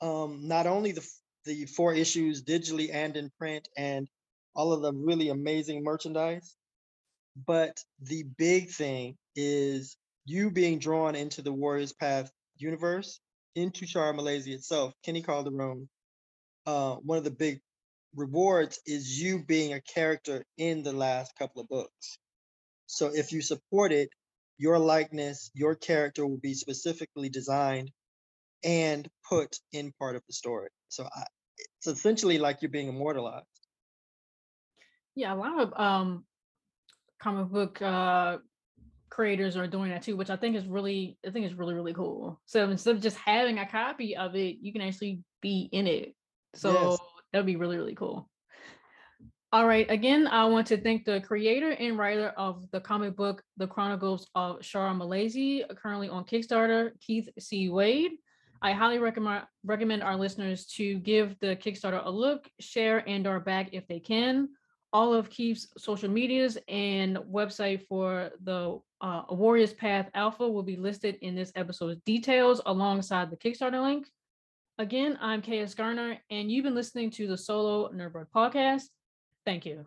Um, 0.00 0.46
not 0.46 0.66
only 0.66 0.92
the 0.92 1.06
the 1.44 1.64
four 1.66 1.94
issues 1.94 2.42
digitally 2.42 2.92
and 2.92 3.16
in 3.16 3.30
print, 3.38 3.68
and 3.76 4.08
all 4.54 4.72
of 4.72 4.82
the 4.82 4.92
really 4.92 5.28
amazing 5.28 5.84
merchandise, 5.84 6.56
but 7.46 7.78
the 8.00 8.24
big 8.36 8.70
thing 8.70 9.16
is 9.36 9.96
you 10.24 10.50
being 10.50 10.78
drawn 10.78 11.14
into 11.14 11.42
the 11.42 11.52
Warriors 11.52 11.92
Path 11.92 12.30
universe, 12.56 13.20
into 13.54 13.86
Char 13.86 14.12
Malaysia 14.12 14.52
itself. 14.52 14.94
Kenny 15.04 15.22
Calderon. 15.22 15.88
Uh, 16.66 16.96
one 16.96 17.18
of 17.18 17.24
the 17.24 17.30
big 17.30 17.60
rewards 18.14 18.80
is 18.86 19.20
you 19.20 19.44
being 19.44 19.72
a 19.72 19.80
character 19.80 20.44
in 20.58 20.82
the 20.82 20.92
last 20.92 21.32
couple 21.38 21.62
of 21.62 21.68
books. 21.68 22.18
So 22.86 23.10
if 23.12 23.32
you 23.32 23.42
support 23.42 23.92
it, 23.92 24.08
your 24.58 24.78
likeness, 24.78 25.50
your 25.54 25.74
character 25.74 26.26
will 26.26 26.38
be 26.38 26.54
specifically 26.54 27.28
designed 27.28 27.90
and 28.64 29.08
put 29.28 29.58
in 29.72 29.92
part 29.98 30.16
of 30.16 30.22
the 30.26 30.32
story. 30.32 30.70
So 30.88 31.04
I, 31.04 31.24
it's 31.58 31.86
essentially 31.86 32.38
like 32.38 32.62
you're 32.62 32.70
being 32.70 32.88
immortalized. 32.88 33.46
Yeah, 35.14 35.34
a 35.34 35.36
lot 35.36 35.60
of 35.60 35.72
um 35.78 36.24
comic 37.20 37.48
book 37.50 37.80
uh 37.80 38.38
creators 39.10 39.56
are 39.56 39.66
doing 39.66 39.90
that 39.90 40.02
too, 40.02 40.16
which 40.16 40.30
I 40.30 40.36
think 40.36 40.56
is 40.56 40.66
really 40.66 41.18
I 41.26 41.30
think 41.30 41.46
is 41.46 41.54
really, 41.54 41.74
really 41.74 41.94
cool. 41.94 42.40
So 42.46 42.68
instead 42.70 42.96
of 42.96 43.02
just 43.02 43.16
having 43.16 43.58
a 43.58 43.66
copy 43.66 44.16
of 44.16 44.34
it, 44.34 44.58
you 44.60 44.72
can 44.72 44.82
actually 44.82 45.20
be 45.40 45.68
in 45.72 45.86
it. 45.86 46.14
So 46.54 46.72
Yes. 46.72 46.98
that'd 47.32 47.46
be 47.46 47.56
really, 47.56 47.76
really 47.76 47.94
cool. 47.94 48.28
All 49.52 49.66
right. 49.66 49.88
Again, 49.90 50.26
I 50.26 50.44
want 50.46 50.66
to 50.68 50.76
thank 50.76 51.04
the 51.04 51.20
creator 51.20 51.70
and 51.70 51.96
writer 51.96 52.28
of 52.36 52.68
the 52.72 52.80
comic 52.80 53.16
book, 53.16 53.42
The 53.56 53.66
Chronicles 53.66 54.28
of 54.34 54.58
Shara 54.58 54.94
Malazi, 54.94 55.64
currently 55.76 56.08
on 56.08 56.24
Kickstarter, 56.24 56.90
Keith 57.00 57.28
C. 57.38 57.68
Wade. 57.68 58.12
I 58.60 58.72
highly 58.72 58.98
recommend 58.98 59.44
recommend 59.64 60.02
our 60.02 60.16
listeners 60.16 60.66
to 60.76 60.98
give 60.98 61.38
the 61.40 61.56
Kickstarter 61.56 62.04
a 62.04 62.10
look, 62.10 62.48
share, 62.58 63.08
and 63.08 63.26
or 63.26 63.38
back 63.38 63.68
if 63.72 63.86
they 63.86 64.00
can. 64.00 64.48
All 64.92 65.12
of 65.12 65.30
Keith's 65.30 65.68
social 65.76 66.08
medias 66.08 66.56
and 66.68 67.16
website 67.18 67.86
for 67.86 68.30
the 68.42 68.80
uh, 69.00 69.22
Warriors 69.30 69.74
Path 69.74 70.08
Alpha 70.14 70.48
will 70.48 70.62
be 70.62 70.76
listed 70.76 71.16
in 71.20 71.34
this 71.34 71.52
episode's 71.54 72.00
details 72.06 72.60
alongside 72.66 73.30
the 73.30 73.36
Kickstarter 73.36 73.82
link. 73.82 74.06
Again, 74.78 75.18
I'm 75.20 75.42
KS 75.42 75.74
Garner, 75.74 76.18
and 76.30 76.50
you've 76.50 76.64
been 76.64 76.74
listening 76.74 77.10
to 77.12 77.26
the 77.26 77.36
Solo 77.36 77.90
Nerdbird 77.92 78.26
podcast. 78.34 78.84
Thank 79.44 79.64
you. 79.64 79.86